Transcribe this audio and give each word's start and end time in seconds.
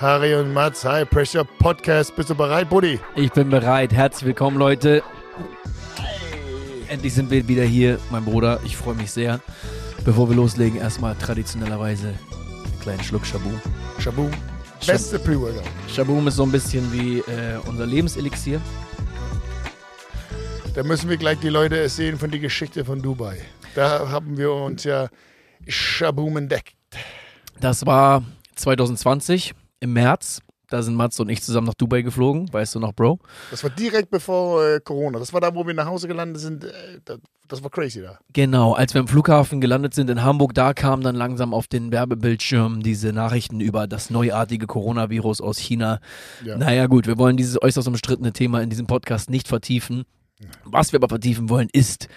Harry 0.00 0.34
und 0.34 0.54
Mats 0.54 0.82
High 0.82 1.10
Pressure 1.10 1.44
Podcast. 1.44 2.16
Bist 2.16 2.30
du 2.30 2.34
bereit, 2.34 2.70
Buddy? 2.70 2.98
Ich 3.16 3.30
bin 3.32 3.50
bereit. 3.50 3.92
Herzlich 3.92 4.28
willkommen, 4.28 4.56
Leute. 4.56 5.02
Endlich 6.88 7.12
sind 7.12 7.30
wir 7.30 7.46
wieder 7.46 7.64
hier, 7.64 7.98
mein 8.10 8.24
Bruder. 8.24 8.60
Ich 8.64 8.78
freue 8.78 8.94
mich 8.94 9.10
sehr. 9.10 9.40
Bevor 10.02 10.30
wir 10.30 10.36
loslegen, 10.36 10.80
erstmal 10.80 11.16
traditionellerweise 11.16 12.08
einen 12.08 12.80
kleinen 12.80 13.02
Schluck 13.02 13.26
Shabu. 13.26 13.50
Shabu. 13.98 14.30
Beste 14.86 15.18
Pre-Workout. 15.18 15.68
Shaboom 15.94 16.28
ist 16.28 16.36
so 16.36 16.44
ein 16.44 16.52
bisschen 16.52 16.90
wie 16.94 17.18
äh, 17.18 17.58
unser 17.66 17.84
Lebenselixier. 17.84 18.58
Da 20.74 20.82
müssen 20.82 21.10
wir 21.10 21.18
gleich 21.18 21.40
die 21.40 21.50
Leute 21.50 21.78
erzählen 21.78 22.16
von 22.16 22.30
der 22.30 22.40
Geschichte 22.40 22.86
von 22.86 23.02
Dubai. 23.02 23.36
Da 23.74 24.08
haben 24.08 24.38
wir 24.38 24.50
uns 24.50 24.82
ja 24.84 25.10
Shaboom 25.68 26.38
entdeckt. 26.38 26.72
Das 27.60 27.84
war 27.84 28.22
2020 28.54 29.52
im 29.80 29.92
März. 29.92 30.40
Da 30.68 30.82
sind 30.82 30.94
Mats 30.94 31.18
und 31.18 31.28
ich 31.28 31.42
zusammen 31.42 31.66
nach 31.66 31.74
Dubai 31.74 32.02
geflogen. 32.02 32.50
Weißt 32.52 32.76
du 32.76 32.78
noch, 32.78 32.92
Bro? 32.92 33.18
Das 33.50 33.64
war 33.64 33.70
direkt 33.70 34.10
bevor 34.10 34.64
äh, 34.64 34.80
Corona. 34.80 35.18
Das 35.18 35.32
war 35.32 35.40
da, 35.40 35.52
wo 35.52 35.66
wir 35.66 35.74
nach 35.74 35.86
Hause 35.86 36.06
gelandet 36.06 36.40
sind. 36.40 36.64
Äh, 36.64 37.00
das, 37.04 37.18
das 37.48 37.62
war 37.64 37.70
crazy 37.70 38.00
da. 38.00 38.20
Genau, 38.32 38.74
als 38.74 38.94
wir 38.94 39.00
am 39.00 39.08
Flughafen 39.08 39.60
gelandet 39.60 39.94
sind 39.94 40.08
in 40.08 40.22
Hamburg, 40.22 40.54
da 40.54 40.72
kamen 40.72 41.02
dann 41.02 41.16
langsam 41.16 41.52
auf 41.52 41.66
den 41.66 41.90
Werbebildschirmen 41.90 42.82
diese 42.82 43.12
Nachrichten 43.12 43.60
über 43.60 43.88
das 43.88 44.10
neuartige 44.10 44.68
Coronavirus 44.68 45.40
aus 45.40 45.58
China. 45.58 45.98
Ja. 46.44 46.56
Naja, 46.56 46.86
gut, 46.86 47.08
wir 47.08 47.18
wollen 47.18 47.36
dieses 47.36 47.60
äußerst 47.60 47.88
umstrittene 47.88 48.32
Thema 48.32 48.62
in 48.62 48.70
diesem 48.70 48.86
Podcast 48.86 49.28
nicht 49.28 49.48
vertiefen. 49.48 50.04
Was 50.64 50.92
wir 50.92 50.98
aber 50.98 51.08
vertiefen 51.08 51.48
wollen, 51.48 51.68
ist 51.72 52.08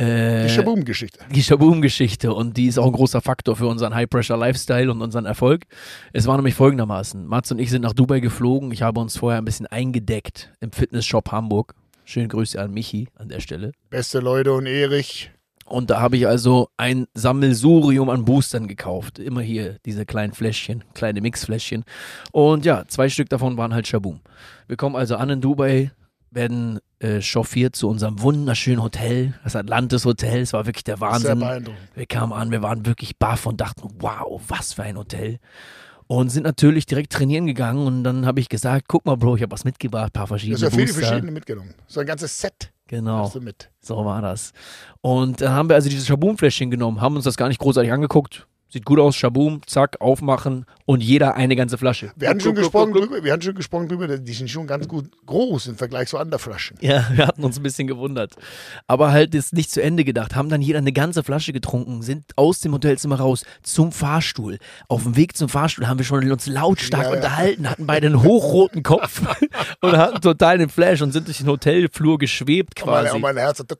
äh, 0.00 0.44
Die 0.44 0.48
Shaboom-Geschichte. 0.50 1.20
die 1.32 1.42
Shaboom-Geschichte 1.42 2.32
und 2.32 2.56
die 2.56 2.66
ist 2.66 2.78
auch 2.78 2.86
ein 2.86 2.92
großer 2.92 3.20
Faktor 3.20 3.56
für 3.56 3.66
unseren 3.66 3.94
High-Pressure-Lifestyle 3.94 4.90
und 4.90 5.02
unseren 5.02 5.26
Erfolg. 5.26 5.64
Es 6.12 6.26
war 6.26 6.36
nämlich 6.36 6.54
folgendermaßen. 6.54 7.26
Mats 7.26 7.52
und 7.52 7.58
ich 7.58 7.70
sind 7.70 7.82
nach 7.82 7.92
Dubai 7.92 8.20
geflogen. 8.20 8.72
Ich 8.72 8.82
habe 8.82 9.00
uns 9.00 9.16
vorher 9.16 9.40
ein 9.40 9.44
bisschen 9.44 9.66
eingedeckt 9.66 10.52
im 10.60 10.72
Fitnessshop 10.72 11.30
Hamburg. 11.30 11.74
Schöne 12.04 12.28
Grüße 12.28 12.60
an 12.60 12.72
Michi 12.72 13.08
an 13.16 13.28
der 13.28 13.40
Stelle. 13.40 13.72
Beste 13.90 14.20
Leute 14.20 14.52
und 14.52 14.66
Erich. 14.66 15.30
Und 15.66 15.90
da 15.90 16.00
habe 16.00 16.16
ich 16.16 16.26
also 16.26 16.68
ein 16.76 17.06
Sammelsurium 17.14 18.10
an 18.10 18.24
Boostern 18.24 18.66
gekauft. 18.66 19.20
Immer 19.20 19.42
hier 19.42 19.76
diese 19.86 20.04
kleinen 20.04 20.32
Fläschchen, 20.32 20.82
kleine 20.94 21.20
Mixfläschchen. 21.20 21.84
Und 22.32 22.64
ja, 22.64 22.84
zwei 22.88 23.08
Stück 23.08 23.28
davon 23.28 23.56
waren 23.56 23.72
halt 23.72 23.86
Shaboom. 23.86 24.20
Wir 24.66 24.76
kommen 24.76 24.96
also 24.96 25.14
an 25.14 25.30
in 25.30 25.40
Dubai, 25.40 25.92
werden 26.30 26.78
äh, 27.00 27.20
chauffiert 27.20 27.74
zu 27.76 27.88
unserem 27.88 28.20
wunderschönen 28.22 28.82
Hotel, 28.82 29.34
das 29.44 29.56
Atlantis 29.56 30.04
Hotel. 30.04 30.40
Es 30.42 30.52
war 30.52 30.66
wirklich 30.66 30.84
der 30.84 30.96
Sehr 30.98 31.08
Wahnsinn. 31.08 31.38
beeindruckend. 31.40 31.80
Wir 31.94 32.06
kamen 32.06 32.32
an, 32.32 32.50
wir 32.50 32.62
waren 32.62 32.86
wirklich 32.86 33.18
baff 33.18 33.46
und 33.46 33.60
dachten, 33.60 33.88
wow, 33.98 34.40
was 34.48 34.74
für 34.74 34.82
ein 34.82 34.96
Hotel. 34.96 35.38
Und 36.06 36.28
sind 36.30 36.42
natürlich 36.42 36.86
direkt 36.86 37.12
trainieren 37.12 37.46
gegangen 37.46 37.86
und 37.86 38.02
dann 38.04 38.26
habe 38.26 38.40
ich 38.40 38.48
gesagt, 38.48 38.86
guck 38.88 39.06
mal, 39.06 39.16
Bro, 39.16 39.36
ich 39.36 39.42
habe 39.42 39.52
was 39.52 39.64
mitgebracht, 39.64 40.12
paar 40.12 40.24
Du 40.24 40.28
verschiedene 40.28 40.56
hast 40.56 40.62
ja 40.62 40.70
viele 40.70 40.86
Booster. 40.86 41.00
verschiedene 41.06 41.32
mitgenommen. 41.32 41.74
So 41.86 42.00
ein 42.00 42.06
ganzes 42.06 42.36
Set 42.38 42.72
Genau. 42.88 43.28
du. 43.28 43.70
So 43.80 44.04
war 44.04 44.20
das. 44.20 44.52
Und 45.00 45.40
dann 45.40 45.52
haben 45.52 45.68
wir 45.68 45.76
also 45.76 45.88
dieses 45.88 46.08
Shaboom-Fläschchen 46.08 46.68
genommen, 46.72 47.00
haben 47.00 47.14
uns 47.14 47.24
das 47.24 47.36
gar 47.36 47.46
nicht 47.46 47.60
großartig 47.60 47.92
angeguckt. 47.92 48.48
Sieht 48.72 48.84
gut 48.84 49.00
aus, 49.00 49.16
Shaboom, 49.16 49.62
zack, 49.66 50.00
aufmachen 50.00 50.64
und 50.86 51.02
jeder 51.02 51.34
eine 51.34 51.56
ganze 51.56 51.76
Flasche. 51.76 52.12
Wir 52.14 52.28
hatten 52.28 52.38
schon 52.40 52.54
gesprochen 52.54 52.92
drüber, 52.92 53.22
wir 53.24 53.32
hatten 53.32 53.42
schon 53.42 53.56
gesprochen 53.56 53.88
drüber, 53.88 54.06
die 54.16 54.32
sind 54.32 54.48
schon 54.48 54.66
ganz 54.68 54.86
gut 54.86 55.06
groß 55.26 55.66
im 55.66 55.76
Vergleich 55.76 56.06
zu 56.08 56.18
anderen 56.18 56.40
Flaschen. 56.40 56.76
Ja, 56.80 57.04
wir 57.12 57.26
hatten 57.26 57.42
uns 57.42 57.56
ein 57.58 57.64
bisschen 57.64 57.88
gewundert. 57.88 58.34
Aber 58.86 59.10
halt 59.10 59.34
ist 59.34 59.52
nicht 59.54 59.72
zu 59.72 59.82
Ende 59.82 60.04
gedacht. 60.04 60.36
Haben 60.36 60.48
dann 60.50 60.62
jeder 60.62 60.78
eine 60.78 60.92
ganze 60.92 61.24
Flasche 61.24 61.52
getrunken, 61.52 62.02
sind 62.02 62.24
aus 62.36 62.60
dem 62.60 62.72
Hotelzimmer 62.72 63.16
raus 63.18 63.44
zum 63.62 63.90
Fahrstuhl. 63.90 64.58
Auf 64.88 65.02
dem 65.02 65.16
Weg 65.16 65.36
zum 65.36 65.48
Fahrstuhl 65.48 65.88
haben 65.88 65.98
wir 65.98 66.04
schon 66.04 66.30
uns 66.30 66.46
lautstark 66.46 67.02
Ja, 67.06 67.10
ja. 67.10 67.16
unterhalten, 67.16 67.68
hatten 67.68 67.86
beide 67.86 68.06
einen 68.06 68.22
hochroten 68.22 68.84
Kopf 68.84 69.20
und 69.80 69.96
hatten 69.96 70.20
total 70.20 70.58
den 70.58 70.68
Flash 70.68 71.02
und 71.02 71.10
sind 71.12 71.26
durch 71.26 71.38
den 71.38 71.48
Hotelflur 71.48 72.18
geschwebt 72.18 72.80
Und 72.82 72.86
mein, 72.90 73.02
quasi. 73.04 73.16
und 73.16 73.22
mein 73.22 73.36
Herz. 73.36 73.58
hat- 73.58 73.76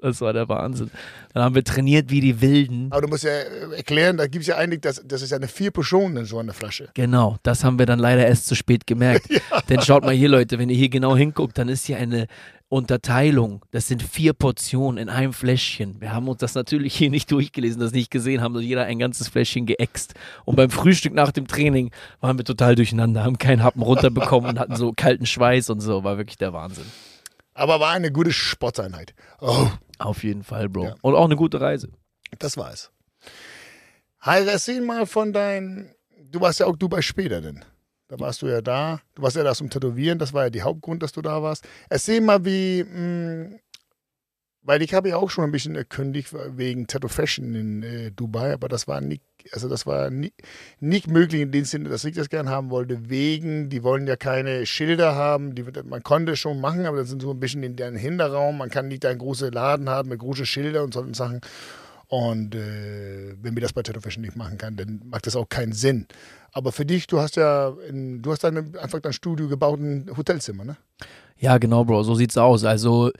Das 0.00 0.20
war 0.20 0.32
der 0.34 0.48
Wahnsinn. 0.48 0.90
Dann 1.32 1.42
haben 1.42 1.54
wir 1.54 1.64
trainiert 1.64 2.10
wie 2.10 2.20
die 2.20 2.40
Wilden. 2.40 2.88
Aber 2.90 3.00
du 3.02 3.08
musst 3.08 3.24
ja 3.24 3.30
erklären, 3.76 4.16
da 4.16 4.26
gibt 4.26 4.42
es 4.42 4.48
ja 4.48 4.56
eigentlich, 4.56 4.80
das, 4.80 5.02
das 5.04 5.22
ist 5.22 5.30
ja 5.30 5.36
eine 5.36 5.48
vier 5.48 5.70
Portionen 5.70 6.18
in 6.18 6.24
so 6.24 6.38
einer 6.38 6.52
Flasche. 6.52 6.88
Genau, 6.94 7.36
das 7.42 7.64
haben 7.64 7.78
wir 7.78 7.86
dann 7.86 7.98
leider 7.98 8.26
erst 8.26 8.46
zu 8.46 8.54
spät 8.54 8.86
gemerkt. 8.86 9.28
Denn 9.68 9.80
schaut 9.82 10.04
mal 10.04 10.14
hier, 10.14 10.28
Leute, 10.28 10.58
wenn 10.58 10.68
ihr 10.68 10.76
hier 10.76 10.88
genau 10.88 11.16
hinguckt, 11.16 11.58
dann 11.58 11.68
ist 11.68 11.86
hier 11.86 11.98
eine 11.98 12.26
Unterteilung. 12.68 13.64
Das 13.70 13.86
sind 13.86 14.02
vier 14.02 14.32
Portionen 14.32 14.98
in 14.98 15.08
einem 15.08 15.32
Fläschchen. 15.32 16.00
Wir 16.00 16.12
haben 16.12 16.28
uns 16.28 16.40
das 16.40 16.54
natürlich 16.54 16.96
hier 16.96 17.10
nicht 17.10 17.30
durchgelesen, 17.30 17.80
das 17.80 17.92
nicht 17.92 18.10
gesehen, 18.10 18.40
haben 18.40 18.58
jeder 18.60 18.84
ein 18.84 18.98
ganzes 18.98 19.28
Fläschchen 19.28 19.66
geäxt. 19.66 20.14
Und 20.44 20.56
beim 20.56 20.70
Frühstück 20.70 21.14
nach 21.14 21.30
dem 21.30 21.46
Training 21.46 21.92
waren 22.20 22.38
wir 22.38 22.44
total 22.44 22.74
durcheinander, 22.74 23.22
haben 23.22 23.38
keinen 23.38 23.62
Happen 23.62 23.82
runterbekommen 23.82 24.50
und 24.50 24.58
hatten 24.58 24.76
so 24.76 24.92
kalten 24.92 25.26
Schweiß 25.26 25.70
und 25.70 25.80
so. 25.80 26.02
War 26.02 26.18
wirklich 26.18 26.38
der 26.38 26.52
Wahnsinn. 26.52 26.86
Aber 27.54 27.80
war 27.80 27.92
eine 27.92 28.12
gute 28.12 28.32
Sporteinheit. 28.32 29.14
Oh, 29.40 29.68
Auf 29.98 30.24
jeden 30.24 30.42
Fall, 30.42 30.68
Bro. 30.68 30.84
Ja. 30.84 30.94
Und 31.00 31.14
auch 31.14 31.24
eine 31.24 31.36
gute 31.36 31.60
Reise. 31.60 31.88
das 32.38 32.56
war 32.56 32.72
es. 32.72 32.90
Heil, 34.26 34.48
erzähl 34.48 34.80
mal 34.80 35.06
von 35.06 35.32
deinen. 35.32 35.94
Du 36.30 36.40
warst 36.40 36.58
ja 36.58 36.66
auch 36.66 36.76
Dubai 36.76 37.00
später 37.00 37.40
denn. 37.40 37.64
Da 38.08 38.18
warst 38.18 38.42
du 38.42 38.48
ja 38.48 38.60
da. 38.60 39.00
Du 39.14 39.22
warst 39.22 39.36
ja 39.36 39.44
da 39.44 39.54
zum 39.54 39.70
Tätowieren. 39.70 40.18
Das 40.18 40.32
war 40.32 40.44
ja 40.44 40.50
der 40.50 40.64
Hauptgrund, 40.64 41.02
dass 41.02 41.12
du 41.12 41.22
da 41.22 41.42
warst. 41.42 41.66
Erzähl 41.88 42.20
mal, 42.20 42.44
wie. 42.44 42.82
Mh, 42.82 43.58
weil 44.66 44.82
ich 44.82 44.94
habe 44.94 45.08
ja 45.08 45.16
auch 45.16 45.30
schon 45.30 45.44
ein 45.44 45.52
bisschen 45.52 45.76
erkündigt 45.76 46.34
wegen 46.56 46.88
Tattoo 46.88 47.06
Fashion 47.06 47.54
in 47.54 47.82
äh, 47.84 48.10
Dubai, 48.10 48.52
aber 48.52 48.68
das 48.68 48.88
war 48.88 49.00
nicht, 49.00 49.22
also 49.52 49.68
das 49.68 49.86
war 49.86 50.10
nicht, 50.10 50.34
nicht 50.80 51.06
möglich 51.06 51.42
in 51.42 51.52
dem 51.52 51.64
Sinne, 51.64 51.88
dass 51.88 52.04
ich 52.04 52.16
das 52.16 52.28
gern 52.28 52.48
haben 52.48 52.70
wollte, 52.70 53.08
wegen, 53.08 53.68
die 53.68 53.84
wollen 53.84 54.08
ja 54.08 54.16
keine 54.16 54.66
Schilder 54.66 55.14
haben, 55.14 55.54
die, 55.54 55.64
man 55.84 56.02
konnte 56.02 56.34
schon 56.34 56.60
machen, 56.60 56.84
aber 56.84 56.96
das 56.96 57.08
sind 57.08 57.22
so 57.22 57.30
ein 57.30 57.38
bisschen 57.38 57.62
in 57.62 57.76
deren 57.76 57.94
Hinterraum, 57.94 58.58
man 58.58 58.68
kann 58.68 58.88
nicht 58.88 59.06
einen 59.06 59.20
großen 59.20 59.52
Laden 59.52 59.88
haben 59.88 60.08
mit 60.08 60.18
großen 60.18 60.46
Schilder 60.46 60.82
und 60.82 60.94
solchen 60.94 61.14
Sachen. 61.14 61.40
Und 62.08 62.54
äh, 62.54 63.34
wenn 63.42 63.56
wir 63.56 63.62
das 63.62 63.72
bei 63.72 63.82
Tattoo 63.82 64.00
Fashion 64.00 64.22
nicht 64.22 64.36
machen 64.36 64.58
kann, 64.58 64.76
dann 64.76 65.02
macht 65.06 65.26
das 65.26 65.34
auch 65.34 65.48
keinen 65.48 65.72
Sinn. 65.72 66.06
Aber 66.52 66.70
für 66.70 66.86
dich, 66.86 67.06
du 67.06 67.18
hast 67.20 67.36
ja, 67.36 67.74
in, 67.88 68.22
du 68.22 68.30
hast 68.30 68.44
dann 68.44 68.76
einfach 68.76 69.00
dein 69.00 69.12
Studio 69.12 69.48
gebaut, 69.48 69.80
ein 69.80 70.10
Hotelzimmer, 70.16 70.64
ne? 70.64 70.76
Ja, 71.38 71.58
genau, 71.58 71.84
Bro, 71.84 72.04
so 72.04 72.14
sieht's 72.14 72.38
aus. 72.38 72.64
Also 72.64 73.10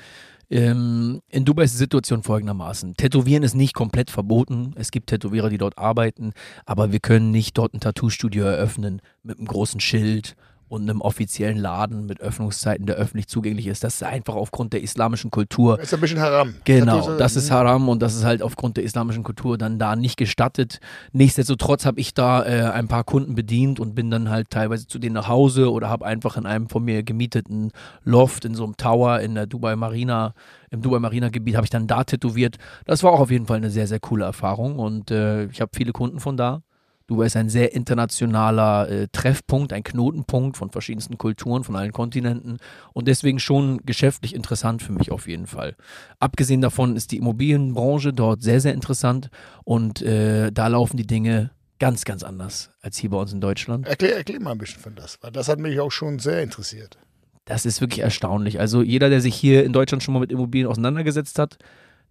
ähm, 0.48 1.20
in 1.28 1.44
Dubai 1.44 1.64
ist 1.64 1.74
die 1.74 1.78
Situation 1.78 2.22
folgendermaßen. 2.22 2.94
Tätowieren 2.94 3.42
ist 3.42 3.54
nicht 3.54 3.74
komplett 3.74 4.10
verboten. 4.10 4.72
Es 4.76 4.90
gibt 4.90 5.08
Tätowierer, 5.08 5.50
die 5.50 5.58
dort 5.58 5.76
arbeiten, 5.76 6.32
aber 6.64 6.92
wir 6.92 7.00
können 7.00 7.30
nicht 7.30 7.58
dort 7.58 7.74
ein 7.74 7.80
Tattoo-Studio 7.80 8.44
eröffnen 8.44 9.02
mit 9.22 9.38
einem 9.38 9.48
großen 9.48 9.80
Schild 9.80 10.36
und 10.68 10.82
einem 10.82 11.00
offiziellen 11.00 11.58
Laden 11.58 12.06
mit 12.06 12.20
Öffnungszeiten, 12.20 12.86
der 12.86 12.96
öffentlich 12.96 13.28
zugänglich 13.28 13.68
ist. 13.68 13.84
Das 13.84 13.94
ist 13.96 14.02
einfach 14.02 14.34
aufgrund 14.34 14.72
der 14.72 14.82
islamischen 14.82 15.30
Kultur. 15.30 15.76
Das 15.76 15.86
ist 15.86 15.94
ein 15.94 16.00
bisschen 16.00 16.20
Haram. 16.20 16.54
Genau, 16.64 17.16
das 17.16 17.36
ist 17.36 17.50
Haram 17.50 17.88
und 17.88 18.02
das 18.02 18.16
ist 18.16 18.24
halt 18.24 18.42
aufgrund 18.42 18.76
der 18.76 18.84
islamischen 18.84 19.22
Kultur 19.22 19.58
dann 19.58 19.78
da 19.78 19.94
nicht 19.94 20.16
gestattet. 20.16 20.80
Nichtsdestotrotz 21.12 21.86
habe 21.86 22.00
ich 22.00 22.14
da 22.14 22.44
äh, 22.44 22.70
ein 22.72 22.88
paar 22.88 23.04
Kunden 23.04 23.34
bedient 23.36 23.78
und 23.78 23.94
bin 23.94 24.10
dann 24.10 24.28
halt 24.28 24.50
teilweise 24.50 24.86
zu 24.88 24.98
denen 24.98 25.14
nach 25.14 25.28
Hause 25.28 25.70
oder 25.70 25.88
habe 25.88 26.04
einfach 26.04 26.36
in 26.36 26.46
einem 26.46 26.68
von 26.68 26.84
mir 26.84 27.04
gemieteten 27.04 27.70
Loft 28.02 28.44
in 28.44 28.54
so 28.54 28.64
einem 28.64 28.76
Tower 28.76 29.20
in 29.20 29.34
der 29.34 29.46
Dubai 29.46 29.76
Marina, 29.76 30.34
im 30.70 30.82
Dubai 30.82 30.98
Marina 30.98 31.28
Gebiet 31.28 31.56
habe 31.56 31.64
ich 31.64 31.70
dann 31.70 31.86
da 31.86 32.02
tätowiert. 32.02 32.56
Das 32.84 33.02
war 33.04 33.12
auch 33.12 33.20
auf 33.20 33.30
jeden 33.30 33.46
Fall 33.46 33.58
eine 33.58 33.70
sehr, 33.70 33.86
sehr 33.86 34.00
coole 34.00 34.24
Erfahrung 34.24 34.78
und 34.78 35.10
äh, 35.12 35.46
ich 35.46 35.60
habe 35.60 35.70
viele 35.74 35.92
Kunden 35.92 36.18
von 36.18 36.36
da. 36.36 36.62
Dubai 37.06 37.26
ist 37.26 37.36
ein 37.36 37.48
sehr 37.48 37.72
internationaler 37.72 38.88
äh, 38.88 39.08
Treffpunkt, 39.12 39.72
ein 39.72 39.84
Knotenpunkt 39.84 40.56
von 40.56 40.70
verschiedensten 40.70 41.18
Kulturen, 41.18 41.62
von 41.62 41.76
allen 41.76 41.92
Kontinenten 41.92 42.58
und 42.92 43.06
deswegen 43.06 43.38
schon 43.38 43.80
geschäftlich 43.86 44.34
interessant 44.34 44.82
für 44.82 44.92
mich 44.92 45.12
auf 45.12 45.28
jeden 45.28 45.46
Fall. 45.46 45.76
Abgesehen 46.18 46.60
davon 46.60 46.96
ist 46.96 47.12
die 47.12 47.18
Immobilienbranche 47.18 48.12
dort 48.12 48.42
sehr, 48.42 48.60
sehr 48.60 48.74
interessant 48.74 49.30
und 49.64 50.02
äh, 50.02 50.50
da 50.50 50.66
laufen 50.66 50.96
die 50.96 51.06
Dinge 51.06 51.50
ganz, 51.78 52.04
ganz 52.04 52.22
anders 52.22 52.70
als 52.80 52.96
hier 52.96 53.10
bei 53.10 53.18
uns 53.18 53.32
in 53.32 53.40
Deutschland. 53.40 53.86
Erklär, 53.86 54.16
erklär 54.16 54.40
mal 54.40 54.52
ein 54.52 54.58
bisschen 54.58 54.82
von 54.82 54.94
das, 54.94 55.18
weil 55.22 55.30
das 55.30 55.48
hat 55.48 55.58
mich 55.58 55.78
auch 55.78 55.92
schon 55.92 56.18
sehr 56.18 56.42
interessiert. 56.42 56.98
Das 57.44 57.64
ist 57.64 57.80
wirklich 57.80 58.00
erstaunlich. 58.00 58.58
Also 58.58 58.82
jeder, 58.82 59.08
der 59.08 59.20
sich 59.20 59.36
hier 59.36 59.64
in 59.64 59.72
Deutschland 59.72 60.02
schon 60.02 60.14
mal 60.14 60.20
mit 60.20 60.32
Immobilien 60.32 60.68
auseinandergesetzt 60.68 61.38
hat, 61.38 61.58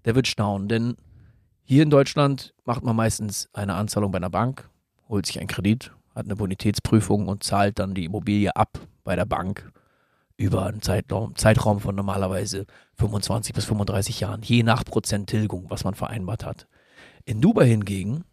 der 0.06 0.16
wird 0.16 0.28
staunen. 0.28 0.69
Denn 0.69 0.96
hier 1.64 1.84
in 1.84 1.90
Deutschland 1.90 2.54
macht 2.64 2.84
man 2.84 2.96
meistens 2.96 3.50
eine 3.52 3.74
Anzahlung 3.74 4.12
bei 4.12 4.18
einer 4.18 4.30
Bank, 4.30 4.69
holt 5.10 5.25
sich 5.25 5.40
einen 5.40 5.48
Kredit, 5.48 5.92
hat 6.13 6.25
eine 6.25 6.36
Bonitätsprüfung 6.36 7.28
und 7.28 7.44
zahlt 7.44 7.80
dann 7.80 7.94
die 7.94 8.06
Immobilie 8.06 8.56
ab 8.56 8.80
bei 9.04 9.16
der 9.16 9.25
Bank 9.25 9.72
über 10.38 10.66
einen 10.66 10.81
Zeitraum, 10.81 11.36
Zeitraum 11.36 11.80
von 11.80 11.96
normalerweise 11.96 12.66
25 12.98 13.54
bis 13.56 13.66
35 13.66 14.19
Jahren, 14.19 14.42
je 14.42 14.63
nach 14.63 14.84
Prozent 14.84 15.30
Tilgung, 15.30 15.66
was 15.69 15.84
man 15.84 15.96
vereinbart 15.96 16.46
hat. 16.46 16.68
In 17.24 17.40
Dubai 17.42 17.68
hingegen 17.68 18.24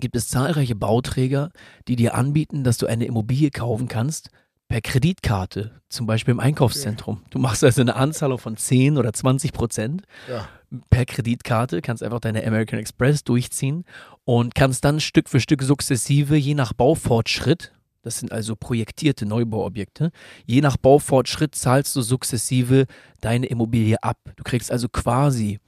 gibt 0.00 0.16
es 0.16 0.28
zahlreiche 0.28 0.74
Bauträger, 0.74 1.50
die 1.88 1.96
dir 1.96 2.14
anbieten, 2.14 2.64
dass 2.64 2.78
du 2.78 2.86
eine 2.86 3.06
Immobilie 3.06 3.50
kaufen 3.50 3.88
kannst 3.88 4.30
per 4.68 4.80
Kreditkarte, 4.80 5.80
zum 5.88 6.06
Beispiel 6.06 6.32
im 6.32 6.40
Einkaufszentrum. 6.40 7.22
Du 7.30 7.38
machst 7.38 7.62
also 7.64 7.80
eine 7.80 7.94
Anzahlung 7.96 8.38
von 8.38 8.56
10 8.56 8.98
oder 8.98 9.12
20 9.12 9.52
Prozent 9.52 10.02
Ja. 10.28 10.48
per 10.90 11.04
Kreditkarte, 11.04 11.80
kannst 11.80 12.02
einfach 12.02 12.20
deine 12.20 12.44
American 12.46 12.78
Express 12.78 13.24
durchziehen 13.24 13.84
und 14.24 14.54
kannst 14.54 14.84
dann 14.84 15.00
Stück 15.00 15.28
für 15.28 15.40
Stück 15.40 15.62
sukzessive, 15.62 16.36
je 16.36 16.54
nach 16.54 16.72
Baufortschritt, 16.72 17.72
das 18.02 18.18
sind 18.18 18.32
also 18.32 18.54
projektierte 18.54 19.24
Neubauobjekte. 19.24 20.10
Je 20.44 20.60
nach 20.60 20.76
Baufortschritt 20.76 21.54
zahlst 21.54 21.96
du 21.96 22.02
sukzessive 22.02 22.84
deine 23.22 23.46
Immobilie 23.46 24.02
ab. 24.02 24.18
Du 24.36 24.44
kriegst 24.44 24.70
also 24.70 24.88
quasi 24.88 25.58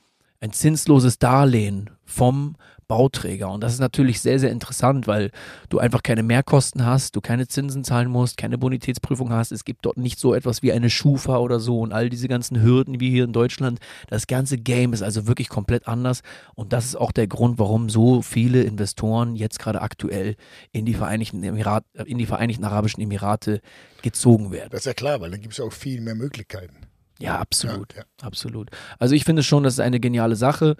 ein 0.41 0.53
zinsloses 0.53 1.19
Darlehen 1.19 1.91
vom 2.05 2.57
Bauträger. 2.89 3.51
Und 3.51 3.63
das 3.63 3.73
ist 3.73 3.81
natürlich 3.81 4.21
sehr, 4.21 4.39
sehr 4.39 4.51
interessant, 4.51 5.07
weil 5.07 5.31
du 5.69 5.79
einfach 5.79 6.03
keine 6.03 6.23
Mehrkosten 6.23 6.85
hast, 6.85 7.17
du 7.17 7.21
keine 7.21 7.49
Zinsen 7.49 7.85
zahlen 7.85 8.11
musst, 8.11 8.37
keine 8.37 8.59
Bonitätsprüfung 8.59 9.33
hast. 9.33 9.53
Es 9.53 9.65
gibt 9.65 9.85
dort 9.85 9.97
nicht 9.97 10.19
so 10.19 10.35
etwas 10.35 10.63
wie 10.63 10.73
eine 10.73 10.91
Schufa 10.91 11.39
oder 11.39 11.61
so 11.61 11.81
und 11.81 11.93
all 11.93 12.09
diese 12.09 12.29
ganzen 12.29 12.63
Hürden 12.63 13.01
wie 13.01 13.11
hier 13.11 13.25
in 13.25 13.33
Deutschland. 13.33 13.81
Das 14.09 14.27
ganze 14.27 14.59
Game 14.59 14.93
ist 14.93 15.03
also 15.03 15.27
wirklich 15.27 15.49
komplett 15.49 15.89
anders. 15.89 16.23
Und 16.55 16.73
das 16.73 16.85
ist 16.85 16.97
auch 16.97 17.13
der 17.13 17.27
Grund, 17.27 17.59
warum 17.59 17.89
so 17.89 18.23
viele 18.23 18.63
Investoren 18.63 19.37
jetzt 19.37 19.59
gerade 19.59 19.83
aktuell 19.83 20.37
in 20.73 20.87
die 20.87 20.95
Vereinigten, 20.95 21.43
Emirat, 21.43 21.85
in 22.05 22.19
die 22.19 22.27
Vereinigten 22.27 22.65
Arabischen 22.65 23.03
Emirate 23.03 23.61
gezogen 24.03 24.53
werden. 24.53 24.71
Das 24.71 24.81
ist 24.81 24.87
ja 24.87 24.95
klar, 24.95 25.21
weil 25.21 25.31
dann 25.31 25.41
gibt 25.41 25.55
es 25.55 25.61
auch 25.61 25.73
viel 25.73 26.01
mehr 26.01 26.15
Möglichkeiten. 26.15 26.86
Ja, 27.19 27.39
absolut. 27.39 27.95
Ja, 27.95 28.01
ja. 28.01 28.27
Absolut. 28.27 28.71
Also 28.99 29.15
ich 29.15 29.25
finde 29.25 29.43
schon, 29.43 29.63
das 29.63 29.75
ist 29.75 29.81
eine 29.81 30.01
geniale 30.01 30.37
Sache. 30.37 30.77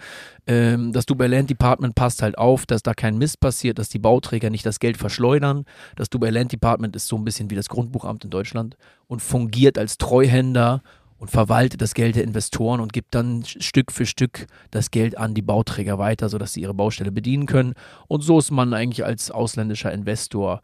Ähm, 0.47 0.93
das 0.93 1.07
Dubai 1.07 1.29
Land 1.29 1.49
Department 1.49 1.95
passt 1.95 2.21
halt 2.23 2.37
auf, 2.37 2.67
dass 2.67 2.83
da 2.83 2.93
kein 2.93 3.17
Mist 3.17 3.41
passiert, 3.41 3.79
dass 3.79 3.89
die 3.89 3.99
Bauträger 3.99 4.51
nicht 4.51 4.67
das 4.67 4.79
Geld 4.79 4.97
verschleudern. 4.99 5.65
Das 5.97 6.11
Dubai 6.11 6.31
Land 6.31 6.53
Department 6.53 6.95
ist 6.95 7.09
so 7.09 7.17
ein 7.17 7.25
bisschen 7.25 7.51
wie 7.51 7.55
das 7.55 7.69
Grundbuchamt 7.69 8.25
in 8.25 8.31
Deutschland 8.31 8.77
und 9.07 9.23
fungiert 9.23 9.79
als 9.79 9.97
Treuhänder 9.97 10.83
und 11.19 11.31
verwaltet 11.31 11.81
das 11.81 11.95
Geld 11.95 12.17
der 12.17 12.25
Investoren 12.25 12.81
und 12.81 12.93
gibt 12.93 13.15
dann 13.15 13.43
Stück 13.47 13.91
für 13.91 14.05
Stück 14.05 14.47
das 14.71 14.91
Geld 14.91 15.17
an 15.17 15.33
die 15.33 15.41
Bauträger 15.41 15.99
weiter, 15.99 16.29
sodass 16.29 16.53
sie 16.53 16.61
ihre 16.61 16.75
Baustelle 16.75 17.11
bedienen 17.11 17.47
können. 17.47 17.73
Und 18.09 18.21
so 18.21 18.39
ist 18.39 18.51
man 18.51 18.75
eigentlich 18.75 19.07
als 19.07 19.31
ausländischer 19.31 19.91
Investor 19.91 20.61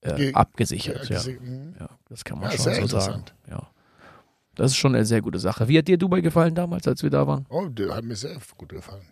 äh, 0.00 0.16
Ge- 0.16 0.34
abgesichert. 0.34 1.08
Ja, 1.08 1.20
mhm. 1.40 1.76
ja, 1.78 1.88
das 2.08 2.24
kann 2.24 2.40
man 2.40 2.50
schon 2.50 2.74
so 2.74 2.86
sagen. 2.88 3.22
Ja. 3.48 3.68
Das 4.54 4.72
ist 4.72 4.76
schon 4.76 4.94
eine 4.94 5.04
sehr 5.04 5.22
gute 5.22 5.38
Sache. 5.38 5.68
Wie 5.68 5.78
hat 5.78 5.88
dir 5.88 5.96
Dubai 5.96 6.20
gefallen 6.20 6.54
damals, 6.54 6.86
als 6.86 7.02
wir 7.02 7.10
da 7.10 7.26
waren? 7.26 7.46
Oh, 7.48 7.66
der 7.68 7.94
hat 7.94 8.04
mir 8.04 8.16
sehr 8.16 8.36
gut 8.56 8.68
gefallen. 8.68 9.06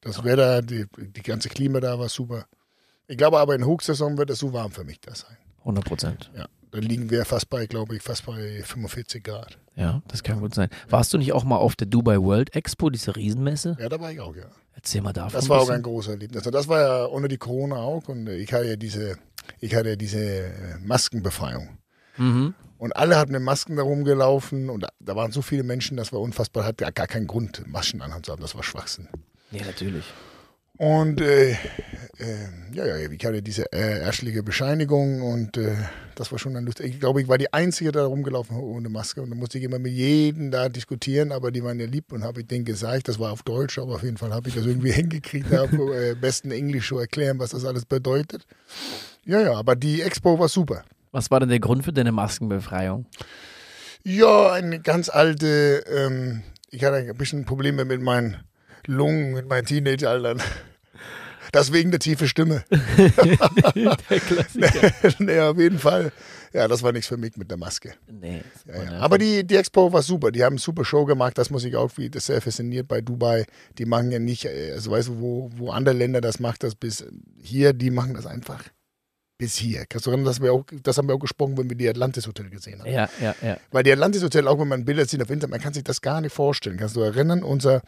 Das 0.00 0.22
Wetter, 0.22 0.62
die, 0.62 0.86
die 0.98 1.22
ganze 1.22 1.48
Klima 1.48 1.80
da 1.80 1.98
war 1.98 2.08
super. 2.08 2.46
Ich 3.08 3.16
glaube 3.16 3.38
aber 3.38 3.54
in 3.54 3.64
Hochsaison 3.64 4.18
wird 4.18 4.30
es 4.30 4.38
so 4.38 4.52
warm 4.52 4.70
für 4.70 4.84
mich 4.84 5.00
das 5.00 5.20
sein. 5.20 5.36
100 5.60 5.84
Prozent. 5.84 6.30
Ja, 6.36 6.46
da 6.70 6.78
liegen 6.78 7.10
wir 7.10 7.24
fast 7.24 7.50
bei, 7.50 7.66
glaube 7.66 7.96
ich, 7.96 8.02
fast 8.02 8.26
bei 8.26 8.62
45 8.62 9.24
Grad. 9.24 9.58
Ja, 9.74 10.02
das 10.08 10.22
kann 10.22 10.40
gut 10.40 10.54
sein. 10.54 10.68
Warst 10.88 11.12
du 11.12 11.18
nicht 11.18 11.32
auch 11.32 11.44
mal 11.44 11.56
auf 11.56 11.76
der 11.76 11.86
Dubai 11.86 12.20
World 12.20 12.54
Expo, 12.54 12.90
diese 12.90 13.16
Riesenmesse? 13.16 13.76
Ja, 13.80 13.88
da 13.88 14.00
war 14.00 14.12
ich 14.12 14.20
auch, 14.20 14.34
ja. 14.36 14.46
Erzähl 14.74 15.00
mal 15.00 15.12
davon. 15.12 15.32
Das 15.32 15.48
war 15.48 15.60
auch 15.60 15.70
ein 15.70 15.82
großer 15.82 16.12
Erlebnis. 16.12 16.38
Also 16.38 16.50
das 16.50 16.68
war 16.68 16.80
ja 16.80 17.06
ohne 17.06 17.28
die 17.28 17.38
Corona 17.38 17.76
auch 17.76 18.08
und 18.08 18.28
ich 18.28 18.52
hatte 18.52 18.66
ja 18.66 18.76
diese, 18.76 19.16
ich 19.58 19.74
hatte 19.74 19.90
ja 19.90 19.96
diese 19.96 20.18
äh, 20.18 20.78
Maskenbefreiung. 20.84 21.78
Mhm. 22.18 22.54
Und 22.78 22.94
alle 22.96 23.16
hatten 23.16 23.32
mit 23.32 23.42
Masken 23.42 23.76
da 23.76 23.82
rumgelaufen 23.82 24.68
und 24.68 24.86
da, 25.00 25.16
waren 25.16 25.32
so 25.32 25.42
viele 25.42 25.62
Menschen, 25.62 25.96
das 25.96 26.12
war 26.12 26.20
unfassbar, 26.20 26.64
hat 26.64 26.80
ja 26.80 26.90
gar 26.90 27.06
keinen 27.06 27.26
Grund, 27.26 27.66
Maschen 27.66 28.02
anhaben 28.02 28.22
zu 28.22 28.32
haben, 28.32 28.42
das 28.42 28.54
war 28.54 28.62
Schwachsinn. 28.62 29.08
Ja, 29.50 29.64
natürlich. 29.64 30.04
Und 30.78 31.22
äh, 31.22 31.52
äh, 31.52 31.56
ja, 32.72 32.86
ja, 32.86 32.96
ich 32.98 33.24
hatte 33.24 33.42
diese 33.42 33.72
äh, 33.72 34.00
ärztliche 34.00 34.42
Bescheinigung 34.42 35.22
und 35.22 35.56
äh, 35.56 35.74
das 36.14 36.30
war 36.32 36.38
schon 36.38 36.52
dann 36.52 36.66
lustig. 36.66 36.86
Ich 36.86 37.00
glaube, 37.00 37.22
ich 37.22 37.28
war 37.28 37.38
die 37.38 37.50
Einzige, 37.50 37.92
da 37.92 38.04
rumgelaufen 38.04 38.58
ohne 38.58 38.90
Maske 38.90 39.22
und 39.22 39.30
da 39.30 39.36
musste 39.36 39.56
ich 39.56 39.64
immer 39.64 39.78
mit 39.78 39.92
jedem 39.92 40.50
da 40.50 40.68
diskutieren, 40.68 41.32
aber 41.32 41.50
die 41.50 41.64
waren 41.64 41.80
ja 41.80 41.86
lieb 41.86 42.12
und 42.12 42.24
habe 42.24 42.40
ich 42.40 42.46
denen 42.46 42.66
gesagt, 42.66 43.08
das 43.08 43.18
war 43.18 43.32
auf 43.32 43.42
Deutsch, 43.42 43.78
aber 43.78 43.94
auf 43.94 44.02
jeden 44.02 44.18
Fall 44.18 44.34
habe 44.34 44.50
ich 44.50 44.54
das 44.54 44.66
irgendwie 44.66 44.92
hingekriegt, 44.92 45.50
da 45.50 45.64
äh, 45.64 46.14
besten 46.14 46.50
Englisch 46.50 46.88
zu 46.88 46.98
erklären, 46.98 47.38
was 47.38 47.50
das 47.50 47.64
alles 47.64 47.86
bedeutet. 47.86 48.46
Ja, 49.24 49.40
ja, 49.40 49.54
aber 49.54 49.76
die 49.76 50.02
Expo 50.02 50.38
war 50.38 50.48
super. 50.48 50.84
Was 51.16 51.30
war 51.30 51.40
denn 51.40 51.48
der 51.48 51.60
Grund 51.60 51.82
für 51.82 51.94
deine 51.94 52.12
Maskenbefreiung? 52.12 53.06
Ja, 54.04 54.52
eine 54.52 54.80
ganz 54.80 55.08
alte, 55.08 55.82
ähm, 55.90 56.42
ich 56.68 56.84
hatte 56.84 56.96
ein 56.96 57.16
bisschen 57.16 57.46
Probleme 57.46 57.86
mit 57.86 58.02
meinen 58.02 58.36
Lungen, 58.84 59.32
mit 59.32 59.48
meinen 59.48 59.64
Teenageraltern. 59.64 60.42
Das 61.52 61.72
wegen 61.72 61.90
der 61.90 62.00
tiefe 62.00 62.28
Stimme. 62.28 62.64
der 62.70 64.20
Klassiker. 64.20 65.14
nee, 65.20 65.40
auf 65.40 65.56
jeden 65.56 65.78
Fall. 65.78 66.12
Ja, 66.52 66.68
das 66.68 66.82
war 66.82 66.92
nichts 66.92 67.06
für 67.06 67.16
mich 67.16 67.34
mit 67.38 67.50
der 67.50 67.56
Maske. 67.56 67.94
nee. 68.10 68.42
Ja, 68.66 68.82
ja. 68.82 68.98
Aber 68.98 69.16
die, 69.16 69.46
die 69.46 69.56
Expo 69.56 69.90
war 69.90 70.02
super. 70.02 70.30
Die 70.32 70.44
haben 70.44 70.54
eine 70.54 70.60
super 70.60 70.84
Show 70.84 71.06
gemacht. 71.06 71.38
Das 71.38 71.48
muss 71.48 71.64
ich 71.64 71.76
auch, 71.76 71.92
wie 71.96 72.10
das 72.10 72.26
sehr 72.26 72.42
fasziniert 72.42 72.88
bei 72.88 73.00
Dubai. 73.00 73.46
Die 73.78 73.86
machen 73.86 74.10
ja 74.10 74.18
nicht, 74.18 74.44
äh, 74.44 74.72
also 74.72 74.90
weißt 74.90 75.08
du, 75.08 75.20
wo, 75.20 75.50
wo 75.56 75.70
andere 75.70 75.94
Länder 75.94 76.20
das 76.20 76.40
macht, 76.40 76.62
das 76.62 76.74
bis 76.74 77.06
hier, 77.40 77.72
die 77.72 77.90
machen 77.90 78.12
das 78.12 78.26
einfach 78.26 78.62
bis 79.38 79.54
hier. 79.56 79.84
Kannst 79.86 80.06
du 80.06 80.10
erinnern, 80.10 80.26
dass 80.26 80.40
wir 80.40 80.52
auch, 80.52 80.64
das 80.82 80.96
haben 80.98 81.08
wir 81.08 81.14
auch 81.14 81.18
gesprochen, 81.20 81.58
wenn 81.58 81.68
wir 81.68 81.76
die 81.76 81.88
Atlantis 81.88 82.26
Hotel 82.26 82.48
gesehen 82.48 82.80
haben. 82.80 82.90
Ja, 82.90 83.08
ja, 83.20 83.34
ja. 83.42 83.56
Weil 83.70 83.82
die 83.82 83.92
Atlantis 83.92 84.22
Hotel, 84.22 84.48
auch 84.48 84.58
wenn 84.58 84.68
man 84.68 84.84
Bilder 84.84 85.04
sieht 85.04 85.20
auf 85.22 85.30
Internet, 85.30 85.50
man 85.50 85.60
kann 85.60 85.74
sich 85.74 85.84
das 85.84 86.00
gar 86.00 86.20
nicht 86.20 86.32
vorstellen. 86.32 86.76
Kannst 86.78 86.96
du 86.96 87.00
erinnern, 87.02 87.42
unsere 87.42 87.82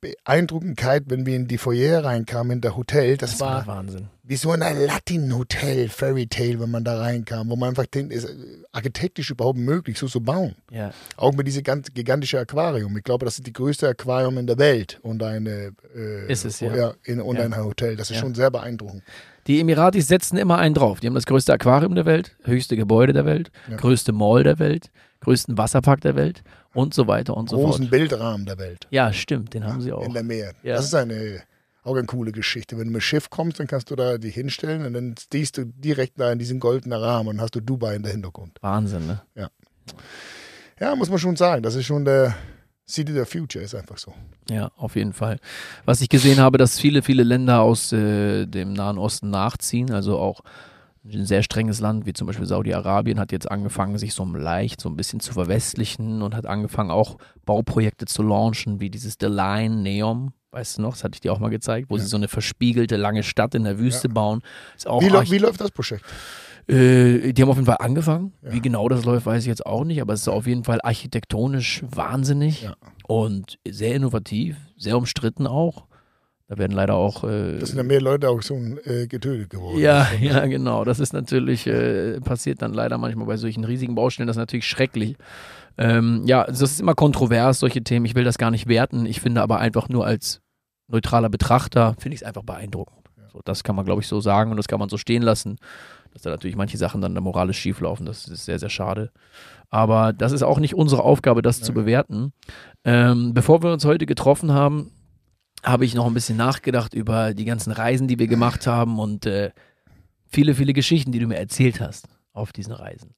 Beeindruckendkeit, 0.00 1.04
wenn 1.08 1.26
wir 1.26 1.36
in 1.36 1.48
die 1.48 1.58
Foyer 1.58 2.04
reinkamen, 2.04 2.52
in 2.52 2.60
der 2.60 2.76
Hotel, 2.76 3.16
das, 3.16 3.32
Das 3.32 3.40
war 3.40 3.66
Wahnsinn. 3.66 4.08
wie 4.22 4.36
so 4.36 4.50
ein 4.52 4.60
Latin-Hotel, 4.60 5.88
Fairy 5.88 6.26
Tale, 6.26 6.60
wenn 6.60 6.70
man 6.70 6.84
da 6.84 6.98
reinkam, 6.98 7.50
wo 7.50 7.56
man 7.56 7.70
einfach 7.70 7.86
denkt, 7.86 8.12
ist 8.12 8.24
äh, 8.24 8.34
architektisch 8.72 9.30
überhaupt 9.30 9.58
möglich, 9.58 9.98
so 9.98 10.06
zu 10.08 10.20
bauen. 10.20 10.54
Ja. 10.70 10.92
Auch 11.16 11.32
mit 11.32 11.46
diesem 11.46 11.62
ganz 11.62 11.92
gigantische 11.92 12.38
Aquarium. 12.38 12.96
Ich 12.96 13.04
glaube, 13.04 13.24
das 13.24 13.36
ist 13.38 13.46
die 13.46 13.52
größte 13.52 13.88
Aquarium 13.88 14.38
in 14.38 14.46
der 14.46 14.58
Welt 14.58 14.98
und 15.02 15.22
eine 15.22 15.72
äh, 15.94 16.30
Ist 16.32 16.44
es, 16.44 16.60
ja. 16.60 16.94
in, 17.04 17.20
und 17.20 17.36
Ja. 17.36 17.44
ein 17.44 17.56
Hotel. 17.56 17.96
Das 17.96 18.10
ist 18.10 18.18
schon 18.18 18.34
sehr 18.34 18.50
beeindruckend. 18.50 19.02
Die 19.46 19.60
Emiratis 19.60 20.08
setzen 20.08 20.36
immer 20.38 20.58
einen 20.58 20.74
drauf. 20.74 21.00
Die 21.00 21.06
haben 21.06 21.14
das 21.14 21.26
größte 21.26 21.52
Aquarium 21.52 21.94
der 21.94 22.06
Welt, 22.06 22.36
höchste 22.44 22.76
Gebäude 22.76 23.12
der 23.12 23.24
Welt, 23.26 23.50
Ja. 23.70 23.76
größte 23.76 24.12
Mall 24.12 24.42
der 24.44 24.58
Welt, 24.58 24.90
größten 25.20 25.58
Wasserpark 25.58 26.00
der 26.00 26.16
Welt 26.16 26.42
und 26.72 26.94
so 26.94 27.06
weiter 27.06 27.36
und 27.36 27.50
so 27.50 27.56
Großen 27.56 27.82
fort. 27.84 27.90
Bildrahmen 27.90 28.46
der 28.46 28.58
Welt. 28.58 28.86
Ja, 28.90 29.12
stimmt, 29.12 29.54
den 29.54 29.64
haben 29.66 29.80
sie 29.80 29.92
auch. 29.92 30.04
In 30.04 30.12
der 30.14 30.22
Meer. 30.22 30.52
Ja. 30.62 30.76
Das 30.76 30.86
ist 30.86 30.94
eine 30.94 31.42
auch 31.82 31.96
eine 31.96 32.06
coole 32.06 32.32
Geschichte. 32.32 32.78
Wenn 32.78 32.86
du 32.86 32.92
mit 32.92 33.00
dem 33.02 33.02
Schiff 33.02 33.28
kommst, 33.28 33.60
dann 33.60 33.66
kannst 33.66 33.90
du 33.90 33.96
da 33.96 34.16
dich 34.16 34.34
hinstellen 34.34 34.86
und 34.86 34.94
dann 34.94 35.14
siehst 35.30 35.58
du 35.58 35.66
direkt 35.66 36.18
da 36.18 36.32
in 36.32 36.38
diesen 36.38 36.58
goldenen 36.58 36.98
Rahmen 36.98 37.28
und 37.28 37.42
hast 37.42 37.54
du 37.56 37.60
Dubai 37.60 37.94
in 37.96 38.02
der 38.02 38.12
Hintergrund. 38.12 38.56
Wahnsinn, 38.62 39.06
ne? 39.06 39.20
Ja, 40.80 40.96
muss 40.96 41.10
man 41.10 41.18
schon 41.18 41.36
sagen. 41.36 41.62
Das 41.62 41.74
ist 41.74 41.84
schon 41.84 42.06
der 42.06 42.34
City 42.86 43.12
der 43.14 43.26
Future, 43.26 43.64
ist 43.64 43.74
einfach 43.74 43.96
so. 43.98 44.12
Ja, 44.50 44.70
auf 44.76 44.96
jeden 44.96 45.12
Fall. 45.14 45.38
Was 45.86 46.00
ich 46.02 46.08
gesehen 46.08 46.38
habe, 46.38 46.58
dass 46.58 46.78
viele, 46.78 47.02
viele 47.02 47.22
Länder 47.22 47.60
aus 47.60 47.92
äh, 47.92 48.46
dem 48.46 48.72
Nahen 48.74 48.98
Osten 48.98 49.30
nachziehen, 49.30 49.90
also 49.92 50.18
auch 50.18 50.40
ein 51.06 51.26
sehr 51.26 51.42
strenges 51.42 51.80
Land, 51.80 52.06
wie 52.06 52.12
zum 52.14 52.26
Beispiel 52.26 52.46
Saudi-Arabien, 52.46 53.18
hat 53.20 53.32
jetzt 53.32 53.50
angefangen, 53.50 53.98
sich 53.98 54.14
so 54.14 54.24
leicht 54.24 54.80
so 54.80 54.88
ein 54.88 54.96
bisschen 54.96 55.20
zu 55.20 55.32
verwestlichen 55.34 56.22
und 56.22 56.34
hat 56.34 56.46
angefangen, 56.46 56.90
auch 56.90 57.16
Bauprojekte 57.44 58.06
zu 58.06 58.22
launchen, 58.22 58.80
wie 58.80 58.90
dieses 58.90 59.16
The 59.20 59.26
Line 59.26 59.76
Neom. 59.82 60.32
Weißt 60.50 60.78
du 60.78 60.82
noch, 60.82 60.92
das 60.92 61.04
hatte 61.04 61.16
ich 61.16 61.20
dir 61.20 61.32
auch 61.32 61.40
mal 61.40 61.50
gezeigt, 61.50 61.90
wo 61.90 61.96
Ja. 61.96 62.02
sie 62.02 62.08
so 62.08 62.16
eine 62.16 62.28
verspiegelte 62.28 62.96
lange 62.96 63.22
Stadt 63.22 63.54
in 63.54 63.64
der 63.64 63.78
Wüste 63.78 64.08
bauen. 64.08 64.40
Ist 64.76 64.86
auch 64.86 65.02
Wie, 65.02 65.30
wie 65.30 65.38
läuft 65.38 65.60
das 65.60 65.72
Projekt? 65.72 66.04
Äh, 66.68 67.32
die 67.32 67.42
haben 67.42 67.48
auf 67.50 67.56
jeden 67.56 67.66
Fall 67.66 67.78
angefangen. 67.80 68.32
Ja. 68.42 68.52
Wie 68.52 68.60
genau 68.60 68.88
das 68.88 69.04
läuft, 69.04 69.26
weiß 69.26 69.42
ich 69.42 69.48
jetzt 69.48 69.66
auch 69.66 69.84
nicht, 69.84 70.00
aber 70.00 70.12
es 70.12 70.20
ist 70.22 70.28
auf 70.28 70.46
jeden 70.46 70.64
Fall 70.64 70.80
architektonisch 70.82 71.82
wahnsinnig 71.90 72.62
Ja. 72.62 72.74
und 73.06 73.58
sehr 73.68 73.94
innovativ, 73.94 74.56
sehr 74.76 74.96
umstritten 74.96 75.46
auch. 75.46 75.84
Da 76.46 76.58
werden 76.58 76.72
leider 76.72 76.94
auch. 76.94 77.24
Äh, 77.24 77.58
Das 77.58 77.70
sind 77.70 77.78
ja 77.78 77.84
mehr 77.84 78.02
Leute 78.02 78.28
auch 78.28 78.42
so 78.42 78.54
äh, 78.84 79.06
getötet 79.06 79.48
geworden. 79.50 79.78
ja, 79.78 80.06
ja, 80.20 80.44
genau. 80.46 80.84
Das 80.84 81.00
ist 81.00 81.12
natürlich, 81.14 81.66
äh, 81.66 82.20
passiert 82.20 82.60
dann 82.60 82.74
leider 82.74 82.98
manchmal 82.98 83.26
bei 83.26 83.36
solchen 83.38 83.64
riesigen 83.64 83.94
Baustellen, 83.94 84.26
das 84.26 84.36
ist 84.36 84.40
natürlich 84.40 84.66
schrecklich. 84.66 85.16
Ähm, 85.78 86.22
ja, 86.26 86.44
das 86.44 86.60
ist 86.60 86.80
immer 86.80 86.94
kontrovers, 86.94 87.58
solche 87.60 87.82
Themen. 87.82 88.04
Ich 88.06 88.14
will 88.14 88.24
das 88.24 88.38
gar 88.38 88.50
nicht 88.50 88.68
werten. 88.68 89.06
Ich 89.06 89.20
finde 89.20 89.40
aber 89.42 89.58
einfach 89.58 89.88
nur 89.88 90.06
als 90.06 90.40
neutraler 90.86 91.30
Betrachter, 91.30 91.96
finde 91.98 92.14
ich 92.14 92.20
es 92.20 92.26
einfach 92.26 92.42
beeindruckend. 92.44 93.00
So, 93.32 93.40
das 93.44 93.64
kann 93.64 93.74
man, 93.74 93.84
glaube 93.86 94.02
ich, 94.02 94.06
so 94.06 94.20
sagen 94.20 94.50
und 94.50 94.56
das 94.58 94.68
kann 94.68 94.78
man 94.78 94.88
so 94.90 94.98
stehen 94.98 95.22
lassen. 95.22 95.56
Dass 96.14 96.22
da 96.22 96.30
natürlich 96.30 96.56
manche 96.56 96.78
Sachen 96.78 97.00
dann 97.00 97.14
da 97.14 97.20
moralisch 97.20 97.58
schieflaufen, 97.58 98.06
das 98.06 98.28
ist 98.28 98.44
sehr, 98.44 98.58
sehr 98.58 98.70
schade. 98.70 99.10
Aber 99.68 100.12
das 100.12 100.32
ist 100.32 100.42
auch 100.42 100.60
nicht 100.60 100.74
unsere 100.74 101.02
Aufgabe, 101.02 101.42
das 101.42 101.60
zu 101.60 101.72
Nein. 101.72 101.82
bewerten. 101.82 102.32
Ähm, 102.84 103.34
bevor 103.34 103.62
wir 103.62 103.72
uns 103.72 103.84
heute 103.84 104.06
getroffen 104.06 104.52
haben, 104.52 104.92
habe 105.64 105.84
ich 105.84 105.94
noch 105.94 106.06
ein 106.06 106.14
bisschen 106.14 106.36
nachgedacht 106.36 106.94
über 106.94 107.34
die 107.34 107.44
ganzen 107.44 107.72
Reisen, 107.72 108.06
die 108.06 108.18
wir 108.18 108.28
gemacht 108.28 108.66
haben 108.66 108.98
und 109.00 109.26
äh, 109.26 109.50
viele, 110.26 110.54
viele 110.54 110.72
Geschichten, 110.72 111.10
die 111.10 111.18
du 111.18 111.26
mir 111.26 111.38
erzählt 111.38 111.80
hast 111.80 112.08
auf 112.32 112.52
diesen 112.52 112.72
Reisen. 112.72 113.14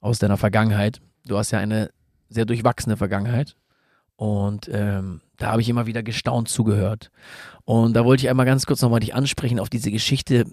Aus 0.00 0.18
deiner 0.18 0.36
Vergangenheit. 0.36 1.00
Du 1.26 1.38
hast 1.38 1.52
ja 1.52 1.58
eine 1.58 1.90
sehr 2.28 2.46
durchwachsene 2.46 2.96
Vergangenheit. 2.96 3.54
Und 4.16 4.68
ähm, 4.72 5.20
da 5.36 5.52
habe 5.52 5.60
ich 5.60 5.68
immer 5.68 5.86
wieder 5.86 6.02
gestaunt 6.02 6.48
zugehört. 6.48 7.12
Und 7.64 7.94
da 7.94 8.04
wollte 8.04 8.24
ich 8.24 8.30
einmal 8.30 8.46
ganz 8.46 8.66
kurz 8.66 8.82
nochmal 8.82 9.00
dich 9.00 9.14
ansprechen 9.14 9.60
auf 9.60 9.70
diese 9.70 9.92
Geschichte 9.92 10.46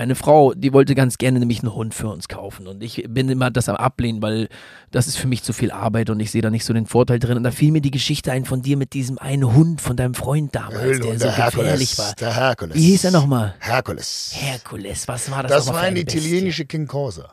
Meine 0.00 0.14
Frau, 0.14 0.54
die 0.54 0.72
wollte 0.72 0.94
ganz 0.94 1.18
gerne 1.18 1.40
nämlich 1.40 1.60
einen 1.60 1.74
Hund 1.74 1.92
für 1.92 2.08
uns 2.08 2.26
kaufen 2.26 2.66
und 2.66 2.82
ich 2.82 3.04
bin 3.06 3.28
immer 3.28 3.50
das 3.50 3.68
am 3.68 3.76
Ablehnen, 3.76 4.22
weil 4.22 4.48
das 4.90 5.06
ist 5.06 5.18
für 5.18 5.26
mich 5.26 5.42
zu 5.42 5.52
viel 5.52 5.70
Arbeit 5.70 6.08
und 6.08 6.20
ich 6.20 6.30
sehe 6.30 6.40
da 6.40 6.48
nicht 6.48 6.64
so 6.64 6.72
den 6.72 6.86
Vorteil 6.86 7.18
drin. 7.18 7.36
Und 7.36 7.42
da 7.42 7.50
fiel 7.50 7.70
mir 7.70 7.82
die 7.82 7.90
Geschichte 7.90 8.32
ein 8.32 8.46
von 8.46 8.62
dir 8.62 8.78
mit 8.78 8.94
diesem 8.94 9.18
einen 9.18 9.54
Hund 9.54 9.82
von 9.82 9.98
deinem 9.98 10.14
Freund 10.14 10.54
damals, 10.54 11.00
der 11.00 11.18
so 11.18 11.26
gefährlich 11.26 11.98
war. 11.98 12.14
Der 12.14 12.34
Herkules. 12.34 12.74
Wie 12.76 12.86
hieß 12.86 13.04
er 13.04 13.10
nochmal? 13.10 13.54
Herkules. 13.58 14.32
Herkules, 14.32 15.06
was 15.06 15.30
war 15.30 15.42
das? 15.42 15.52
Das 15.52 15.66
war 15.66 15.82
eine 15.82 16.00
italienische 16.00 16.64
King 16.64 16.86
Corsa. 16.86 17.30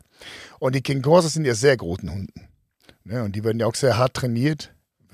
Und 0.59 0.75
die 0.75 0.81
King 0.81 1.01
Corsa 1.01 1.29
sind 1.29 1.45
ja 1.45 1.55
sehr 1.55 1.77
großen 1.77 2.11
Hunden. 2.11 2.49
Ne? 3.05 3.23
Und 3.23 3.33
die 3.37 3.45
werden 3.45 3.61
ja 3.61 3.67
auch 3.67 3.75
sehr 3.75 3.97
hart 3.97 4.13
trainiert 4.13 4.73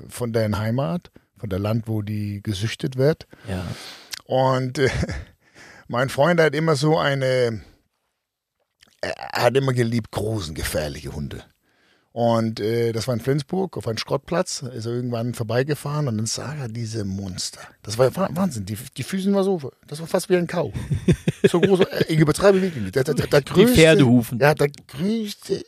von 0.10 0.34
deren 0.34 0.58
Heimat, 0.58 1.12
von 1.38 1.52
der 1.52 1.60
Land, 1.60 1.88
wo 1.88 2.02
die 2.02 2.42
gesüchtet 2.42 2.98
wird. 2.98 3.28
Ja. 3.48 3.64
Und 4.26 4.80
äh, 4.80 4.90
mein 5.88 6.10
Freund 6.10 6.40
hat 6.40 6.56
immer 6.56 6.76
so 6.76 6.98
eine, 6.98 7.62
er 9.02 9.44
hat 9.44 9.56
immer 9.58 9.74
geliebt, 9.74 10.12
großen, 10.12 10.56
gefährliche 10.56 11.14
Hunde. 11.14 11.44
Und 12.12 12.60
äh, 12.60 12.92
das 12.92 13.08
war 13.08 13.16
in 13.16 13.22
Flensburg 13.22 13.76
auf 13.76 13.88
einem 13.88 13.98
Schrottplatz, 13.98 14.62
ist 14.62 14.86
er 14.86 14.92
irgendwann 14.92 15.34
vorbeigefahren 15.34 16.08
und 16.08 16.18
dann 16.18 16.28
sah 16.28 16.54
er 16.54 16.68
diese 16.68 17.06
Monster. 17.06 17.60
Das 17.82 17.98
war 17.98 18.16
Wah- 18.16 18.30
Wahnsinn, 18.34 18.66
die, 18.68 18.78
die 18.96 19.02
Füße 19.02 19.34
war 19.34 19.44
so, 19.44 19.72
das 19.88 20.00
war 20.00 20.06
fast 20.06 20.30
wie 20.30 20.36
ein 20.38 20.48
Kau. 20.48 20.72
So 21.50 21.60
groß, 21.60 21.82
äh, 21.82 22.06
ich 22.08 22.20
übertreibe 22.20 22.62
wirklich 22.62 22.82
nicht. 22.84 22.96
Der, 22.96 23.04
der, 23.04 23.16
der 23.16 23.42
Die 23.42 23.52
größte, 23.52 23.76
Pferdehufen. 23.76 24.40
ja, 24.40 24.54
der 24.54 24.70
größte, 24.88 25.66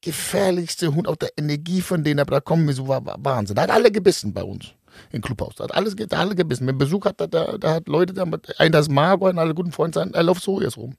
gefährlichste 0.00 0.94
Hund, 0.94 1.08
auch 1.08 1.16
der 1.16 1.30
Energie 1.36 1.80
von 1.80 2.04
denen, 2.04 2.20
aber 2.20 2.30
da 2.36 2.40
kommen 2.40 2.68
wir 2.68 2.74
so, 2.74 2.86
war, 2.86 3.04
war 3.04 3.16
Wahnsinn. 3.18 3.58
Hat 3.58 3.70
alle 3.70 3.90
gebissen 3.90 4.32
bei 4.32 4.44
uns 4.44 4.74
im 5.12 5.22
Clubhaus. 5.22 5.54
Der 5.56 5.64
hat 5.64 5.74
alles, 5.74 5.94
hat 5.98 6.14
alle 6.14 6.34
gebissen. 6.34 6.66
Wenn 6.66 6.78
Besuch 6.78 7.04
hat, 7.04 7.20
da, 7.20 7.26
da, 7.26 7.58
da 7.58 7.74
hat 7.74 7.88
Leute, 7.88 8.12
da, 8.14 8.24
einer 8.58 8.70
das 8.70 8.88
Margot, 8.88 9.30
ein 9.30 9.38
alle 9.38 9.54
guten 9.54 9.72
Freund 9.72 9.94
sein, 9.94 10.14
er 10.14 10.22
läuft 10.22 10.42
so 10.42 10.60
jetzt 10.60 10.76
rum. 10.76 10.94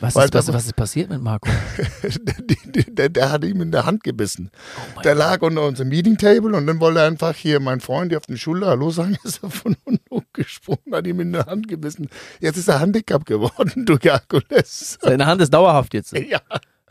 Was 0.00 0.14
ist, 0.14 0.32
das- 0.32 0.52
was 0.52 0.64
ist 0.66 0.76
passiert 0.76 1.10
mit 1.10 1.20
Marco? 1.20 1.48
der, 2.02 2.84
der, 2.84 3.08
der 3.08 3.32
hat 3.32 3.42
ihm 3.44 3.60
in 3.62 3.72
der 3.72 3.84
Hand 3.84 4.04
gebissen. 4.04 4.50
Oh 4.96 5.00
Der 5.02 5.16
lag 5.16 5.42
unter 5.42 5.66
unserem 5.66 5.88
Meeting 5.88 6.16
Table 6.16 6.54
und 6.54 6.68
dann 6.68 6.78
wollte 6.78 7.00
er 7.00 7.06
einfach 7.08 7.34
hier 7.34 7.58
mein 7.58 7.80
Freund, 7.80 8.12
der 8.12 8.18
auf 8.18 8.26
den 8.26 8.36
Schulter 8.38 8.68
Hallo 8.68 8.90
sagen, 8.90 9.16
ist 9.24 9.42
er 9.42 9.50
von 9.50 9.76
unten 9.84 10.04
hochgesprungen, 10.08 10.94
hat 10.94 11.04
ihm 11.08 11.18
in 11.18 11.32
der 11.32 11.46
Hand 11.46 11.66
gebissen. 11.66 12.08
Jetzt 12.38 12.58
ist 12.58 12.68
er 12.68 12.78
Handicap 12.78 13.26
geworden 13.26 13.86
durch 13.86 14.04
Herkules. 14.04 14.98
Seine 15.00 15.26
Hand 15.26 15.42
ist 15.42 15.52
dauerhaft 15.52 15.92
jetzt. 15.94 16.12
Ja. 16.16 16.40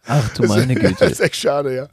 Ach 0.05 0.29
du 0.33 0.43
meine 0.43 0.73
Das 0.75 0.83
Güte. 0.91 1.05
ist 1.05 1.19
echt 1.21 1.35
schade, 1.37 1.75
ja. 1.75 1.87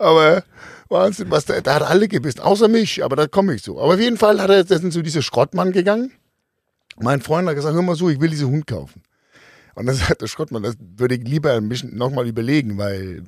Aber 0.00 0.42
Wahnsinn, 0.88 1.30
was 1.30 1.44
der, 1.44 1.62
der 1.62 1.74
hat 1.74 1.82
alle 1.82 2.08
gebissen, 2.08 2.40
außer 2.40 2.68
mich, 2.68 3.04
aber 3.04 3.16
da 3.16 3.26
komme 3.26 3.54
ich 3.54 3.62
so. 3.62 3.80
Aber 3.80 3.94
auf 3.94 4.00
jeden 4.00 4.16
Fall 4.16 4.40
hat 4.40 4.50
er, 4.50 4.64
das 4.64 4.80
sind 4.80 4.92
zu 4.92 5.02
diesem 5.02 5.22
Schrottmann 5.22 5.72
gegangen. 5.72 6.12
Mein 6.98 7.20
Freund 7.20 7.48
hat 7.48 7.56
gesagt, 7.56 7.74
hör 7.74 7.82
mal 7.82 7.96
so, 7.96 8.08
ich 8.08 8.20
will 8.20 8.30
diesen 8.30 8.48
Hund 8.48 8.66
kaufen. 8.66 9.02
Und 9.76 9.84
dann 9.86 9.94
sagt 9.94 10.22
der 10.22 10.26
Schrottmann, 10.26 10.62
das 10.62 10.76
würde 10.96 11.16
ich 11.16 11.22
lieber 11.22 11.52
ein 11.52 11.68
bisschen 11.68 11.96
nochmal 11.96 12.26
überlegen, 12.26 12.78
weil 12.78 13.22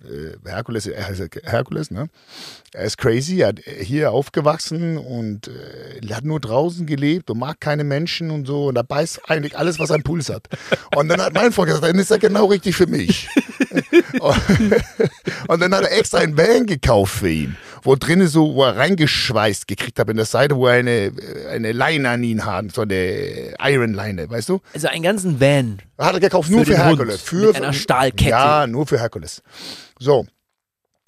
äh, 0.45 0.49
Herkules, 0.49 0.87
er 0.87 1.07
heißt 1.07 1.23
Herkules, 1.45 1.91
ne? 1.91 2.09
Er 2.73 2.85
ist 2.85 2.97
crazy, 2.97 3.41
er 3.41 3.49
hat 3.49 3.61
hier 3.61 4.13
aufgewachsen 4.13 4.97
und 4.97 5.49
äh, 5.49 6.07
hat 6.11 6.25
nur 6.25 6.41
draußen 6.41 6.87
gelebt 6.87 7.31
und 7.31 7.39
mag 7.39 7.61
keine 7.61 7.85
Menschen 7.85 8.31
und 8.31 8.47
so. 8.47 8.67
Und 8.67 8.77
er 8.77 8.85
beißt 8.85 9.31
eigentlich 9.31 9.59
alles, 9.59 9.79
was 9.79 9.91
einen 9.91 10.03
Puls 10.03 10.31
hat. 10.31 10.49
Und 10.97 11.09
dann 11.09 11.21
hat 11.21 11.35
mein 11.35 11.53
Freund 11.53 11.69
gesagt, 11.69 11.85
dann 11.85 11.99
ist 11.99 12.11
er 12.11 12.19
genau 12.19 12.47
richtig 12.47 12.75
für 12.75 12.87
mich. 12.87 13.29
Und 15.49 15.61
dann 15.61 15.75
hat 15.75 15.83
er 15.83 15.99
extra 15.99 16.19
einen 16.19 16.37
Van 16.37 16.67
gekauft 16.67 17.15
für 17.15 17.31
ihn, 17.31 17.57
wo 17.83 17.97
drinnen 17.97 18.29
so, 18.29 18.55
wo 18.55 18.65
er 18.65 18.77
reingeschweißt 18.77 19.67
gekriegt 19.67 19.99
hat 19.99 20.09
in 20.09 20.17
der 20.17 20.27
Seite, 20.27 20.57
wo 20.57 20.67
er 20.67 20.75
eine, 20.75 21.13
eine 21.51 21.73
Leine 21.73 22.09
an 22.11 22.23
ihn 22.23 22.45
hat, 22.45 22.73
so 22.73 22.83
eine 22.83 23.55
Iron-Leine, 23.59 24.31
weißt 24.31 24.49
du? 24.49 24.61
Also 24.75 24.89
einen 24.89 25.03
ganzen 25.03 25.41
Van. 25.41 25.79
Hat 25.99 26.15
er 26.15 26.21
gekauft 26.21 26.51
nur 26.51 26.65
Für 26.65 26.73
für, 26.73 26.85
Herkules. 26.85 27.21
Für, 27.23 27.47
mit 27.49 27.57
einer 27.57 27.73
Stahlkette. 27.73 28.31
Ja, 28.31 28.67
nur 28.67 28.87
für 28.87 28.99
Herkules. 28.99 29.43
So. 29.99 30.27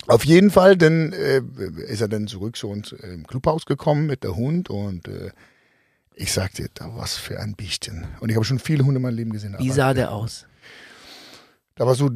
Auf 0.07 0.25
jeden 0.25 0.51
Fall, 0.51 0.77
dann 0.77 1.13
äh, 1.13 1.43
ist 1.87 2.01
er 2.01 2.09
dann 2.09 2.27
zurück 2.27 2.57
zu 2.57 2.69
uns 2.69 2.93
im 2.93 3.27
Clubhaus 3.27 3.67
gekommen 3.67 4.07
mit 4.07 4.25
der 4.25 4.35
Hund 4.35 4.71
und 4.71 5.07
äh, 5.07 5.31
ich 6.15 6.33
sagte, 6.33 6.69
da 6.75 6.91
was 6.97 7.17
für 7.17 7.41
ein 7.41 7.55
Biestchen. 7.55 8.07
Und 8.21 8.29
ich 8.29 8.37
habe 8.37 8.45
schon 8.45 8.59
viele 8.59 8.85
Hunde 8.85 8.97
in 8.97 9.03
meinem 9.03 9.17
Leben 9.17 9.33
gesehen. 9.33 9.57
Wie 9.59 9.71
sah 9.71 9.95
der 9.95 10.13
aus? 10.13 10.47
Da 11.77 11.87
war 11.87 11.95
so, 11.95 12.11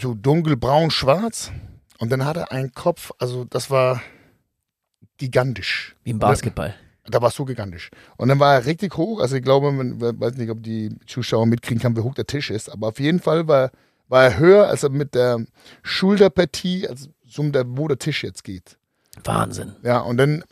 so 0.00 0.14
dunkelbraun, 0.14 0.90
schwarz. 0.90 1.50
Und 1.98 2.10
dann 2.10 2.24
hatte 2.24 2.40
er 2.40 2.52
einen 2.52 2.72
Kopf, 2.72 3.12
also 3.18 3.44
das 3.44 3.70
war 3.70 4.02
gigantisch. 5.18 5.94
Wie 6.02 6.10
im 6.10 6.18
Basketball. 6.18 6.74
Da 7.04 7.20
war 7.20 7.28
es 7.28 7.34
so 7.34 7.44
gigantisch. 7.44 7.90
Und 8.16 8.28
dann 8.28 8.38
war 8.38 8.54
er 8.54 8.66
richtig 8.66 8.96
hoch. 8.96 9.20
Also 9.20 9.36
ich 9.36 9.42
glaube, 9.42 9.72
man 9.72 9.96
ich 9.96 10.20
weiß 10.20 10.36
nicht, 10.36 10.50
ob 10.50 10.62
die 10.62 10.96
Zuschauer 11.06 11.46
mitkriegen 11.46 11.80
kann, 11.80 11.96
wie 11.96 12.00
hoch 12.00 12.14
der 12.14 12.26
Tisch 12.26 12.50
ist. 12.50 12.70
Aber 12.70 12.88
auf 12.88 13.00
jeden 13.00 13.20
Fall 13.20 13.48
war, 13.48 13.70
war 14.08 14.24
er 14.24 14.38
höher, 14.38 14.68
als 14.68 14.84
er 14.84 14.90
mit 14.90 15.14
der 15.14 15.44
Schulterpartie, 15.82 16.88
also 16.88 17.08
so 17.26 17.42
um 17.42 17.52
der, 17.52 17.64
wo 17.66 17.88
der 17.88 17.98
Tisch 17.98 18.22
jetzt 18.22 18.44
geht. 18.44 18.78
Wahnsinn. 19.24 19.74
Ja, 19.82 19.98
und 19.98 20.16
dann 20.16 20.44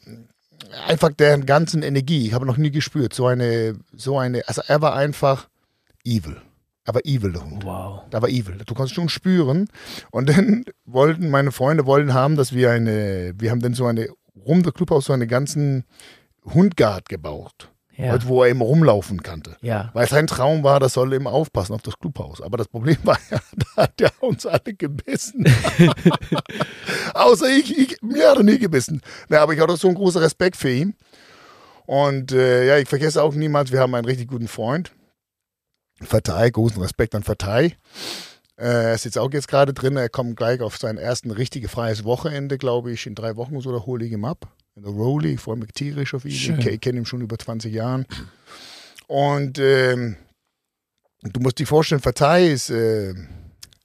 einfach 0.87 1.11
deren 1.13 1.47
ganzen 1.47 1.83
Energie. 1.83 2.27
Ich 2.27 2.33
habe 2.33 2.47
noch 2.47 2.57
nie 2.57 2.71
gespürt. 2.71 3.15
So 3.15 3.27
eine, 3.27 3.75
so 3.93 4.19
eine, 4.19 4.47
also 4.49 4.63
er 4.67 4.83
war 4.83 4.95
einfach 4.95 5.49
evil. 6.05 6.41
Er 6.90 6.94
war 6.94 7.04
evil, 7.04 7.32
der 7.32 7.44
Hund. 7.44 7.64
Wow. 7.64 8.02
Da 8.11 8.20
war 8.20 8.28
evil. 8.28 8.59
Du 8.66 8.75
konntest 8.75 8.94
schon 8.97 9.09
spüren. 9.09 9.68
Und 10.11 10.28
dann 10.28 10.64
wollten 10.85 11.30
meine 11.30 11.52
Freunde 11.52 11.87
wollten 11.87 12.14
haben, 12.14 12.35
dass 12.37 12.52
wir 12.52 12.70
eine, 12.73 13.32
wir 13.38 13.50
haben 13.52 13.61
dann 13.61 13.75
so 13.75 13.87
eine 13.87 14.09
rum 14.44 14.62
der 14.64 14.73
Clubhaus 14.73 15.04
so 15.04 15.12
eine 15.12 15.26
ganzen 15.26 15.85
Hundgard 16.44 17.09
gebaut, 17.09 17.70
Ja. 17.97 18.11
halt, 18.12 18.26
wo 18.26 18.42
er 18.42 18.49
immer 18.50 18.64
rumlaufen 18.64 19.23
konnte. 19.23 19.56
Ja. 19.61 19.90
Weil 19.92 20.09
sein 20.09 20.26
Traum 20.26 20.64
war, 20.64 20.80
das 20.80 20.94
soll 20.94 21.12
immer 21.12 21.30
aufpassen 21.32 21.75
auf 21.75 21.82
das 21.82 21.99
Clubhaus. 21.99 22.40
Aber 22.40 22.56
das 22.56 22.66
Problem 22.68 22.97
war 23.04 23.18
ja, 23.30 23.38
da 23.76 23.82
hat 23.82 24.00
er 24.00 24.11
uns 24.20 24.47
alle 24.47 24.75
gebissen. 24.75 25.44
Außer 27.14 27.49
ich, 27.50 27.76
ich, 27.78 28.02
mir 28.02 28.30
hat 28.30 28.38
er 28.38 28.42
nie 28.42 28.59
gebissen. 28.59 29.00
Ja, 29.28 29.42
aber 29.42 29.52
ich 29.54 29.61
hatte 29.61 29.76
so 29.76 29.88
einen 29.88 29.97
großen 29.97 30.20
Respekt 30.20 30.56
für 30.56 30.70
ihn. 30.70 30.94
Und 31.87 32.32
äh, 32.32 32.66
ja, 32.66 32.78
ich 32.78 32.88
vergesse 32.88 33.23
auch 33.23 33.35
niemals, 33.35 33.73
wir 33.73 33.80
haben 33.80 33.94
einen 33.94 34.04
richtig 34.06 34.28
guten 34.28 34.49
Freund. 34.49 34.92
Vertei, 36.00 36.50
großen 36.50 36.80
Respekt 36.80 37.14
an 37.14 37.23
Vertei. 37.23 37.76
Äh, 38.57 38.66
er 38.66 38.95
ist 38.95 39.04
jetzt 39.04 39.19
auch 39.19 39.33
jetzt 39.33 39.49
gerade 39.49 39.73
drin. 39.73 39.97
Er 39.97 40.09
kommt 40.09 40.37
gleich 40.37 40.61
auf 40.61 40.76
sein 40.76 40.99
ersten 40.99 41.30
richtige 41.30 41.69
freies 41.69 42.04
Wochenende, 42.04 42.59
glaube 42.59 42.92
ich. 42.92 43.07
In 43.07 43.14
drei 43.14 43.37
Wochen 43.37 43.54
oder 43.54 43.62
so, 43.62 43.73
da 43.73 43.87
hole 43.87 44.04
ich 44.04 44.12
ihn 44.12 44.25
ab. 44.25 44.54
In 44.76 44.83
der. 44.83 45.25
Ich 45.25 45.40
freue 45.40 45.57
mich 45.57 45.73
tierisch 45.73 46.14
auf 46.14 46.25
ihn. 46.25 46.33
Schön. 46.33 46.61
Ich, 46.61 46.80
kenne 46.80 46.99
ihn 46.99 47.07
schon 47.07 47.21
über 47.21 47.38
20 47.38 47.73
Jahren. 47.73 48.07
Und 49.07 49.59
ähm, 49.59 50.16
du 51.23 51.40
musst 51.40 51.59
dir 51.59 51.66
vorstellen, 51.66 52.00
Vertei 52.00 52.49
ist, 52.49 52.71
äh, 52.71 53.14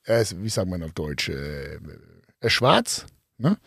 er 0.03 0.21
ist, 0.21 0.41
wie 0.41 0.49
sagt 0.49 0.69
man 0.69 0.83
auf 0.83 0.93
Deutsch, 0.93 1.29
äh, 1.29 1.75
er 1.75 2.47
ist 2.47 2.53
schwarz, 2.53 3.05
ne? 3.37 3.57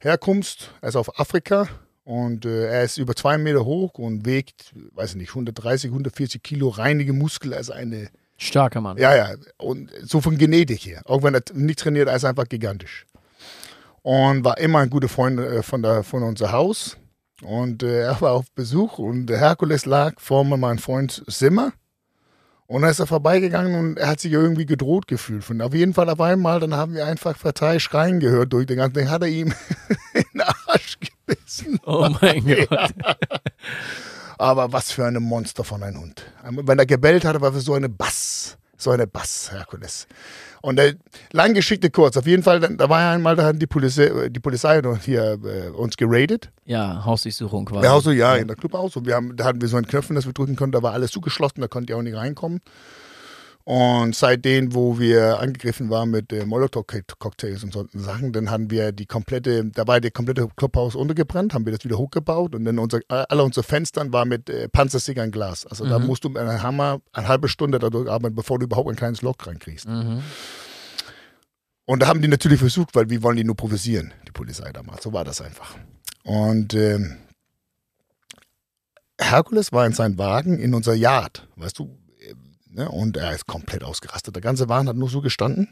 Herkunft, 0.00 0.74
er 0.80 0.90
ist 0.90 0.96
auf 0.96 1.18
Afrika 1.18 1.68
und 2.04 2.44
äh, 2.44 2.66
er 2.66 2.82
ist 2.84 2.98
über 2.98 3.14
zwei 3.14 3.38
Meter 3.38 3.64
hoch 3.64 3.94
und 3.94 4.26
wiegt, 4.26 4.72
weiß 4.92 5.10
ich 5.10 5.16
nicht, 5.16 5.30
130, 5.30 5.90
140 5.90 6.42
Kilo 6.42 6.68
reinige 6.68 7.12
Muskel, 7.12 7.54
also 7.54 7.72
eine, 7.72 8.08
Starker 8.38 8.80
Mann. 8.80 8.98
ja, 8.98 9.14
ja, 9.14 9.34
und 9.58 9.90
so 10.02 10.20
von 10.20 10.36
Genetik 10.36 10.84
her. 10.84 11.02
Auch 11.04 11.22
wenn 11.22 11.34
er 11.34 11.42
nicht 11.54 11.78
trainiert, 11.78 12.08
er 12.08 12.16
ist 12.16 12.24
einfach 12.24 12.48
gigantisch. 12.48 13.06
Und 14.02 14.44
war 14.44 14.58
immer 14.58 14.80
ein 14.80 14.90
guter 14.90 15.08
Freund 15.08 15.38
äh, 15.38 15.62
von, 15.62 15.82
der, 15.82 16.02
von 16.02 16.24
unser 16.24 16.50
Haus. 16.50 16.96
Und 17.42 17.84
äh, 17.84 18.02
er 18.02 18.20
war 18.20 18.32
auf 18.32 18.50
Besuch 18.52 18.98
und 18.98 19.26
der 19.26 19.38
Herkules 19.38 19.86
lag 19.86 20.14
vor 20.18 20.44
meinem 20.44 20.78
Freund 20.78 21.24
Zimmer. 21.28 21.72
Und 22.66 22.82
dann 22.82 22.90
ist 22.90 23.00
er 23.00 23.06
vorbeigegangen 23.06 23.78
und 23.78 23.98
er 23.98 24.08
hat 24.08 24.20
sich 24.20 24.32
irgendwie 24.32 24.66
gedroht 24.66 25.06
gefühlt. 25.06 25.48
Und 25.50 25.60
auf 25.60 25.74
jeden 25.74 25.94
Fall 25.94 26.08
auf 26.08 26.20
einmal, 26.20 26.58
dann 26.58 26.74
haben 26.74 26.94
wir 26.94 27.06
einfach 27.06 27.38
Partei 27.38 27.78
schreien 27.78 28.18
gehört 28.18 28.52
durch 28.52 28.66
den 28.66 28.78
ganzen 28.78 28.94
Ding, 28.94 29.10
hat 29.10 29.22
er 29.22 29.28
ihm 29.28 29.52
in 30.14 30.24
den 30.34 30.40
Arsch 30.40 30.98
gebissen. 31.36 31.78
Oh 31.84 32.08
mein 32.20 32.44
Gott. 32.68 32.92
Aber 34.38 34.72
was 34.72 34.92
für 34.92 35.04
ein 35.04 35.14
Monster 35.14 35.64
von 35.64 35.82
einem 35.82 36.00
Hund. 36.00 36.24
Wenn 36.42 36.78
er 36.78 36.86
gebellt 36.86 37.24
hatte, 37.24 37.40
war 37.40 37.54
es 37.54 37.64
so 37.64 37.74
eine 37.74 37.88
Bass. 37.88 38.56
So 38.76 38.90
eine 38.90 39.06
Bass, 39.06 39.52
Herkules. 39.52 40.08
Und 40.60 40.78
äh, 40.80 40.94
lang 41.32 41.54
Geschichte 41.54 41.90
kurz. 41.90 42.16
Auf 42.16 42.26
jeden 42.26 42.42
Fall, 42.42 42.60
da 42.60 42.88
war 42.88 43.00
ja 43.00 43.12
einmal, 43.12 43.36
da 43.36 43.44
hat 43.44 43.62
die 43.62 43.66
Polizei, 43.66 44.28
die 44.28 44.40
Polizei 44.40 44.80
hier 45.04 45.38
äh, 45.44 45.68
uns 45.70 45.96
geradet. 45.96 46.50
Ja, 46.64 47.04
Hausdurchsuchung 47.04 47.66
quasi. 47.66 47.84
Ja, 47.84 48.00
so, 48.00 48.10
ja, 48.10 48.34
in 48.36 48.48
der 48.48 48.56
Clubhaus. 48.56 48.96
Und 48.96 49.06
wir 49.06 49.14
haben, 49.14 49.36
da 49.36 49.44
hatten 49.44 49.60
wir 49.60 49.68
so 49.68 49.76
einen 49.76 49.86
Knöpfen, 49.86 50.16
das 50.16 50.26
wir 50.26 50.32
drücken 50.32 50.56
konnten. 50.56 50.72
Da 50.72 50.82
war 50.82 50.92
alles 50.92 51.12
zugeschlossen, 51.12 51.60
da 51.60 51.68
konnte 51.68 51.92
ihr 51.92 51.96
auch 51.96 52.02
nicht 52.02 52.16
reinkommen. 52.16 52.60
Und 53.64 54.16
seitdem, 54.16 54.74
wo 54.74 54.98
wir 54.98 55.38
angegriffen 55.38 55.88
waren 55.88 56.10
mit 56.10 56.32
äh, 56.32 56.44
Molotow-Cocktails 56.44 57.62
und 57.62 57.72
solchen 57.72 58.00
Sachen, 58.00 58.32
dann 58.32 58.50
haben 58.50 58.70
wir 58.70 58.90
die 58.90 59.06
komplette, 59.06 59.64
da 59.66 59.86
war 59.86 60.00
der 60.00 60.10
komplette 60.10 60.48
Clubhaus 60.56 60.96
untergebrannt, 60.96 61.54
haben 61.54 61.64
wir 61.64 61.72
das 61.72 61.84
wieder 61.84 61.96
hochgebaut 61.96 62.54
und 62.56 62.64
dann 62.64 62.78
unser, 62.80 63.00
alle 63.08 63.44
unsere 63.44 63.62
Fenstern 63.64 64.12
waren 64.12 64.28
mit 64.28 64.50
äh, 64.50 64.68
Panzersickern 64.68 65.30
Glas. 65.30 65.64
Also 65.66 65.86
da 65.86 65.98
Mhm. 66.00 66.06
musst 66.06 66.24
du 66.24 66.28
mit 66.28 66.38
einem 66.38 66.60
Hammer 66.62 67.00
eine 67.12 67.28
halbe 67.28 67.48
Stunde 67.48 67.78
dadurch 67.78 68.10
arbeiten, 68.10 68.34
bevor 68.34 68.58
du 68.58 68.64
überhaupt 68.64 68.88
ein 68.90 68.96
kleines 68.96 69.22
Loch 69.22 69.36
reinkriegst. 69.46 69.86
Mhm. 69.86 70.22
Und 71.84 72.00
da 72.00 72.08
haben 72.08 72.20
die 72.22 72.28
natürlich 72.28 72.58
versucht, 72.58 72.94
weil 72.94 73.10
wir 73.10 73.22
wollen 73.22 73.36
die 73.36 73.44
nur 73.44 73.56
provozieren, 73.56 74.12
die 74.26 74.32
Polizei 74.32 74.72
damals. 74.72 75.02
So 75.04 75.12
war 75.12 75.24
das 75.24 75.40
einfach. 75.40 75.76
Und 76.24 76.74
ähm, 76.74 77.16
Herkules 79.20 79.72
war 79.72 79.86
in 79.86 79.92
seinem 79.92 80.18
Wagen 80.18 80.58
in 80.58 80.74
unser 80.74 80.94
Yard, 80.94 81.46
weißt 81.56 81.78
du, 81.78 81.96
Ne? 82.74 82.88
Und 82.88 83.16
er 83.16 83.32
ist 83.34 83.46
komplett 83.46 83.84
ausgerastet. 83.84 84.34
Der 84.34 84.42
ganze 84.42 84.68
Wagen 84.68 84.88
hat 84.88 84.96
nur 84.96 85.08
so 85.10 85.20
gestanden. 85.20 85.68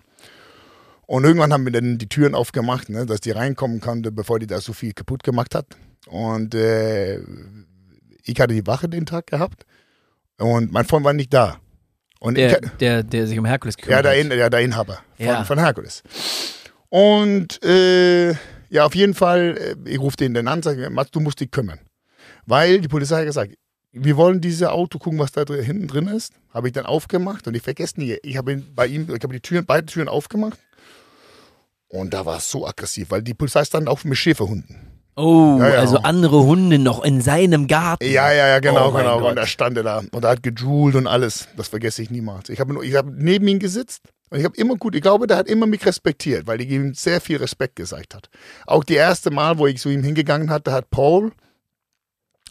Und 1.07 1.25
irgendwann 1.25 1.53
haben 1.53 1.65
wir 1.65 1.73
dann 1.73 1.99
die 1.99 2.09
Türen 2.09 2.35
aufgemacht, 2.37 2.89
ne, 2.89 3.05
dass 3.05 3.21
die 3.21 3.33
reinkommen 3.33 3.81
konnte, 3.81 4.13
bevor 4.13 4.39
die 4.39 4.47
da 4.47 4.61
so 4.61 4.73
viel 4.73 4.93
kaputt 4.93 5.25
gemacht 5.25 5.55
hat. 5.57 5.67
Und 6.07 6.55
äh, 6.55 7.19
ich 8.23 8.41
hatte 8.41 8.55
die 8.55 8.67
Wache 8.67 8.89
den 8.89 9.07
Tag 9.07 9.27
gehabt 9.27 9.65
und 10.39 10.73
mein 10.73 10.85
Freund 10.85 11.05
war 11.05 11.13
nicht 11.13 11.35
da. 11.35 11.59
Und 12.21 12.37
Der, 12.37 12.63
ich, 12.63 12.71
der, 12.79 13.03
der 13.03 13.27
sich 13.27 13.39
um 13.39 13.45
Herkules 13.45 13.77
ja, 13.81 14.01
kümmert. 14.03 14.05
der, 14.05 14.37
ja, 14.37 14.51
der 14.51 14.61
Inhaber 14.61 15.01
von, 15.17 15.27
Ja. 15.27 15.45
von 15.45 15.59
Herkules. 15.59 16.03
Und 16.91 17.63
äh, 17.65 18.31
ja, 18.69 18.85
auf 18.85 18.95
jeden 18.95 19.15
Fall, 19.15 19.57
äh, 19.85 19.91
ich 19.91 19.99
rufe 19.99 20.17
den 20.17 20.35
dann 20.35 20.47
an, 20.49 20.63
sage, 20.63 20.91
Mats, 20.91 21.11
du 21.11 21.21
musst 21.21 21.41
dich 21.41 21.51
kümmern. 21.51 21.81
Weil 22.47 22.81
die 22.81 22.89
Polizei 22.89 23.19
hat 23.21 23.27
gesagt, 23.27 23.55
wir 23.93 24.17
wollen 24.17 24.41
dieses 24.41 24.67
Auto 24.69 24.99
gucken, 24.99 25.19
was 25.19 25.33
da 25.33 25.45
drin, 25.45 25.65
hinten 25.65 25.87
drin 25.89 26.07
ist. 26.09 26.33
Habe 26.55 26.69
ich 26.69 26.73
dann 26.73 26.87
aufgemacht 26.87 27.47
und 27.47 27.55
ich 27.55 27.63
vergesse 27.63 27.99
nie, 28.01 28.17
ich 28.23 28.37
habe 28.37 28.57
bei 28.75 28.87
ihm, 28.87 29.03
ich 29.15 29.23
habe 29.23 29.33
die 29.35 29.41
Türen, 29.41 29.67
beide 29.67 29.87
Türen 29.87 30.09
aufgemacht. 30.09 30.59
Und 31.89 32.15
da 32.15 32.25
war 32.25 32.39
es 32.39 32.51
so 32.51 32.67
aggressiv, 32.67 33.11
weil 33.11 33.23
die 33.23 33.35
Polizei 33.35 33.65
stand 33.65 33.89
auch 33.89 34.05
mit 34.05 34.17
Schäferhunden. 34.17 34.77
Oh, 35.17 35.57
Ja, 35.59 35.69
ja. 35.69 35.81
also 35.81 35.99
andere 35.99 36.45
Hunde 36.45 36.79
noch 36.79 37.03
in 37.05 37.21
seinem 37.21 37.67
Garten. 37.67 38.05
Ja, 38.05 38.33
ja, 38.33 38.47
ja, 38.47 38.59
genau, 38.61 38.89
Oh 38.89 38.93
genau. 38.93 39.19
Gott. 39.21 39.33
Und 39.33 39.39
er 39.39 39.47
stand 39.47 39.77
er 39.77 39.83
da 39.83 40.03
und 40.13 40.25
er 40.25 40.31
hat 40.31 40.43
gejoult 40.43 40.95
und 40.95 41.07
alles. 41.09 41.49
Das 41.57 41.69
vergesse 41.69 42.01
ich 42.03 42.11
niemals. 42.11 42.49
Ich 42.49 42.61
habe 42.61 42.85
ich 42.87 42.95
hab 42.95 43.07
neben 43.07 43.47
ihm 43.49 43.59
gesitzt 43.59 44.03
und 44.31 44.39
ich 44.39 44.45
habe 44.45 44.57
immer 44.57 44.77
gut, 44.77 44.95
ich 44.95 45.03
glaube, 45.03 45.27
der 45.27 45.37
hat 45.37 45.49
immer 45.49 45.67
mich 45.67 45.85
respektiert, 45.85 46.47
weil 46.47 46.61
ich 46.61 46.71
ihm 46.71 46.95
sehr 46.95 47.21
viel 47.21 47.39
Respekt 47.39 47.75
gezeigt 47.77 48.15
hat. 48.15 48.31
Auch 48.67 48.85
die 48.85 48.95
erste 48.95 49.33
Mal, 49.33 49.59
wo 49.59 49.67
ich 49.67 49.79
zu 49.81 49.89
ihm 49.91 50.05
hingegangen 50.05 50.49
hatte, 50.49 50.71
hat 50.71 50.91
Paul, 50.91 51.33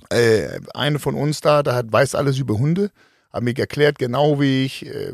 äh, 0.09 0.59
eine 0.73 0.99
von 0.99 1.15
uns 1.15 1.41
da, 1.41 1.63
der 1.63 1.75
hat, 1.75 1.91
weiß 1.91 2.15
alles 2.15 2.37
über 2.37 2.57
Hunde, 2.57 2.91
hat 3.31 3.43
mir 3.43 3.57
erklärt, 3.57 3.99
genau 3.99 4.39
wie 4.39 4.65
ich, 4.65 4.85
äh, 4.85 5.13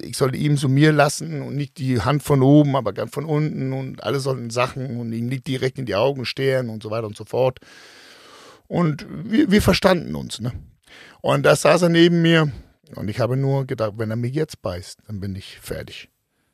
ich 0.00 0.16
sollte 0.16 0.36
ihm 0.36 0.56
so 0.56 0.68
mir 0.68 0.92
lassen 0.92 1.42
und 1.42 1.56
nicht 1.56 1.78
die 1.78 2.00
Hand 2.00 2.22
von 2.22 2.42
oben, 2.42 2.76
aber 2.76 2.92
ganz 2.92 3.12
von 3.12 3.24
unten 3.24 3.72
und 3.72 4.02
alle 4.02 4.20
sollen 4.20 4.50
Sachen 4.50 4.98
und 4.98 5.12
ihm 5.12 5.26
nicht 5.26 5.46
direkt 5.46 5.78
in 5.78 5.86
die 5.86 5.94
Augen 5.94 6.24
staren 6.24 6.68
und 6.68 6.82
so 6.82 6.90
weiter 6.90 7.06
und 7.06 7.16
so 7.16 7.24
fort. 7.24 7.60
Und 8.68 9.06
wir, 9.08 9.50
wir 9.50 9.62
verstanden 9.62 10.16
uns. 10.16 10.40
Ne? 10.40 10.52
Und 11.20 11.44
da 11.44 11.54
saß 11.54 11.82
er 11.82 11.88
neben 11.88 12.22
mir 12.22 12.50
und 12.94 13.08
ich 13.08 13.20
habe 13.20 13.36
nur 13.36 13.64
gedacht, 13.66 13.94
wenn 13.96 14.10
er 14.10 14.16
mich 14.16 14.34
jetzt 14.34 14.62
beißt, 14.62 15.00
dann 15.06 15.20
bin 15.20 15.36
ich 15.36 15.58
fertig. 15.60 16.08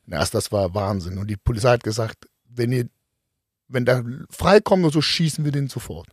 Erst 0.09 0.33
das 0.33 0.51
war 0.51 0.73
Wahnsinn. 0.75 1.17
Und 1.17 1.27
die 1.27 1.37
Polizei 1.37 1.69
hat 1.69 1.83
gesagt, 1.83 2.27
wenn 2.49 2.71
ihr, 2.71 2.87
wenn 3.67 3.85
der 3.85 4.03
freikommt 4.29 4.91
so, 4.91 5.01
schießen 5.01 5.45
wir 5.45 5.51
den 5.51 5.69
sofort. 5.69 6.07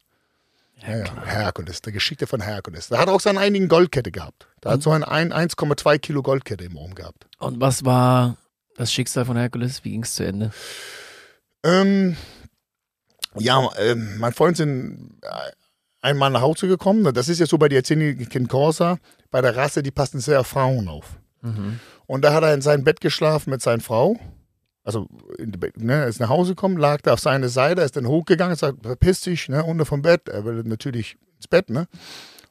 Ja, 0.86 0.96
ja, 0.98 1.24
Herkules, 1.24 1.82
der 1.82 1.92
Geschichte 1.92 2.26
von 2.26 2.40
Herkules. 2.40 2.88
Der 2.88 2.98
hat 2.98 3.08
auch 3.08 3.20
seine 3.20 3.40
einigen 3.40 3.68
Goldkette 3.68 4.10
gehabt. 4.10 4.46
Der 4.64 4.72
hat 4.72 4.82
so 4.82 4.90
ein 4.90 5.04
ein- 5.04 5.32
1,2 5.32 5.98
Kilo 5.98 6.22
Goldkette 6.22 6.64
im 6.64 6.76
Ohren 6.76 6.94
gehabt. 6.94 7.26
Und 7.38 7.60
was 7.60 7.84
war 7.84 8.36
das 8.76 8.92
Schicksal 8.92 9.24
von 9.24 9.36
Herkules? 9.36 9.84
Wie 9.84 9.90
ging 9.90 10.02
es 10.02 10.14
zu 10.14 10.24
Ende? 10.24 10.52
Ähm, 11.62 12.16
ja, 13.36 13.68
ähm, 13.78 14.18
mein 14.18 14.32
Freund 14.32 14.56
sind 14.56 15.18
äh, 15.22 15.28
einmal 16.00 16.30
nach 16.30 16.40
Hause 16.40 16.66
gekommen. 16.68 17.12
Das 17.14 17.28
ist 17.28 17.38
ja 17.38 17.46
so 17.46 17.58
bei 17.58 17.68
der 17.68 17.82
Kind 17.82 18.48
Corsa, 18.48 18.98
bei 19.30 19.40
der 19.42 19.56
Rasse, 19.56 19.82
die 19.82 19.90
passen 19.90 20.20
sehr 20.20 20.40
auf 20.40 20.46
Frauen 20.46 20.88
auf. 20.88 21.06
Mhm. 21.42 21.78
Und 22.06 22.22
da 22.22 22.32
hat 22.32 22.42
er 22.42 22.54
in 22.54 22.62
seinem 22.62 22.84
Bett 22.84 23.00
geschlafen 23.00 23.50
mit 23.50 23.62
seiner 23.62 23.82
Frau. 23.82 24.16
Also, 24.82 25.06
ne, 25.38 25.92
er 25.92 26.06
ist 26.06 26.20
nach 26.20 26.30
Hause 26.30 26.52
gekommen, 26.52 26.76
lag 26.78 27.02
da 27.02 27.12
auf 27.12 27.20
seine 27.20 27.48
Seite, 27.48 27.82
ist 27.82 27.96
dann 27.96 28.06
hochgegangen, 28.06 28.56
sagt, 28.56 28.82
verpiss 28.82 29.20
dich, 29.20 29.48
ne, 29.48 29.62
unten 29.62 29.84
vom 29.84 30.02
Bett. 30.02 30.28
Er 30.28 30.44
will 30.44 30.62
natürlich 30.64 31.16
ins 31.36 31.48
Bett, 31.48 31.68
ne. 31.70 31.86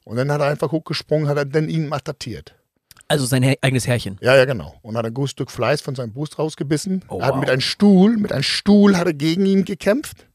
Und 0.05 0.17
dann 0.17 0.31
hat 0.31 0.41
er 0.41 0.47
einfach 0.47 0.71
hochgesprungen, 0.71 1.27
hat 1.27 1.37
er 1.37 1.45
dann 1.45 1.69
ihn 1.69 1.87
malträtiert. 1.87 2.55
Also 3.07 3.25
sein 3.25 3.41
her 3.41 3.55
eigenes 3.61 3.87
Herrchen. 3.87 4.17
Ja, 4.21 4.35
ja, 4.35 4.45
genau. 4.45 4.75
Und 4.83 4.95
hat 4.95 5.05
ein 5.05 5.13
gutes 5.13 5.31
Stück 5.31 5.49
Fleisch 5.49 5.81
von 5.81 5.95
seinem 5.95 6.13
Brust 6.13 6.37
rausgebissen. 6.37 7.03
Oh, 7.07 7.19
er 7.19 7.25
hat 7.27 7.33
wow. 7.33 7.39
mit 7.39 7.49
einem 7.49 7.61
Stuhl, 7.61 8.17
mit 8.17 8.31
einem 8.31 8.43
Stuhl 8.43 8.95
hat 8.95 9.07
er 9.07 9.13
gegen 9.13 9.47
ihn 9.47 9.65
gekämpft. 9.65 10.27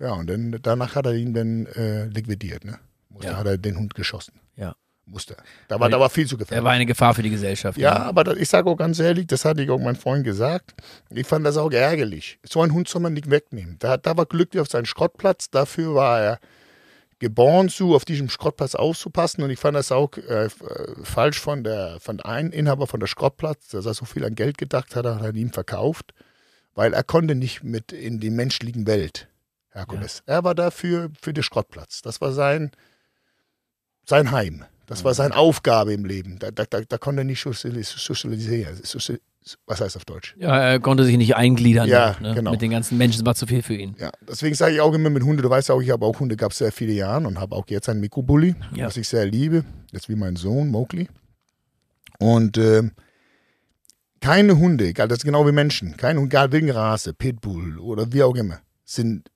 Ja, 0.00 0.12
und 0.14 0.28
dann, 0.28 0.58
danach 0.60 0.96
hat 0.96 1.06
er 1.06 1.14
ihn 1.14 1.32
dann 1.34 1.66
äh, 1.66 2.06
liquidiert, 2.06 2.64
ne. 2.64 2.80
Musste, 3.08 3.28
Ja. 3.30 3.36
hat 3.36 3.46
er 3.46 3.58
den 3.58 3.76
Hund 3.78 3.94
geschossen. 3.94 4.34
Ja. 4.56 4.74
Musste. 5.06 5.36
Da 5.68 5.78
war, 5.78 5.90
da 5.90 6.00
war 6.00 6.08
viel 6.08 6.26
zu 6.26 6.38
gefährlich. 6.38 6.62
Er 6.62 6.64
war 6.64 6.72
eine 6.72 6.86
Gefahr 6.86 7.14
für 7.14 7.22
die 7.22 7.30
Gesellschaft. 7.30 7.78
Ja, 7.78 7.96
aber 7.96 8.24
das, 8.24 8.38
ich 8.38 8.48
sage 8.48 8.70
auch 8.70 8.76
ganz 8.76 8.98
ehrlich, 8.98 9.26
das 9.26 9.44
hatte 9.44 9.62
ich 9.62 9.68
auch 9.68 9.78
meinem 9.78 9.96
Freund 9.96 10.24
gesagt. 10.24 10.74
Ich 11.10 11.26
fand 11.26 11.44
das 11.44 11.58
auch 11.58 11.70
ärgerlich. 11.70 12.38
So 12.42 12.62
einen 12.62 12.72
Hund 12.72 12.88
soll 12.88 13.02
man 13.02 13.12
nicht 13.12 13.28
wegnehmen. 13.28 13.76
Da, 13.80 13.98
da 13.98 14.16
war 14.16 14.24
glücklich 14.24 14.62
auf 14.62 14.68
seinen 14.68 14.86
Schrottplatz. 14.86 15.50
Dafür 15.50 15.94
war 15.94 16.20
er 16.20 16.40
geboren 17.18 17.68
zu, 17.68 17.94
auf 17.94 18.04
diesem 18.04 18.28
Schrottplatz 18.28 18.74
aufzupassen. 18.74 19.42
Und 19.42 19.50
ich 19.50 19.58
fand 19.58 19.76
das 19.76 19.92
auch 19.92 20.16
äh, 20.16 20.46
äh, 20.46 20.50
falsch 21.02 21.38
von 21.38 21.64
der 21.64 21.98
von 22.00 22.20
einem 22.20 22.50
Inhaber 22.50 22.86
von 22.86 23.00
der 23.00 23.06
Schrottplatz, 23.06 23.68
dass 23.68 23.86
er 23.86 23.94
so 23.94 24.04
viel 24.04 24.24
an 24.24 24.34
Geld 24.34 24.58
gedacht 24.58 24.96
hat, 24.96 25.04
hat 25.04 25.22
er 25.22 25.34
ihn 25.34 25.52
verkauft, 25.52 26.14
weil 26.74 26.92
er 26.94 27.04
konnte 27.04 27.34
nicht 27.34 27.62
mit 27.62 27.92
in 27.92 28.20
die 28.20 28.30
menschlichen 28.30 28.86
Welt, 28.86 29.28
Herkules. 29.70 30.22
Er 30.26 30.44
war 30.44 30.54
dafür 30.54 31.10
für 31.20 31.32
den 31.32 31.42
Schrottplatz. 31.42 32.02
Das 32.02 32.20
war 32.20 32.32
sein, 32.32 32.70
sein 34.06 34.30
Heim. 34.30 34.64
Das 34.86 35.04
war 35.04 35.14
seine 35.14 35.36
Aufgabe 35.36 35.92
im 35.94 36.04
Leben. 36.04 36.38
Da, 36.38 36.50
da, 36.50 36.64
da, 36.68 36.80
da 36.82 36.98
konnte 36.98 37.22
er 37.22 37.24
nicht 37.24 37.42
sozialis- 37.44 37.96
sozialisieren. 37.98 38.76
Sozi- 38.82 39.20
Was 39.66 39.80
heißt 39.80 39.96
auf 39.96 40.04
Deutsch? 40.04 40.34
Ja, 40.38 40.56
er 40.58 40.80
konnte 40.80 41.04
sich 41.04 41.16
nicht 41.16 41.36
eingliedern. 41.36 41.88
Ja, 41.88 42.16
ne? 42.20 42.34
genau. 42.34 42.50
Mit 42.52 42.62
den 42.62 42.70
ganzen 42.70 42.98
Menschen 42.98 43.20
das 43.20 43.26
war 43.26 43.34
zu 43.34 43.46
viel 43.46 43.62
für 43.62 43.74
ihn. 43.74 43.94
Ja, 43.98 44.10
deswegen 44.28 44.54
sage 44.54 44.74
ich 44.74 44.80
auch 44.80 44.92
immer 44.92 45.10
mit 45.10 45.22
Hunde, 45.22 45.42
du 45.42 45.50
weißt 45.50 45.70
auch, 45.70 45.80
ich 45.80 45.90
habe 45.90 46.04
auch 46.06 46.18
Hunde 46.20 46.36
gehabt 46.36 46.54
sehr 46.54 46.72
viele 46.72 46.92
Jahre 46.92 47.26
und 47.26 47.38
habe 47.40 47.54
auch 47.56 47.64
jetzt 47.68 47.88
einen 47.88 48.00
Mikrobully, 48.00 48.54
Ja. 48.74 48.86
was 48.86 48.96
ich 48.96 49.08
sehr 49.08 49.26
liebe. 49.26 49.64
Ist 49.92 50.08
wie 50.08 50.16
mein 50.16 50.36
Sohn, 50.36 50.68
Mowgli. 50.68 51.08
Und 52.18 52.58
ähm, 52.58 52.92
keine 54.20 54.56
Hunde, 54.58 54.86
egal, 54.86 55.08
das 55.08 55.18
ist 55.18 55.24
genau 55.24 55.46
wie 55.46 55.52
Menschen, 55.52 55.96
keine 55.96 56.20
Hunde, 56.20 56.34
egal 56.34 56.52
wegen 56.52 56.70
Rasse, 56.70 57.12
Pitbull 57.12 57.78
oder 57.78 58.12
wie 58.12 58.22
auch 58.22 58.34
immer, 58.34 58.60
sind 58.84 59.30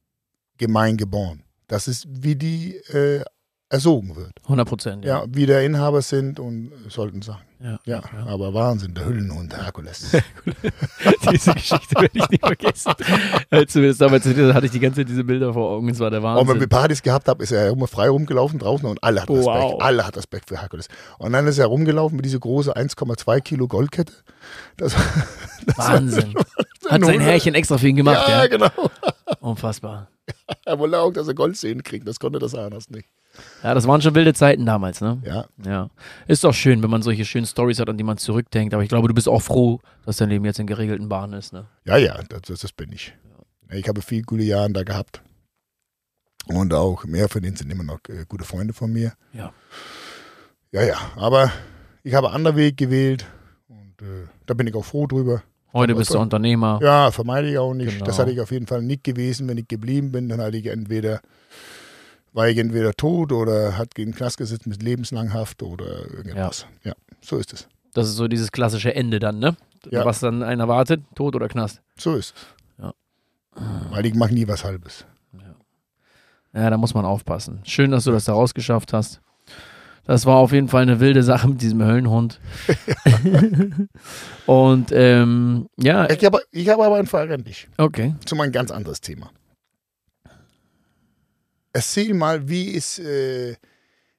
gemein 0.57 0.97
geboren. 0.97 1.43
Das 1.67 1.87
ist, 1.89 2.07
wie 2.09 2.37
die 2.37 2.77
äh, 2.89 3.23
ersogen 3.69 4.17
wird. 4.17 4.33
100 4.45 4.69
Prozent. 4.69 5.05
Ja, 5.05 5.25
wie 5.29 5.47
der 5.47 5.65
Inhaber 5.65 6.03
sind 6.03 6.41
und 6.41 6.73
sollten 6.89 7.23
sein. 7.23 7.39
Ja. 7.61 7.79
Ja, 7.85 8.03
aber 8.27 8.55
Wahnsinn, 8.55 8.95
der 8.95 9.07
Hüllenhund, 9.07 9.57
Herkules. 9.57 10.13
Diese 11.33 11.53
Geschichte 11.55 11.95
werde 12.01 12.11
ich 12.19 12.29
nie 12.31 12.39
vergessen. 12.39 12.93
Als 13.51 13.73
du 13.73 13.81
mir 13.81 13.89
das 13.89 13.99
damals 13.99 14.25
hatte 14.27 14.67
ich 14.67 14.73
die 14.73 14.79
ganze 14.81 15.01
Zeit 15.01 15.09
diese 15.09 15.25
Bilder 15.25 15.53
vor 15.53 15.71
Augen. 15.71 15.89
Es 15.89 15.99
war 15.99 16.11
der 16.11 16.21
Und 16.21 16.25
wenn 16.25 16.47
Wahnsinn. 16.47 16.61
wir 16.61 16.69
Partys 16.69 17.03
gehabt 17.03 17.27
haben, 17.29 17.41
ist 17.41 17.51
er 17.51 17.71
immer 17.71 17.89
frei 17.89 18.09
rumgelaufen 18.09 18.59
draußen 18.61 18.87
und 18.89 19.03
alle 19.03 19.23
hatten 19.23 19.35
Respekt. 19.35 19.57
Wow. 19.57 19.83
Alle 19.83 20.07
hatten 20.07 20.17
Respekt 20.17 20.49
für 20.49 20.61
Herkules. 20.61 20.89
Und 21.19 21.33
dann 21.33 21.47
ist 21.49 21.59
er 21.59 21.67
rumgelaufen 21.67 22.17
mit 22.17 22.25
dieser 22.25 22.39
große 22.39 22.77
1,2 22.77 23.41
Kilo 23.41 23.67
Goldkette. 23.67 24.13
Das, 24.77 24.95
Wahnsinn. 25.77 26.35
Hat 26.89 27.05
sein. 27.05 27.21
Herrchen 27.21 27.55
extra 27.55 27.77
für 27.77 27.89
ihn 27.89 27.97
gemacht, 27.97 28.29
ja, 28.29 28.45
ja. 28.45 28.47
genau. 28.47 28.71
Unfassbar. 29.41 30.09
Er 30.65 30.79
wollte 30.79 30.99
auch, 31.01 31.13
dass 31.13 31.27
er 31.29 31.35
Goldzähne 31.35 31.83
kriegt. 31.83 32.07
Das 32.07 32.21
konnte 32.21 32.39
das 32.39 32.55
anders 32.55 32.89
nicht. 32.91 33.09
Ja, 33.63 33.75
das 33.75 33.87
waren 33.87 34.03
schon 34.03 34.15
wilde 34.15 34.35
Zeiten 34.35 34.67
damals, 34.67 35.01
ne? 35.01 35.19
Ja, 35.25 35.45
Ja. 35.65 35.91
Ist 36.27 36.45
doch 36.45 36.55
schön, 36.55 36.83
wenn 36.83 36.91
man 36.91 37.03
solche 37.03 37.25
schönen 37.25 37.47
Stories 37.49 37.81
hat, 37.81 37.89
an 37.89 37.99
die 37.99 38.05
man 38.05 38.19
zurückdenkt. 38.19 38.75
Aber 38.75 38.83
ich 38.83 38.89
glaube, 38.89 39.09
du 39.09 39.15
bist 39.15 39.29
auch 39.29 39.43
froh, 39.43 39.81
dass 40.05 40.19
dein 40.19 40.29
Leben 40.29 40.45
jetzt 40.45 40.59
in 40.59 40.67
geregelten 40.67 41.09
Bahnen 41.09 41.35
ist, 41.35 41.53
ne? 41.53 41.67
ja, 41.85 41.97
ja 41.97 42.21
das, 42.29 42.61
das, 42.61 42.73
bin 42.73 42.93
ich. 42.93 43.15
Ich 43.71 43.89
habe 43.89 44.03
viele 44.03 44.23
gute 44.23 44.45
Jahre 44.45 44.71
da 44.71 44.83
gehabt. 44.83 45.23
Und 46.47 46.73
auch 46.73 47.05
mehr 47.05 47.29
von 47.29 47.43
denen 47.43 47.57
sind 47.57 47.71
immer 47.71 47.85
noch 47.85 47.99
äh, 48.09 48.25
gute 48.27 48.45
Freunde 48.45 48.73
von 48.73 48.93
mir. 48.93 49.13
Ja. 49.33 49.53
Ja, 50.73 50.83
ja. 50.83 50.97
Aber 51.17 51.53
ich 52.03 52.15
habe 52.15 52.29
einen 52.29 52.37
anderen 52.37 52.57
Weg 52.57 52.77
gewählt. 52.77 53.27
Und 53.69 54.01
äh, 54.01 54.27
da 54.47 54.55
bin 54.55 54.67
ich 54.67 54.75
auch 54.75 54.85
froh 54.85 55.07
drüber. 55.07 55.43
Heute 55.75 55.95
bist 55.95 56.15
du 56.15 56.19
Unternehmer. 56.19 56.79
Ja, 56.83 57.11
vermeide 57.11 57.51
ich 57.51 57.59
auch 57.59 57.75
nicht. 57.75 57.93
Genau. 57.93 58.07
Das 58.07 58.19
hatte 58.19 58.31
ich 58.31 58.41
auf 58.41 58.51
jeden 58.51 58.67
Fall 58.67 58.83
nicht 58.83 59.05
gewesen, 59.05 59.49
wenn 59.49 59.59
ich 59.59 59.69
geblieben 59.69 60.11
bin. 60.13 60.29
Dann 60.29 60.41
hatte 60.41 60.57
ich 60.57 60.67
entweder, 60.67 61.21
war 62.33 62.49
ich 62.49 62.57
entweder 62.57 62.95
tot 62.95 63.33
oder 63.33 63.77
hat 63.77 63.97
den 63.99 64.15
Knast 64.15 64.39
gesetzt 64.39 64.67
mit 64.67 64.83
lebenslang 64.83 65.35
Haft 65.35 65.63
oder 65.63 66.11
irgendwas. 66.11 66.67
Ja, 66.85 66.95
so 67.21 67.37
ist 67.39 67.53
es. 67.53 67.69
Das 67.95 68.07
ist 68.09 68.17
so 68.17 68.29
dieses 68.29 68.53
klassische 68.53 68.95
Ende 68.95 69.19
dann, 69.19 69.39
ne? 69.39 69.57
Ja. 69.91 70.05
Was 70.05 70.21
dann 70.21 70.43
einen 70.43 70.61
erwartet, 70.61 71.03
Tod 71.15 71.35
oder 71.37 71.49
Knast. 71.49 71.81
So 71.97 72.15
ist 72.15 72.35
es. 72.37 72.85
Ja. 72.85 72.95
Weil 73.91 74.07
ich 74.07 74.15
mache 74.15 74.35
nie 74.35 74.47
was 74.47 74.65
Halbes. 74.65 75.05
Ja, 76.55 76.71
da 76.71 76.79
muss 76.79 76.95
man 76.95 77.05
aufpassen. 77.05 77.61
Schön, 77.65 77.91
dass 77.91 78.05
du 78.05 78.11
das 78.11 78.25
da 78.25 78.33
rausgeschafft 78.33 78.93
hast. 78.93 79.21
Das 80.05 80.25
war 80.25 80.37
auf 80.37 80.53
jeden 80.53 80.69
Fall 80.69 80.83
eine 80.83 80.99
wilde 80.99 81.23
Sache 81.23 81.47
mit 81.47 81.61
diesem 81.61 81.83
Höllenhund. 81.85 82.41
Und 84.47 84.91
ähm, 84.93 85.69
ja, 85.77 86.09
Ich 86.09 86.25
habe, 86.25 86.41
ich 86.51 86.69
habe 86.71 86.85
aber 86.85 86.97
eine 86.97 87.07
Frage 87.07 87.35
an 87.35 87.45
dich. 87.45 87.69
okay. 87.77 88.15
Zu 88.25 88.35
meinem 88.35 88.53
ganz 88.53 88.71
anderes 88.71 89.03
Thema. 89.03 89.31
Erzähl 91.75 92.15
mal, 92.15 92.49
wie 92.49 92.69
ist, 92.71 92.99
äh, 92.99 93.57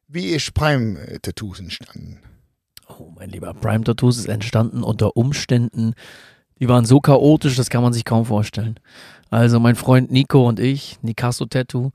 wie 0.08 0.28
ist 0.30 0.54
Prime-Tattoos 0.54 1.60
entstanden? 1.60 2.20
Oh, 2.98 3.12
mein 3.16 3.30
lieber 3.30 3.54
Prime 3.54 3.84
Tattoos 3.84 4.18
ist 4.18 4.28
entstanden 4.28 4.84
unter 4.84 5.16
Umständen, 5.16 5.94
die 6.60 6.68
waren 6.68 6.86
so 6.86 7.00
chaotisch, 7.00 7.56
das 7.56 7.70
kann 7.70 7.84
man 7.84 7.94
sich 7.94 8.04
kaum 8.04 8.26
vorstellen. 8.26 8.80
Also 9.30 9.60
mein 9.60 9.76
Freund 9.76 10.12
Nico 10.12 10.48
und 10.48 10.60
ich, 10.60 10.98
Nicasso 11.02 11.46
Tattoo, 11.46 11.92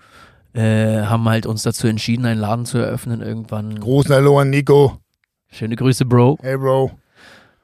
äh, 0.55 1.03
haben 1.03 1.29
halt 1.29 1.47
uns 1.47 1.65
dazu 1.65 1.87
entschieden, 1.87 2.25
einen 2.25 2.41
Laden 2.41 2.65
zu 2.65 2.79
eröffnen 2.79 3.21
irgendwann. 3.21 3.79
Großen 3.79 4.15
Hallo 4.15 4.39
an 4.39 4.51
Nico. 4.51 4.99
Schöne 5.51 5.77
Grüße, 5.77 6.05
Bro. 6.05 6.39
Hey, 6.41 6.57
Bro. 6.57 6.93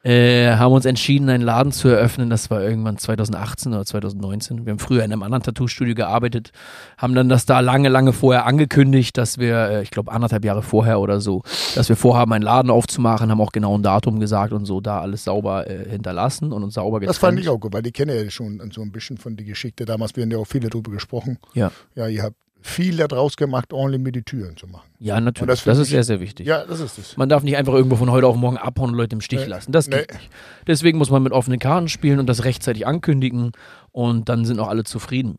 Äh, 0.02 0.52
haben 0.56 0.72
uns 0.72 0.86
entschieden, 0.86 1.28
einen 1.28 1.42
Laden 1.42 1.72
zu 1.72 1.88
eröffnen. 1.88 2.30
Das 2.30 2.50
war 2.50 2.62
irgendwann 2.62 2.96
2018 2.96 3.74
oder 3.74 3.84
2019. 3.84 4.64
Wir 4.64 4.70
haben 4.70 4.78
früher 4.78 5.04
in 5.04 5.12
einem 5.12 5.22
anderen 5.22 5.42
Tattoo-Studio 5.42 5.94
gearbeitet, 5.94 6.52
haben 6.96 7.14
dann 7.14 7.28
das 7.28 7.44
da 7.44 7.60
lange, 7.60 7.90
lange 7.90 8.14
vorher 8.14 8.46
angekündigt, 8.46 9.18
dass 9.18 9.36
wir, 9.36 9.56
äh, 9.56 9.82
ich 9.82 9.90
glaube 9.90 10.10
anderthalb 10.10 10.44
Jahre 10.44 10.62
vorher 10.62 11.00
oder 11.00 11.20
so, 11.20 11.42
dass 11.74 11.90
wir 11.90 11.96
vorhaben, 11.96 12.32
einen 12.32 12.44
Laden 12.44 12.70
aufzumachen, 12.70 13.30
haben 13.30 13.42
auch 13.42 13.52
genau 13.52 13.76
ein 13.76 13.82
Datum 13.82 14.20
gesagt 14.20 14.54
und 14.54 14.64
so, 14.64 14.80
da 14.80 15.02
alles 15.02 15.24
sauber 15.24 15.68
äh, 15.68 15.88
hinterlassen 15.90 16.52
und 16.52 16.62
uns 16.62 16.74
sauber 16.74 17.00
getrennt. 17.00 17.10
Das 17.10 17.18
fand 17.18 17.38
ich 17.38 17.50
auch 17.50 17.58
gut, 17.58 17.74
weil 17.74 17.86
ich 17.86 17.92
kenne 17.92 18.24
ja 18.24 18.30
schon 18.30 18.70
so 18.72 18.80
ein 18.80 18.92
bisschen 18.92 19.18
von 19.18 19.36
der 19.36 19.44
Geschichte. 19.44 19.84
Damals 19.84 20.16
werden 20.16 20.30
ja 20.30 20.38
auch 20.38 20.46
viele 20.46 20.70
drüber 20.70 20.92
gesprochen. 20.92 21.38
Ja. 21.52 21.72
Ja, 21.94 22.08
ihr 22.08 22.22
habt 22.22 22.36
viel 22.62 22.96
daraus 22.96 23.36
gemacht, 23.36 23.72
ordentlich 23.72 24.02
mit 24.02 24.14
die 24.14 24.22
Türen 24.22 24.56
zu 24.56 24.66
machen. 24.66 24.88
Ja, 24.98 25.16
Und 25.16 25.24
natürlich. 25.24 25.48
das 25.48 25.64
Das, 25.64 25.78
ist 25.78 25.88
sehr, 25.88 26.04
sehr 26.04 26.20
wichtig. 26.20 26.46
Ja, 26.46 26.64
das 26.64 26.80
ist 26.80 26.98
es. 26.98 27.16
Man 27.16 27.28
darf 27.28 27.42
nicht 27.42 27.56
einfach 27.56 27.72
irgendwo 27.72 27.96
von 27.96 28.10
heute 28.10 28.26
auf 28.26 28.36
morgen 28.36 28.58
abhauen 28.58 28.90
und 28.90 28.96
Leute 28.96 29.16
im 29.16 29.20
Stich 29.20 29.40
Nee. 29.40 29.46
lassen. 29.46 29.72
Das 29.72 29.86
geht 29.88 30.10
Nee. 30.10 30.16
nicht. 30.18 30.30
Deswegen 30.66 30.98
muss 30.98 31.10
man 31.10 31.22
mit 31.22 31.32
offenen 31.32 31.58
Karten 31.58 31.88
spielen 31.88 32.18
und 32.18 32.26
das 32.26 32.44
rechtzeitig 32.44 32.86
ankündigen 32.86 33.52
und 33.92 34.28
dann 34.28 34.44
sind 34.44 34.60
auch 34.60 34.68
alle 34.68 34.84
zufrieden. 34.84 35.36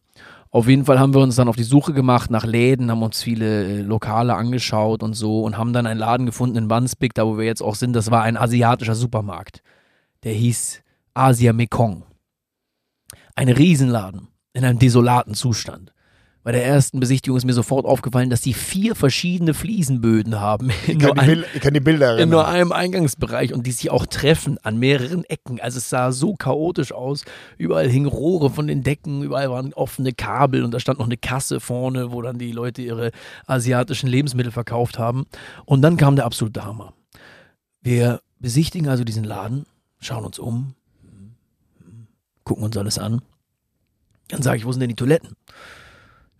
Auf 0.49 0.67
jeden 0.67 0.83
Fall 0.83 0.99
haben 0.99 1.13
wir 1.13 1.21
uns 1.21 1.35
dann 1.37 1.47
auf 1.47 1.55
die 1.55 1.63
Suche 1.63 1.93
gemacht 1.93 2.29
nach 2.29 2.43
Läden, 2.43 2.91
haben 2.91 3.03
uns 3.03 3.21
viele 3.23 3.63
äh, 3.65 3.81
Lokale 3.81 4.33
angeschaut 4.35 5.01
und 5.01 5.13
so 5.13 5.43
und 5.43 5.57
haben 5.57 5.71
dann 5.71 5.85
einen 5.85 5.99
Laden 5.99 6.25
gefunden 6.25 6.57
in 6.57 6.69
Wandsbek, 6.69 7.13
da 7.13 7.25
wo 7.25 7.37
wir 7.37 7.45
jetzt 7.45 7.61
auch 7.61 7.75
sind. 7.75 7.93
Das 7.93 8.11
war 8.11 8.23
ein 8.23 8.35
asiatischer 8.35 8.95
Supermarkt. 8.95 9.61
Der 10.23 10.33
hieß 10.33 10.81
Asia 11.13 11.53
Mekong. 11.53 12.03
Ein 13.35 13.47
Riesenladen 13.49 14.27
in 14.53 14.65
einem 14.65 14.77
desolaten 14.79 15.35
Zustand. 15.35 15.90
Bei 16.43 16.51
der 16.51 16.65
ersten 16.65 16.99
Besichtigung 16.99 17.37
ist 17.37 17.45
mir 17.45 17.53
sofort 17.53 17.85
aufgefallen, 17.85 18.31
dass 18.31 18.41
die 18.41 18.55
vier 18.55 18.95
verschiedene 18.95 19.53
Fliesenböden 19.53 20.39
haben. 20.39 20.71
Ich 20.83 20.89
In 20.89 20.99
kann, 20.99 21.15
nur 21.15 21.35
die 21.35 21.43
ich 21.53 21.61
kann 21.61 21.73
die 21.73 21.79
Bilder 21.79 22.17
in 22.17 22.29
nur 22.29 22.41
erinnern. 22.41 22.55
einem 22.55 22.71
Eingangsbereich 22.71 23.53
und 23.53 23.67
die 23.67 23.71
sich 23.71 23.91
auch 23.91 24.07
treffen 24.07 24.57
an 24.63 24.77
mehreren 24.79 25.23
Ecken. 25.25 25.59
Also 25.61 25.77
es 25.77 25.89
sah 25.89 26.11
so 26.11 26.33
chaotisch 26.33 26.91
aus. 26.91 27.25
Überall 27.57 27.87
hingen 27.89 28.07
Rohre 28.07 28.49
von 28.49 28.65
den 28.65 28.81
Decken, 28.81 29.21
überall 29.21 29.51
waren 29.51 29.73
offene 29.73 30.13
Kabel 30.13 30.63
und 30.63 30.71
da 30.71 30.79
stand 30.79 30.97
noch 30.97 31.05
eine 31.05 31.17
Kasse 31.17 31.59
vorne, 31.59 32.11
wo 32.11 32.21
dann 32.23 32.39
die 32.39 32.51
Leute 32.51 32.81
ihre 32.81 33.11
asiatischen 33.45 34.07
Lebensmittel 34.07 34.51
verkauft 34.51 34.97
haben. 34.97 35.25
Und 35.65 35.83
dann 35.83 35.97
kam 35.97 36.15
der 36.15 36.25
absolute 36.25 36.65
Hammer. 36.65 36.93
Wir 37.81 38.21
besichtigen 38.39 38.87
also 38.87 39.03
diesen 39.03 39.23
Laden, 39.23 39.65
schauen 39.99 40.25
uns 40.25 40.39
um, 40.39 40.73
gucken 42.43 42.63
uns 42.63 42.75
alles 42.77 42.97
an. 42.97 43.21
Dann 44.29 44.41
sage 44.41 44.57
ich, 44.57 44.65
wo 44.65 44.71
sind 44.71 44.79
denn 44.81 44.89
die 44.89 44.95
Toiletten? 44.95 45.35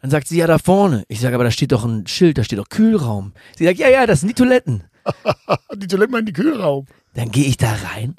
Dann 0.02 0.10
sagt 0.10 0.28
sie, 0.28 0.38
ja, 0.38 0.48
da 0.48 0.58
vorne. 0.58 1.04
Ich 1.08 1.20
sage, 1.20 1.36
aber 1.36 1.44
da 1.44 1.52
steht 1.52 1.72
doch 1.72 1.86
ein 1.86 2.08
Schild, 2.08 2.38
da 2.38 2.44
steht 2.44 2.60
doch 2.60 2.70
Kühlraum. 2.70 3.34
Sie 3.56 3.66
sagt, 3.66 3.78
ja, 3.78 3.88
ja, 3.88 4.08
das 4.08 4.22
sind 4.22 4.30
die 4.30 4.34
Toiletten. 4.34 4.84
Die 5.76 5.88
Toilette 5.88 6.18
in 6.18 6.26
die 6.26 6.34
Kühlraum. 6.34 6.86
Dann 7.16 7.32
gehe 7.32 7.46
ich 7.46 7.58
da 7.58 7.74
rein. 7.94 8.16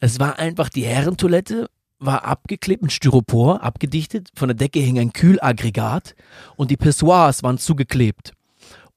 Es 0.00 0.20
war 0.20 0.38
einfach 0.38 0.68
die 0.68 0.84
Herrentoilette, 0.84 1.70
war 1.98 2.24
abgeklebt 2.24 2.82
mit 2.82 2.92
Styropor, 2.92 3.62
abgedichtet. 3.62 4.28
Von 4.34 4.48
der 4.48 4.54
Decke 4.54 4.80
hing 4.80 4.98
ein 4.98 5.12
Kühlaggregat 5.14 6.14
und 6.56 6.70
die 6.70 6.76
Pissoirs 6.76 7.42
waren 7.42 7.56
zugeklebt. 7.56 8.32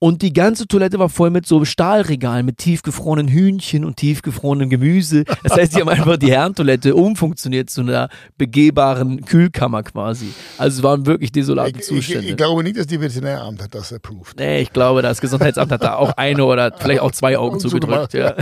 Und 0.02 0.22
die 0.22 0.32
ganze 0.32 0.66
Toilette 0.66 0.98
war 0.98 1.10
voll 1.10 1.30
mit 1.30 1.46
so 1.46 1.66
Stahlregalen 1.66 2.46
mit 2.46 2.58
tiefgefrorenen 2.58 3.28
Hühnchen 3.28 3.84
und 3.84 3.98
tiefgefrorenem 3.98 4.70
Gemüse. 4.70 5.26
Das 5.44 5.58
heißt, 5.58 5.76
die 5.76 5.82
haben 5.82 5.90
einfach 5.90 6.16
die 6.16 6.32
Herrentoilette 6.32 6.96
umfunktioniert 6.96 7.70
zu 7.70 7.82
einer 7.82 8.08
begehbaren 8.38 9.26
Kühlkammer 9.26 9.84
quasi. 9.84 10.30
Also 10.58 10.78
es 10.80 10.84
waren 10.84 11.06
wirklich 11.06 11.34
desolate 11.34 11.72
Ich, 11.72 11.80
ich, 11.80 11.86
Zustände. 11.86 12.28
ich 12.30 12.38
glaube 12.38 12.64
nicht, 12.64 12.78
dass 12.78 12.88
die 12.88 13.02
Veterinäramt 13.02 13.62
hat 13.62 13.76
das 13.76 13.92
approved. 13.92 14.40
nee, 14.40 14.62
ich 14.62 14.72
glaube, 14.72 15.02
das 15.02 15.20
Gesundheitsamt 15.20 15.70
hat 15.74 15.84
da 15.84 15.96
auch 15.96 16.14
eine 16.16 16.46
oder 16.46 16.72
vielleicht 16.78 17.02
auch 17.02 17.12
zwei 17.12 17.38
Augen 17.38 17.60
zugedrückt. 17.60 18.14
Ja. 18.14 18.36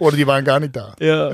Oder 0.00 0.16
die 0.16 0.26
waren 0.26 0.44
gar 0.44 0.58
nicht 0.58 0.74
da. 0.74 0.94
Ja. 0.98 1.32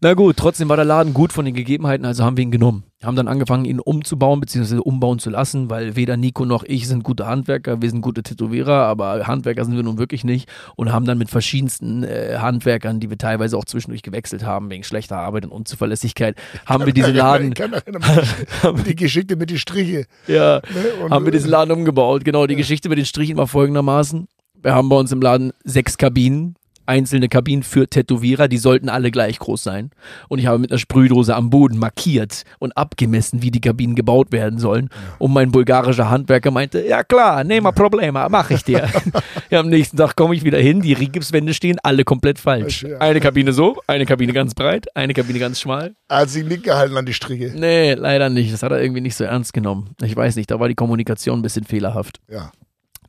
Na 0.00 0.14
gut, 0.14 0.36
trotzdem 0.36 0.68
war 0.68 0.74
der 0.76 0.84
Laden 0.84 1.14
gut 1.14 1.32
von 1.32 1.44
den 1.44 1.54
Gegebenheiten, 1.54 2.04
also 2.04 2.24
haben 2.24 2.36
wir 2.36 2.42
ihn 2.42 2.50
genommen. 2.50 2.82
Haben 3.02 3.16
dann 3.16 3.28
angefangen, 3.28 3.64
ihn 3.64 3.80
umzubauen, 3.80 4.40
beziehungsweise 4.40 4.82
umbauen 4.82 5.18
zu 5.18 5.30
lassen, 5.30 5.70
weil 5.70 5.96
weder 5.96 6.16
Nico 6.16 6.44
noch 6.44 6.64
ich 6.64 6.86
sind 6.86 7.02
gute 7.02 7.26
Handwerker, 7.26 7.80
wir 7.80 7.90
sind 7.90 8.02
gute 8.02 8.22
Tätowierer, 8.22 8.84
aber 8.84 9.26
Handwerker 9.26 9.64
sind 9.64 9.74
wir 9.74 9.82
nun 9.82 9.98
wirklich 9.98 10.22
nicht 10.22 10.48
und 10.76 10.92
haben 10.92 11.06
dann 11.06 11.16
mit 11.16 11.30
verschiedensten 11.30 12.04
äh, 12.04 12.36
Handwerkern, 12.38 13.00
die 13.00 13.08
wir 13.08 13.18
teilweise 13.18 13.56
auch 13.56 13.64
zwischendurch 13.64 14.02
gewechselt 14.02 14.44
haben, 14.44 14.70
wegen 14.70 14.84
schlechter 14.84 15.16
Arbeit 15.16 15.46
und 15.46 15.52
Unzuverlässigkeit, 15.52 16.36
haben 16.66 16.84
wir 16.84 16.92
diesen 16.92 17.14
Laden, 17.16 17.54
die 18.86 18.96
Geschichte 18.96 19.36
mit 19.36 19.50
den 19.50 19.58
Striche. 19.58 20.06
ja, 20.26 20.60
Ne? 20.74 21.04
Und, 21.04 21.10
haben 21.10 21.24
wir 21.24 21.32
diesen 21.32 21.50
Laden 21.50 21.72
umgebaut. 21.72 22.24
Genau, 22.24 22.46
die 22.46 22.56
Geschichte 22.56 22.88
mit 22.88 22.98
den 22.98 23.04
Strichen 23.04 23.36
war 23.36 23.46
folgendermaßen. 23.46 24.28
Wir 24.62 24.74
haben 24.74 24.88
bei 24.88 24.96
uns 24.96 25.10
im 25.12 25.22
Laden 25.22 25.52
sechs 25.64 25.96
Kabinen, 25.96 26.54
einzelne 26.86 27.28
Kabinen 27.28 27.62
für 27.62 27.88
Tätowierer, 27.88 28.48
die 28.48 28.58
sollten 28.58 28.88
alle 28.88 29.10
gleich 29.10 29.38
groß 29.38 29.62
sein. 29.62 29.90
Und 30.28 30.38
ich 30.38 30.46
habe 30.46 30.58
mit 30.58 30.70
einer 30.70 30.78
Sprühdose 30.78 31.34
am 31.34 31.50
Boden 31.50 31.78
markiert 31.78 32.44
und 32.58 32.76
abgemessen, 32.76 33.42
wie 33.42 33.50
die 33.50 33.60
Kabinen 33.60 33.94
gebaut 33.94 34.32
werden 34.32 34.58
sollen. 34.58 34.88
Und 35.18 35.32
mein 35.32 35.52
bulgarischer 35.52 36.10
Handwerker 36.10 36.50
meinte, 36.50 36.84
ja 36.86 37.04
klar, 37.04 37.44
nee, 37.44 37.60
mal 37.60 37.72
Probleme, 37.72 38.26
mach 38.30 38.50
ich 38.50 38.64
dir. 38.64 38.88
ja, 39.50 39.60
am 39.60 39.68
nächsten 39.68 39.96
Tag 39.96 40.16
komme 40.16 40.34
ich 40.34 40.44
wieder 40.44 40.58
hin, 40.58 40.80
die 40.80 40.92
Rigipswände 40.92 41.54
stehen 41.54 41.78
alle 41.82 42.04
komplett 42.04 42.38
falsch. 42.38 42.84
Eine 42.98 43.20
Kabine 43.20 43.52
so, 43.52 43.80
eine 43.86 44.06
Kabine 44.06 44.32
ganz 44.32 44.54
breit, 44.54 44.94
eine 44.96 45.14
Kabine 45.14 45.38
ganz 45.38 45.60
schmal. 45.60 45.94
hat 46.08 46.30
sie 46.30 46.42
nicht 46.42 46.64
gehalten 46.64 46.96
an 46.96 47.06
die 47.06 47.14
Striche. 47.14 47.52
Nee, 47.54 47.94
leider 47.94 48.28
nicht. 48.28 48.52
Das 48.52 48.62
hat 48.62 48.72
er 48.72 48.82
irgendwie 48.82 49.00
nicht 49.00 49.14
so 49.14 49.24
ernst 49.24 49.52
genommen. 49.52 49.94
Ich 50.02 50.16
weiß 50.16 50.36
nicht, 50.36 50.50
da 50.50 50.58
war 50.60 50.68
die 50.68 50.74
Kommunikation 50.74 51.38
ein 51.38 51.42
bisschen 51.42 51.64
fehlerhaft. 51.64 52.20
Ja. 52.28 52.50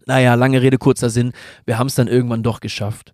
Naja, 0.06 0.34
lange 0.36 0.62
Rede, 0.62 0.78
kurzer 0.78 1.10
Sinn. 1.10 1.32
Wir 1.66 1.78
haben 1.78 1.88
es 1.88 1.96
dann 1.96 2.08
irgendwann 2.08 2.44
doch 2.44 2.60
geschafft. 2.60 3.14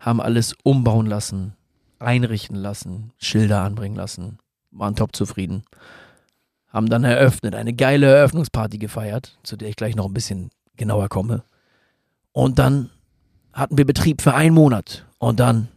Haben 0.00 0.20
alles 0.20 0.54
umbauen 0.62 1.06
lassen, 1.06 1.54
einrichten 1.98 2.56
lassen, 2.56 3.12
Schilder 3.18 3.62
anbringen 3.62 3.96
lassen. 3.96 4.38
Waren 4.70 4.96
top 4.96 5.16
zufrieden. 5.16 5.64
Haben 6.68 6.88
dann 6.88 7.04
eröffnet, 7.04 7.54
eine 7.54 7.72
geile 7.72 8.06
Eröffnungsparty 8.06 8.78
gefeiert, 8.78 9.38
zu 9.42 9.56
der 9.56 9.68
ich 9.68 9.76
gleich 9.76 9.96
noch 9.96 10.06
ein 10.06 10.14
bisschen 10.14 10.50
genauer 10.76 11.08
komme. 11.08 11.44
Und 12.32 12.58
dann 12.58 12.90
hatten 13.52 13.78
wir 13.78 13.86
Betrieb 13.86 14.22
für 14.22 14.34
einen 14.34 14.54
Monat. 14.54 15.06
Und 15.18 15.40
dann 15.40 15.68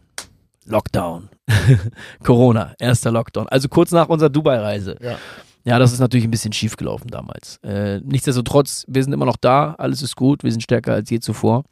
Lockdown. 0.64 1.28
Corona, 2.22 2.74
erster 2.78 3.10
Lockdown. 3.10 3.48
Also 3.48 3.68
kurz 3.68 3.90
nach 3.90 4.08
unserer 4.08 4.30
Dubai-Reise. 4.30 4.96
Ja. 5.00 5.16
Ja, 5.64 5.78
das 5.78 5.92
ist 5.92 6.00
natürlich 6.00 6.24
ein 6.24 6.30
bisschen 6.30 6.52
schief 6.52 6.76
gelaufen 6.76 7.08
damals. 7.08 7.58
Äh, 7.62 8.00
nichtsdestotrotz, 8.00 8.84
wir 8.88 9.02
sind 9.04 9.12
immer 9.12 9.26
noch 9.26 9.36
da, 9.36 9.74
alles 9.78 10.02
ist 10.02 10.16
gut, 10.16 10.42
wir 10.42 10.50
sind 10.50 10.60
stärker 10.60 10.94
als 10.94 11.08
je 11.08 11.20
zuvor. 11.20 11.62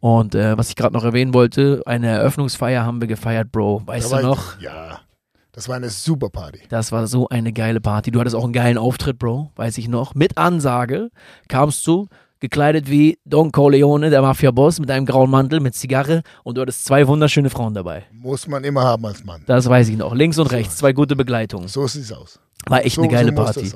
Und 0.00 0.34
äh, 0.34 0.56
was 0.56 0.68
ich 0.68 0.76
gerade 0.76 0.94
noch 0.94 1.04
erwähnen 1.04 1.34
wollte, 1.34 1.82
eine 1.86 2.06
Eröffnungsfeier 2.08 2.84
haben 2.84 3.00
wir 3.00 3.08
gefeiert, 3.08 3.50
Bro. 3.52 3.82
Weißt 3.86 4.12
Da 4.12 4.20
du 4.20 4.26
war 4.26 4.32
ich- 4.32 4.38
noch? 4.38 4.60
Ja. 4.60 5.00
Das 5.52 5.68
war 5.68 5.74
eine 5.74 5.88
super 5.90 6.28
Party. 6.30 6.60
Das 6.68 6.92
war 6.92 7.08
so 7.08 7.28
eine 7.30 7.52
geile 7.52 7.80
Party. 7.80 8.12
Du 8.12 8.20
hattest 8.20 8.36
auch 8.36 8.44
einen 8.44 8.52
geilen 8.52 8.78
Auftritt, 8.78 9.18
Bro, 9.18 9.50
weiß 9.56 9.76
ich 9.78 9.88
noch. 9.88 10.14
Mit 10.14 10.38
Ansage 10.38 11.10
kamst 11.48 11.84
du, 11.88 12.06
gekleidet 12.40 12.90
wie 12.90 13.18
Don 13.24 13.52
Corleone, 13.52 14.10
der 14.10 14.22
Mafia-Boss, 14.22 14.80
mit 14.80 14.90
einem 14.90 15.06
grauen 15.06 15.30
Mantel, 15.30 15.60
mit 15.60 15.74
Zigarre 15.74 16.22
und 16.44 16.56
du 16.56 16.62
hattest 16.62 16.84
zwei 16.84 17.06
wunderschöne 17.06 17.50
Frauen 17.50 17.74
dabei. 17.74 18.04
Muss 18.12 18.46
man 18.46 18.64
immer 18.64 18.82
haben 18.84 19.04
als 19.06 19.24
Mann. 19.24 19.42
Das 19.46 19.68
weiß 19.68 19.88
ich 19.88 19.96
noch. 19.96 20.14
Links 20.14 20.38
und 20.38 20.50
rechts, 20.52 20.76
zwei 20.76 20.92
gute 20.92 21.16
Begleitungen. 21.16 21.68
So 21.68 21.86
sieht 21.86 22.02
es 22.02 22.12
aus. 22.12 22.38
War 22.66 22.84
echt 22.84 22.96
so, 22.96 23.02
eine 23.02 23.10
geile 23.12 23.30
so 23.30 23.34
Party. 23.36 23.72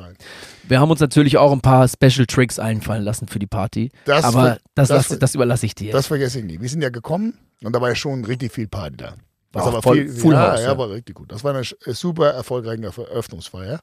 Wir 0.69 0.81
haben 0.81 0.91
uns 0.91 1.01
natürlich 1.01 1.39
auch 1.39 1.53
ein 1.53 1.61
paar 1.61 1.89
Special 1.89 2.27
Tricks 2.27 2.59
einfallen 2.59 3.03
lassen 3.03 3.27
für 3.27 3.39
die 3.39 3.47
Party. 3.47 3.91
Das 4.05 4.25
aber 4.25 4.59
das, 4.75 4.89
das 4.89 5.09
lass, 5.09 5.19
das 5.19 5.35
überlasse 5.35 5.67
ich 5.67 5.75
dir. 5.75 5.93
Das 5.93 6.07
vergesse 6.07 6.41
ich 6.41 6.45
nie. 6.45 6.61
Wir 6.61 6.69
sind 6.69 6.83
ja 6.83 6.91
gekommen 6.91 7.35
und 7.63 7.75
da 7.75 7.81
war 7.81 7.89
ja 7.89 7.95
schon 7.95 8.25
richtig 8.25 8.53
viel 8.53 8.69
Party 8.69 8.97
da. 8.99 9.15
War 9.53 9.65
Das 9.65 9.75
war 9.75 9.83
voll- 9.83 10.07
viel, 10.07 10.09
Full 10.09 10.35
ja, 10.35 10.53
House, 10.53 10.61
ja, 10.61 10.73
ja. 10.73 10.79
war 10.79 10.91
richtig 10.91 11.15
gut. 11.15 11.31
Das 11.31 11.45
war 11.45 11.55
eine 11.55 11.65
super 11.65 12.31
erfolgreiche 12.31 12.83
Eröffnungsfeier. 12.85 13.81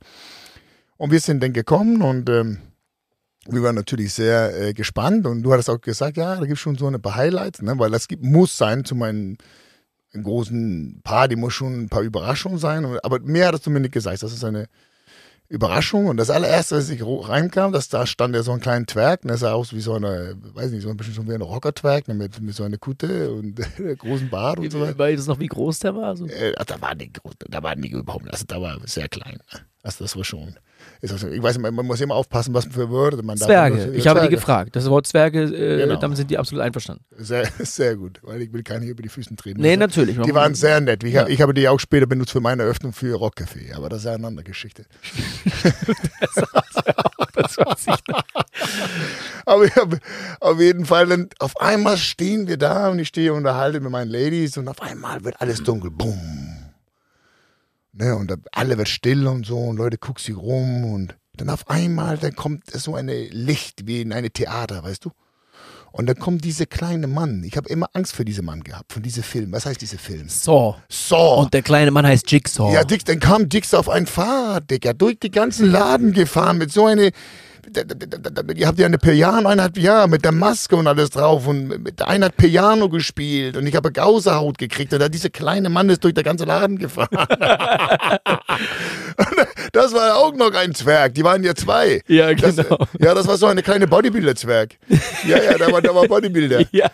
Und 0.98 1.12
wir 1.12 1.20
sind 1.20 1.42
dann 1.42 1.54
gekommen 1.54 2.02
und 2.02 2.30
ähm, 2.30 2.60
wir 3.52 3.64
waren 3.64 3.76
natürlich 3.76 4.14
sehr 4.14 4.60
äh, 4.60 4.74
gespannt. 4.74 5.26
Und 5.26 5.44
du 5.44 5.52
hattest 5.52 5.70
auch 5.70 5.82
gesagt, 5.82 6.18
ja, 6.18 6.36
da 6.36 6.42
gibt 6.42 6.54
es 6.54 6.60
schon 6.60 6.78
so 6.78 6.88
ein 6.88 7.02
paar 7.02 7.16
Highlights, 7.16 7.62
ne? 7.62 7.78
weil 7.78 7.92
das 7.92 8.08
gibt, 8.08 8.24
muss 8.24 8.58
sein 8.58 8.86
zu 8.86 8.96
meinen 8.96 9.38
großen 10.14 11.02
Party, 11.04 11.36
muss 11.36 11.54
schon 11.54 11.84
ein 11.84 11.90
paar 11.90 12.02
Überraschungen 12.02 12.58
sein. 12.58 12.86
Und, 12.86 13.04
aber 13.04 13.20
mehr 13.20 13.48
hattest 13.48 13.66
du 13.66 13.70
mir 13.70 13.80
nicht 13.80 13.94
gesagt. 13.94 14.24
Das 14.24 14.34
ist 14.34 14.44
eine 14.44 14.68
Überraschung. 15.48 16.08
Und 16.08 16.18
das 16.18 16.30
allererste, 16.30 16.76
als 16.76 16.90
ich 16.90 17.02
reinkam, 17.04 17.72
dass 17.72 17.90
da 17.90 18.06
stand 18.06 18.36
ja 18.36 18.44
so 18.44 18.52
ein 18.52 18.60
kleiner 18.60 18.86
Twerk. 18.86 19.24
Und 19.24 19.30
der 19.30 19.38
sah 19.38 19.54
aus 19.54 19.74
wie 19.74 19.82
so 19.82 19.94
eine, 19.94 20.36
weiß 20.54 20.72
nicht, 20.72 20.84
so 20.84 20.90
ein 20.90 20.98
bisschen 20.98 21.14
schon 21.14 21.28
wie 21.28 21.34
ein 21.34 21.42
Rocker-Twerk 21.42 22.08
ne? 22.08 22.14
mit, 22.14 22.40
mit 22.42 22.56
so 22.56 22.64
einer 22.64 22.78
Kutte 22.78 23.32
und 23.32 23.60
großen 24.00 24.30
Bart 24.30 24.60
und 24.60 24.72
so 24.72 24.80
weiter. 24.80 24.98
Weißt 24.98 25.28
du 25.28 25.32
noch, 25.32 25.40
wie 25.40 25.48
groß 25.48 25.80
der 25.80 25.96
war? 25.96 26.16
So? 26.16 26.28
Äh, 26.28 26.54
da 26.66 26.80
war 26.82 26.96
nicht 26.96 27.22
groß, 27.22 27.34
da 27.50 27.64
war 27.64 27.76
nicht 27.76 27.94
überhaupt, 27.94 28.30
also 28.30 28.46
da 28.48 28.62
war 28.62 28.78
sehr 28.86 29.10
klein. 29.10 29.40
Also 29.82 30.04
das 30.04 30.16
war 30.16 30.24
schon. 30.24 30.56
Ist 31.02 31.14
auch 31.14 31.18
so, 31.18 31.28
ich 31.30 31.42
weiß, 31.42 31.58
man, 31.60 31.74
man 31.74 31.86
muss 31.86 32.02
immer 32.02 32.16
aufpassen, 32.16 32.54
was 32.54 32.66
für 32.66 32.90
Wörter 32.92 33.22
man 33.24 33.38
da 33.38 33.46
Zwerge. 33.46 33.92
Ich 33.94 34.06
habe 34.06 34.20
die 34.20 34.26
Zwerge. 34.26 34.36
gefragt. 34.36 34.76
Das 34.76 34.90
Wort 34.90 35.08
Zwerge, 35.08 35.44
äh, 35.44 35.78
Genau. 35.86 35.96
damit 35.98 36.18
sind 36.18 36.30
die 36.30 36.38
absolut 36.38 36.62
einverstanden. 36.64 37.06
Sehr, 37.18 37.48
sehr 37.60 37.96
gut, 37.96 38.20
weil 38.22 38.42
ich 38.42 38.52
will 38.52 38.64
keine 38.64 38.86
über 38.86 39.02
die 39.02 39.08
Füße 39.10 39.34
treten. 39.38 39.62
Nee, 39.62 39.70
Also, 39.72 39.80
natürlich. 39.80 40.20
Die 40.20 40.34
waren 40.34 40.56
sehr 40.56 40.82
nett. 40.82 41.04
Ich, 41.06 41.14
Ja. 41.14 41.28
ich 41.28 41.42
habe 41.42 41.54
die 41.54 41.68
auch 41.70 41.80
später 41.80 42.06
benutzt 42.06 42.32
für 42.32 42.42
meine 42.42 42.64
Eröffnung 42.64 42.92
für 42.92 43.16
Rockcafé, 43.16 43.74
aber 43.76 43.88
das 43.88 44.00
ist 44.02 44.08
eine 44.08 44.28
andere 44.28 44.44
Geschichte. 44.44 44.86
das 47.36 47.58
weiß 47.58 47.80
ich 47.82 47.88
nicht. 47.88 48.26
Aber 49.46 49.64
ich 49.66 49.76
hab, 49.76 49.96
auf 50.42 50.60
jeden 50.60 50.86
Fall, 50.86 51.08
dann 51.08 51.30
auf 51.40 51.60
einmal 51.62 51.98
stehen 51.98 52.48
wir 52.48 52.58
da 52.58 52.90
und 52.90 53.00
ich 53.00 53.08
stehe 53.08 53.32
und 53.32 53.40
unterhalte 53.40 53.80
mit 53.80 53.92
meinen 53.92 54.10
Ladies 54.12 54.58
und 54.58 54.68
auf 54.68 54.82
einmal 54.82 55.24
wird 55.24 55.40
alles 55.40 55.64
dunkel. 55.64 55.92
Bumm. 55.92 56.49
Ne, 58.00 58.16
und 58.16 58.34
alle 58.54 58.78
wird 58.78 58.88
still 58.88 59.28
und 59.28 59.46
so 59.46 59.58
und 59.58 59.76
Leute 59.76 59.98
gucken 59.98 60.24
sich 60.24 60.38
rum 60.38 60.86
und 60.86 61.18
dann 61.36 61.50
auf 61.50 61.70
einmal, 61.70 62.18
dann 62.18 62.34
kommt 62.34 62.72
so 62.72 62.96
ein 62.96 63.10
Licht 63.10 63.88
wie 63.88 64.02
in 64.02 64.14
eine 64.14 64.30
Theater, 64.32 64.84
weißt 64.84 65.04
du? 65.04 65.12
Und 65.92 66.08
dann 66.08 66.18
kommt 66.18 66.46
dieser 66.46 66.66
kleine 66.66 67.08
Mann. 67.08 67.44
Ich 67.44 67.58
habe 67.58 67.68
immer 67.68 67.90
Angst 67.94 68.16
vor 68.16 68.24
diesem 68.24 68.46
Mann 68.46 68.64
gehabt, 68.64 68.94
von 68.94 69.02
diesem 69.04 69.24
Film. 69.24 69.52
Was 69.52 69.66
heißt 69.66 69.82
dieser 69.82 69.98
Film? 69.98 70.30
So. 70.30 70.76
Saw. 70.88 71.42
Und 71.42 71.54
der 71.54 71.62
kleine 71.62 71.92
Mann 71.92 72.06
heißt 72.06 72.32
Jigsaw. 72.32 72.72
Ja, 72.74 72.86
Dick, 72.86 73.04
dann 73.04 73.20
kam 73.20 73.50
Dix 73.50 73.74
auf 73.74 73.90
ein 73.90 74.06
Fahrrad, 74.06 74.70
Digga, 74.70 74.94
durch 74.94 75.20
die 75.20 75.32
ganzen 75.32 75.70
Laden 75.70 76.14
gefahren 76.14 76.58
mit 76.58 76.72
so 76.72 76.86
eine. 76.86 77.12
Ihr 78.56 78.68
habt 78.68 78.80
ja 78.80 78.86
eine 78.86 78.98
Piano, 78.98 79.50
eineinhalb 79.50 79.78
Jahre 79.78 80.08
mit 80.08 80.24
der 80.24 80.32
Maske 80.32 80.76
und 80.76 80.88
alles 80.88 81.10
drauf 81.10 81.48
und 81.48 82.02
einer 82.02 82.28
hat 82.28 82.38
Piano 82.38 82.90
gespielt 82.90 83.58
und 83.58 83.68
ich 83.68 83.76
habe 83.76 83.92
Gausehaut 83.92 84.58
gekriegt 84.58 84.94
und 84.94 85.00
da 85.00 85.10
dieser 85.10 85.30
kleine 85.30 85.70
Mann 85.70 85.90
ist 85.90 86.04
durch 86.04 86.14
den 86.14 86.24
ganzen 86.24 86.48
Laden 86.48 86.78
gefahren. 86.78 87.10
das 89.74 89.94
war 89.94 90.18
auch 90.18 90.34
noch 90.36 90.54
ein 90.54 90.74
Zwerg, 90.76 91.14
die 91.16 91.24
waren 91.24 91.44
ja 91.44 91.54
zwei. 91.56 92.02
Ja, 92.08 92.34
Das, 92.34 92.56
genau. 92.58 92.78
ja, 93.00 93.14
das 93.14 93.28
war 93.28 93.38
so 93.38 93.46
eine 93.48 93.62
kleine 93.64 93.88
Bodybuilder-Zwerg. 93.88 94.76
Ja, 95.28 95.38
ja, 95.42 95.58
da 95.58 95.72
war, 95.72 95.82
da 95.82 95.94
war 95.94 96.08
Bodybuilder. 96.08 96.64
Ja. 96.72 96.90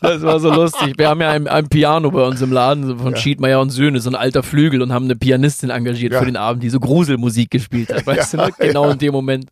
das 0.00 0.22
war 0.22 0.40
so 0.40 0.50
lustig. 0.50 0.94
Wir 0.98 1.08
haben 1.08 1.20
ja 1.20 1.30
ein, 1.30 1.46
ein 1.48 1.68
Piano 1.68 2.10
bei 2.10 2.22
uns 2.22 2.40
im 2.42 2.52
Laden 2.52 2.98
von 2.98 3.12
Ja. 3.12 3.16
Schiedmeier 3.16 3.60
und 3.60 3.70
Söhne, 3.70 4.00
so 4.00 4.10
ein 4.10 4.14
alter 4.14 4.42
Flügel 4.42 4.82
und 4.82 4.92
haben 4.92 5.04
eine 5.06 5.16
Pianistin 5.16 5.70
engagiert 5.70 6.12
Ja. 6.12 6.18
für 6.20 6.26
den 6.26 6.36
Abend, 6.36 6.62
die 6.62 6.70
so 6.70 6.80
Gruselmusik 6.80 7.50
gespielt 7.50 7.92
hat. 7.92 8.06
Weißt 8.06 8.34
du, 8.34 8.36
ne? 8.38 8.50
Genau 8.58 8.90
in 8.90 8.98
dem 8.98 9.12
Moment. 9.12 9.46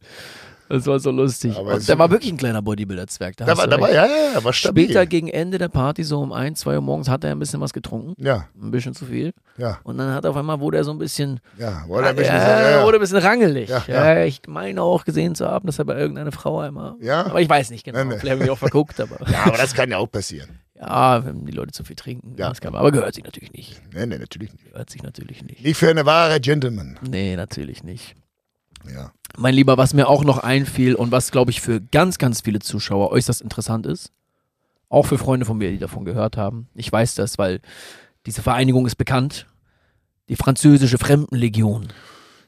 Das 0.68 0.86
war 0.86 0.98
so 0.98 1.10
lustig. 1.10 1.56
Aber 1.56 1.74
Und 1.74 1.86
der 1.88 1.98
war 1.98 2.10
wirklich 2.10 2.32
ein 2.32 2.36
kleiner 2.38 2.62
Bodybuilder-Zwerg. 2.62 3.36
Da 3.36 3.44
Da 3.44 3.56
war, 3.56 3.66
da 3.66 3.80
war, 3.80 3.92
ja, 3.92 4.06
ja, 4.06 4.42
war 4.42 4.52
stabil. 4.52 4.84
Später 4.84 5.04
gegen 5.06 5.28
Ende 5.28 5.58
der 5.58 5.68
Party, 5.68 6.02
so 6.04 6.20
um 6.20 6.32
1, 6.32 6.60
2 6.60 6.76
Uhr 6.76 6.80
morgens, 6.80 7.08
hat 7.08 7.22
er 7.24 7.32
ein 7.32 7.38
bisschen 7.38 7.60
was 7.60 7.72
getrunken. 7.72 8.14
Ja, 8.22 8.48
Ein 8.60 8.70
bisschen 8.70 8.94
zu 8.94 9.04
viel. 9.06 9.32
ja, 9.58 9.78
Und 9.84 9.98
dann 9.98 10.14
hat 10.14 10.24
auf 10.26 10.36
einmal 10.36 10.60
wurde 10.60 10.78
er 10.78 10.84
so 10.84 10.90
ein 10.92 10.98
bisschen, 10.98 11.40
ja. 11.58 11.84
Wurde 11.86 12.08
ein 12.08 12.16
bisschen, 12.16 12.34
ja, 12.34 12.60
ja, 12.62 12.70
ja. 12.78 12.84
wurde 12.84 12.98
ein 12.98 13.00
bisschen 13.00 13.18
rangelig. 13.18 13.68
Ja, 13.68 13.84
Ja, 13.86 14.14
ja. 14.18 14.24
ich 14.24 14.40
meine 14.46 14.80
auch 14.82 15.04
gesehen 15.04 15.34
zu 15.34 15.46
haben, 15.46 15.66
dass 15.66 15.78
er 15.78 15.84
bei 15.84 15.96
irgendeiner 15.98 16.32
Frau 16.32 16.60
einmal. 16.60 16.94
Ja? 17.00 17.26
Aber 17.26 17.40
ich 17.40 17.48
weiß 17.48 17.70
nicht 17.70 17.84
genau. 17.84 17.98
Nee, 18.04 18.14
nee. 18.14 18.18
Vielleicht 18.18 18.38
haben 18.40 18.46
wir 18.46 18.52
auch 18.52 18.58
verguckt, 18.58 19.00
aber. 19.00 19.18
Ja, 19.30 19.44
aber 19.46 19.56
das 19.58 19.74
kann 19.74 19.90
ja 19.90 19.98
auch 19.98 20.10
passieren. 20.10 20.60
Ja, 20.76 21.24
wenn 21.24 21.44
die 21.46 21.52
Leute 21.52 21.72
zu 21.72 21.84
viel 21.84 21.96
trinken. 21.96 22.34
Ja. 22.36 22.48
Das 22.48 22.60
kann 22.60 22.72
man, 22.72 22.80
aber 22.80 22.90
gehört 22.92 23.14
sich 23.14 23.24
natürlich 23.24 23.52
nicht. 23.52 23.80
Nee, 23.92 24.06
nee, 24.06 24.18
natürlich 24.18 24.52
nicht. 24.52 24.64
Gehört 24.72 24.90
sich 24.90 25.02
natürlich 25.02 25.42
nicht. 25.42 25.62
Nicht 25.64 25.76
für 25.76 25.88
eine 25.88 26.04
wahre 26.04 26.40
Gentleman. 26.40 26.98
Nee, 27.08 27.36
natürlich 27.36 27.84
nicht. 27.84 28.16
Ja. 28.92 29.12
Mein 29.36 29.54
Lieber, 29.54 29.76
was 29.76 29.94
mir 29.94 30.08
auch 30.08 30.24
noch 30.24 30.38
einfiel 30.38 30.94
und 30.94 31.10
was, 31.10 31.30
glaube 31.30 31.50
ich, 31.50 31.60
für 31.60 31.80
ganz, 31.80 32.18
ganz 32.18 32.42
viele 32.42 32.60
Zuschauer 32.60 33.10
äußerst 33.10 33.40
interessant 33.42 33.86
ist, 33.86 34.12
auch 34.88 35.06
für 35.06 35.18
Freunde 35.18 35.44
von 35.46 35.58
mir, 35.58 35.70
die 35.70 35.78
davon 35.78 36.04
gehört 36.04 36.36
haben. 36.36 36.68
Ich 36.74 36.90
weiß 36.90 37.14
das, 37.16 37.36
weil 37.38 37.60
diese 38.26 38.42
Vereinigung 38.42 38.86
ist 38.86 38.96
bekannt. 38.96 39.46
Die 40.28 40.36
französische 40.36 40.98
Fremdenlegion. 40.98 41.88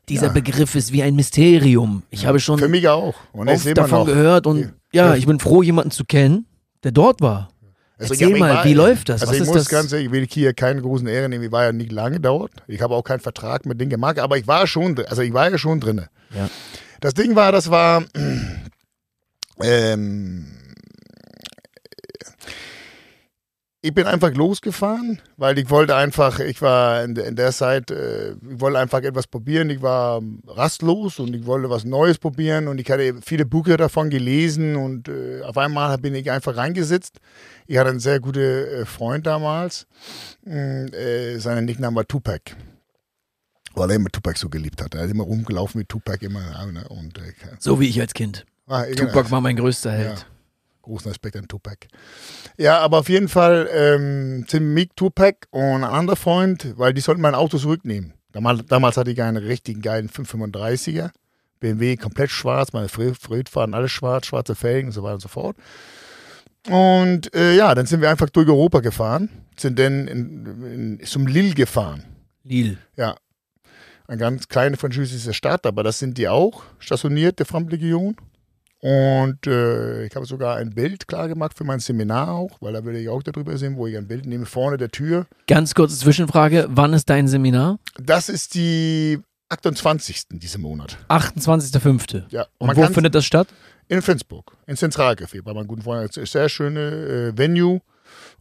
Dieser 0.09 0.29
Ja. 0.29 0.33
Begriff 0.33 0.75
ist 0.77 0.93
wie 0.93 1.03
ein 1.03 1.17
Mysterium. 1.17 2.05
Ich 2.11 2.25
habe 2.27 2.39
schon 2.41 2.59
Für 2.59 2.69
mich 2.69 2.89
auch. 2.89 3.15
Und 3.33 3.49
ich 3.49 3.55
oft 3.67 3.77
davon 3.77 3.99
noch. 4.01 4.07
gehört 4.07 4.47
und 4.47 4.73
Ja. 4.93 5.09
ja, 5.09 5.15
ich 5.17 5.27
bin 5.27 5.41
froh, 5.41 5.63
jemanden 5.63 5.91
zu 5.91 6.05
kennen, 6.05 6.47
der 6.85 6.93
dort 6.93 7.21
war. 7.21 7.49
Also, 7.99 8.13
Erzähl 8.15 8.39
mal, 8.39 8.63
wie 8.65 8.75
läuft 8.75 9.09
das? 9.09 9.23
Also 9.23 9.31
Was 9.31 9.37
ich 9.37 9.43
ist 9.43 9.49
muss 9.49 9.57
das? 9.57 9.69
ganz 9.71 9.91
ehrlich, 9.93 10.07
ich 10.07 10.13
will 10.13 10.27
hier 10.31 10.53
keine 10.55 10.83
großen 10.83 11.07
Ehren 11.09 11.31
nehmen. 11.31 11.45
Ich 11.45 11.51
war 11.53 11.65
ja 11.65 11.73
nicht 11.73 11.91
lange 11.91 12.21
dort. 12.21 12.53
Ich 12.69 12.81
habe 12.83 12.95
auch 12.95 13.03
keinen 13.03 13.21
Vertrag 13.21 13.65
mit 13.67 13.81
denen 13.81 13.91
gemacht, 13.91 14.19
aber 14.19 14.37
ich 14.39 14.47
war 14.47 14.67
schon, 14.67 14.97
also 15.09 15.23
ich 15.23 15.33
war 15.33 15.51
ja 15.51 15.57
schon 15.59 15.81
drin. 15.81 16.03
Ja. 16.35 16.49
Das 17.07 17.15
Ding 17.15 17.37
war, 17.37 17.53
das 17.53 17.71
war, 17.71 18.05
ähm, 19.63 20.45
ich 23.81 23.95
bin 23.95 24.09
einfach 24.09 24.35
losgefahren, 24.35 25.21
weil 25.37 25.57
ich 25.57 25.71
wollte 25.71 25.95
einfach, 25.95 26.41
ich 26.41 26.61
war 26.63 27.05
in, 27.05 27.15
der- 27.15 27.27
in 27.27 27.37
der 27.37 27.53
Zeit, 27.53 27.93
äh, 27.93 28.33
ich 28.33 28.61
wollte 28.61 28.81
einfach 28.81 29.03
etwas 29.03 29.29
probieren. 29.29 29.71
Ich 29.71 29.83
war 29.83 30.21
rastlos 30.49 31.21
und 31.21 31.33
ich 31.37 31.47
wollte 31.47 31.71
was 31.71 31.85
Neues 31.85 32.19
probieren 32.19 32.67
und 32.67 32.81
ich 32.81 32.91
hatte 32.91 33.15
viele 33.25 33.47
Bücher 33.47 33.77
davon 33.77 34.11
gelesen 34.11 34.75
und 34.75 35.07
äh, 35.09 35.43
auf 35.43 35.57
einmal 35.59 35.97
bin 35.99 36.13
ich 36.17 36.29
einfach 36.33 36.57
reingesetzt. 36.57 37.19
Ich 37.69 37.79
hatte 37.79 37.91
einen 37.91 38.01
sehr 38.01 38.19
guten 38.19 38.41
äh, 38.41 38.85
Freund 38.85 39.29
damals. 39.29 39.87
Äh, 40.45 41.39
sein 41.39 41.67
Nickname 41.67 41.95
war 41.95 42.05
Tupac. 42.09 42.57
Weil 43.77 43.91
er 43.91 43.97
immer 43.97 44.09
Tupac 44.09 44.39
so 44.39 44.49
geliebt 44.49 44.83
hat. 44.83 44.95
Er 44.95 45.03
hat 45.03 45.11
immer 45.11 45.25
rumgelaufen 45.25 45.79
mit 45.79 45.89
Tupac 45.89 46.25
immer. 46.25 46.41
ne, 46.73 46.89
Und, 46.89 47.19
äh, 47.19 47.33
So 47.59 47.79
wie 47.79 47.89
ich 47.89 48.01
als 48.01 48.15
Kind. 48.15 48.45
ah, 48.67 48.85
genau. 48.85 49.05
Tupac 49.05 49.31
war 49.31 49.41
mein 49.41 49.57
größter 49.57 49.93
Held. 49.93 50.19
Ja. 50.19 50.25
Großen 50.83 51.09
Respekt 51.09 51.37
an 51.37 51.47
Tupac. 51.49 51.87
Ja, 52.57 52.79
aber 52.79 52.99
auf 52.99 53.09
jeden 53.09 53.29
Fall 53.29 53.69
ähm, 53.73 54.47
sind 54.49 54.73
Mick 54.73 54.97
Tupac 54.97 55.47
und 55.51 55.63
ein 55.63 55.85
anderer 55.85 56.17
Freund, 56.17 56.75
weil 56.77 56.95
die 56.95 57.01
sollten 57.01 57.21
mein 57.21 57.35
Auto 57.35 57.59
zurücknehmen. 57.59 58.15
Damals, 58.33 58.65
damals 58.67 58.97
hatte 58.97 59.11
ich 59.11 59.21
einen 59.23 59.37
richtigen 59.39 59.83
geilen 59.83 60.09
535er. 60.09 61.11
BMW 61.59 61.97
komplett 61.97 62.31
schwarz, 62.31 62.73
meine 62.73 62.89
Frühtfahren 62.89 63.75
alles 63.75 63.91
schwarz, 63.91 64.27
schwarze 64.27 64.55
Felgen 64.55 64.89
und 64.89 64.93
so 64.93 65.03
weiter 65.03 65.15
und 65.15 65.23
so 65.23 65.29
fort. 65.29 65.57
Und 66.69 67.35
äh, 67.35 67.55
ja, 67.55 67.75
dann 67.75 67.87
sind 67.87 68.01
wir 68.01 68.11
einfach 68.11 68.29
durch 68.31 68.49
Europa 68.49 68.81
gefahren, 68.81 69.31
sind 69.57 69.79
dann 69.79 70.07
in, 70.09 70.99
in, 71.01 71.07
zum 71.07 71.27
Lille 71.27 71.55
gefahren. 71.55 72.05
Lille. 72.45 72.79
Ja, 72.97 73.17
eine 74.09 74.19
ganz 74.19 74.49
kleine 74.49 74.77
französische 74.77 75.35
Stadt, 75.35 75.67
aber 75.67 75.83
das 75.83 75.99
sind 75.99 76.19
die 76.19 76.29
auch, 76.29 76.63
stationiert, 76.79 77.39
der 77.39 77.47
Fremdlegion. 77.47 78.17
Und 78.81 79.47
äh, 79.47 80.05
ich 80.05 80.15
habe 80.15 80.27
sogar 80.27 80.57
ein 80.57 80.71
Bild 80.71 81.09
klar 81.09 81.29
gemacht 81.29 81.57
für 81.57 81.65
mein 81.65 81.81
Seminar 81.81 82.31
auch, 82.31 82.59
weil 82.61 82.73
da 82.73 82.85
würde 82.85 82.99
ich 83.01 83.09
auch 83.09 83.23
darüber 83.23 83.57
sehen, 83.57 83.77
wo 83.77 83.87
ich 83.87 83.97
ein 83.97 84.07
Bild 84.07 84.27
nehme, 84.27 84.47
vorne 84.47 84.77
der 84.77 84.91
Tür. 84.91 85.27
Ganz 85.49 85.75
kurze 85.75 85.97
Zwischenfrage. 85.97 86.67
Wann 86.69 86.93
ist 86.93 87.09
dein 87.09 87.27
Seminar? 87.27 87.79
Das 87.99 88.29
ist 88.29 88.55
die 88.55 89.19
28. 89.49 90.27
diesen 90.31 90.63
Monat. 90.63 90.99
28.05. 91.09 92.25
Ja, 92.29 92.47
Und 92.59 92.69
man 92.69 92.77
wo 92.77 92.87
findet 92.87 93.15
das 93.15 93.25
statt? 93.25 93.49
In 93.89 94.03
Flensburg, 94.03 94.53
in 94.67 94.77
Zentralcafé, 94.77 95.43
bei 95.43 95.55
meinem 95.55 95.69
guten 95.69 95.83
Freund. 95.83 96.09
Das 96.09 96.17
ist 96.17 96.23
ein 96.23 96.41
sehr 96.41 96.49
schöne 96.49 96.81
äh, 97.35 97.39
Venue. 97.39 97.81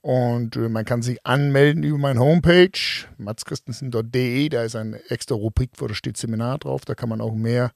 Und 0.06 0.56
äh, 0.56 0.70
man 0.70 0.86
kann 0.86 1.02
sich 1.02 1.26
anmelden 1.26 1.82
über 1.82 1.98
meine 1.98 2.20
Homepage, 2.20 2.70
matschristensen.de. 3.18 4.50
Da 4.50 4.62
ist 4.62 4.76
eine 4.76 5.04
extra 5.10 5.34
Rubrik, 5.34 5.72
wo 5.78 5.88
da 5.88 5.96
steht 5.96 6.16
Seminar 6.16 6.60
drauf. 6.60 6.86
Da 6.86 6.94
kann 6.94 7.10
man 7.10 7.22
auch 7.22 7.34
mehr 7.34 7.72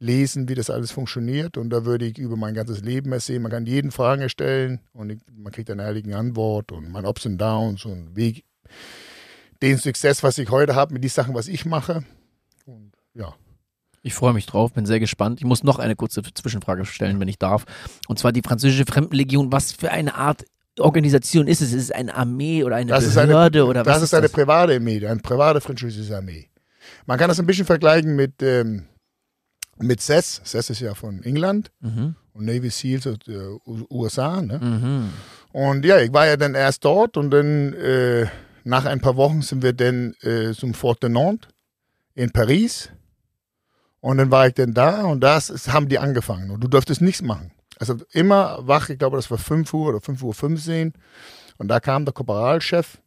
lesen, 0.00 0.48
wie 0.48 0.56
das 0.56 0.70
alles 0.70 0.90
funktioniert. 0.90 1.56
Und 1.56 1.70
da 1.70 1.84
würde 1.84 2.06
ich 2.06 2.18
über 2.18 2.36
mein 2.36 2.54
ganzes 2.54 2.80
Leben 2.80 3.12
erzählen. 3.12 3.42
Man 3.42 3.52
kann 3.52 3.64
jeden 3.64 3.92
Fragen 3.92 4.28
stellen 4.28 4.80
und 4.92 5.10
ich, 5.10 5.20
man 5.32 5.52
kriegt 5.52 5.70
eine 5.70 5.84
ehrliche 5.84 6.16
Antwort 6.16 6.72
und 6.72 6.90
meine 6.90 7.08
Ups 7.08 7.26
und 7.26 7.38
Downs 7.38 7.84
und 7.84 8.16
wie 8.16 8.42
den 9.62 9.78
Success, 9.78 10.24
was 10.24 10.36
ich 10.38 10.50
heute 10.50 10.74
habe 10.74 10.94
mit 10.94 11.04
den 11.04 11.10
Sachen, 11.10 11.36
was 11.36 11.46
ich 11.46 11.64
mache. 11.64 12.02
Und 12.66 12.90
ja. 13.14 13.36
Ich 14.02 14.14
freue 14.14 14.32
mich 14.32 14.46
drauf, 14.46 14.72
bin 14.72 14.84
sehr 14.84 14.98
gespannt. 14.98 15.38
Ich 15.38 15.46
muss 15.46 15.62
noch 15.62 15.78
eine 15.78 15.94
kurze 15.94 16.24
Zwischenfrage 16.24 16.84
stellen, 16.86 17.20
wenn 17.20 17.28
ich 17.28 17.38
darf. 17.38 17.66
Und 18.08 18.18
zwar 18.18 18.32
die 18.32 18.42
französische 18.42 18.84
Fremdenlegion. 18.84 19.52
Was 19.52 19.70
für 19.70 19.92
eine 19.92 20.16
Art 20.16 20.44
Organisation 20.80 21.46
ist 21.48 21.60
es? 21.60 21.72
Ist 21.72 21.84
es 21.84 21.90
eine 21.90 22.14
Armee 22.14 22.64
oder 22.64 22.76
eine 22.76 22.90
Das 22.90 23.04
ist 23.04 23.14
Behörde 23.14 23.60
eine, 23.60 23.68
oder 23.70 23.82
das 23.84 23.96
was 23.96 24.02
ist 24.04 24.14
eine 24.14 24.28
private 24.28 24.74
Armee, 24.76 25.06
eine 25.06 25.20
private 25.20 25.60
französische 25.60 26.16
Armee. 26.16 26.48
Man 27.06 27.18
kann 27.18 27.28
das 27.28 27.38
ein 27.40 27.46
bisschen 27.46 27.66
vergleichen 27.66 28.16
mit, 28.16 28.42
ähm, 28.42 28.86
mit 29.78 30.00
SES. 30.00 30.40
SES 30.44 30.70
ist 30.70 30.80
ja 30.80 30.94
von 30.94 31.22
England 31.22 31.70
Mhm. 31.80 32.14
und 32.32 32.44
Navy 32.44 32.70
Seals 32.70 33.06
aus 33.06 33.16
äh, 33.26 33.58
USA. 33.90 34.40
Ne? 34.42 34.58
Mhm. 34.58 35.08
Und 35.52 35.84
ja, 35.84 35.98
ich 35.98 36.12
war 36.12 36.26
ja 36.26 36.36
dann 36.36 36.54
erst 36.54 36.84
dort 36.84 37.16
und 37.16 37.30
dann 37.30 37.72
äh, 37.74 38.26
nach 38.64 38.84
ein 38.84 39.00
paar 39.00 39.16
Wochen 39.16 39.42
sind 39.42 39.62
wir 39.62 39.72
dann 39.72 40.14
äh, 40.22 40.52
zum 40.52 40.74
Fort 40.74 41.02
de 41.02 41.10
Nantes 41.10 41.48
in 42.14 42.30
Paris. 42.30 42.90
Und 44.00 44.18
dann 44.18 44.30
war 44.30 44.46
ich 44.46 44.54
dann 44.54 44.74
da 44.74 45.04
und 45.06 45.20
das 45.20 45.50
ist, 45.50 45.72
haben 45.72 45.88
die 45.88 45.98
angefangen. 45.98 46.50
Und 46.50 46.60
du 46.62 46.68
durftest 46.68 47.00
nichts 47.00 47.22
machen. 47.22 47.50
Also 47.78 47.96
immer 48.12 48.66
wach, 48.66 48.88
ich 48.88 48.98
glaube, 48.98 49.16
das 49.16 49.30
war 49.30 49.38
5 49.38 49.72
Uhr 49.72 49.88
oder 49.88 50.00
5 50.00 50.22
Uhr 50.22 50.34
15. 50.34 50.92
Und 51.58 51.68
da 51.68 51.80
kam 51.80 52.04
der 52.04 52.14
Korporalchef. 52.14 52.98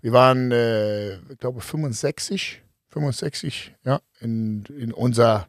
Wir 0.00 0.12
waren, 0.12 0.50
äh, 0.50 1.16
ich 1.16 1.38
glaube, 1.38 1.60
65, 1.60 2.62
65, 2.88 3.74
ja, 3.84 4.00
in, 4.20 4.64
in 4.76 4.92
unserer 4.92 5.46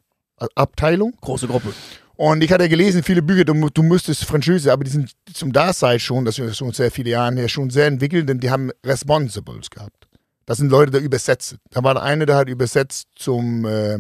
Abteilung. 0.56 1.14
Große 1.22 1.48
Gruppe. 1.48 1.74
Und 2.16 2.44
ich 2.44 2.52
hatte 2.52 2.70
gelesen, 2.70 3.02
viele 3.02 3.22
Bücher, 3.22 3.46
du, 3.46 3.70
du 3.70 3.84
müsstest 3.84 4.26
Französisch, 4.26 4.72
aber 4.72 4.84
die 4.84 4.92
sind 4.92 5.12
zum 5.34 5.52
Dasein 5.52 6.00
schon, 6.00 6.26
das 6.26 6.38
ist 6.38 6.58
schon 6.58 6.72
sehr 6.72 6.92
viele 6.92 7.12
Jahre 7.12 7.36
her, 7.36 7.48
schon 7.48 7.70
sehr 7.70 7.88
entwickelt, 7.88 8.30
denn 8.30 8.40
die 8.40 8.52
haben 8.52 8.70
Responsibles 8.86 9.70
gehabt. 9.70 10.08
Das 10.46 10.58
sind 10.58 10.70
Leute, 10.70 10.92
die 10.92 11.06
übersetzen. 11.06 11.60
Da 11.72 11.84
war 11.84 11.96
der 11.96 12.04
eine, 12.04 12.26
der 12.26 12.36
hat 12.36 12.50
übersetzt 12.50 13.08
zum 13.16 13.66
äh, 13.66 14.00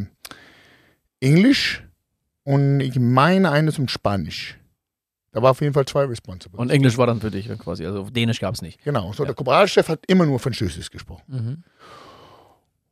Englisch 1.19 1.83
und 2.43 2.81
ich 2.81 2.99
meine 2.99 3.51
eine 3.51 3.71
zum 3.71 3.87
Spanisch. 3.87 4.57
Da 5.33 5.41
war 5.41 5.51
auf 5.51 5.61
jeden 5.61 5.73
Fall 5.73 5.85
zwei 5.85 6.03
Responsibles. 6.05 6.59
Und 6.59 6.69
Englisch 6.71 6.97
war 6.97 7.07
dann 7.07 7.21
für 7.21 7.31
dich 7.31 7.47
quasi, 7.59 7.85
also 7.85 8.09
Dänisch 8.09 8.39
gab 8.41 8.53
es 8.55 8.61
nicht. 8.61 8.83
genau, 8.83 9.13
so 9.13 9.23
Ja. 9.23 9.27
der 9.27 9.35
Korporalchef 9.35 9.87
hat 9.87 10.01
immer 10.07 10.25
nur 10.25 10.39
Französisch 10.39 10.89
gesprochen. 10.89 11.23
Mhm. 11.27 11.63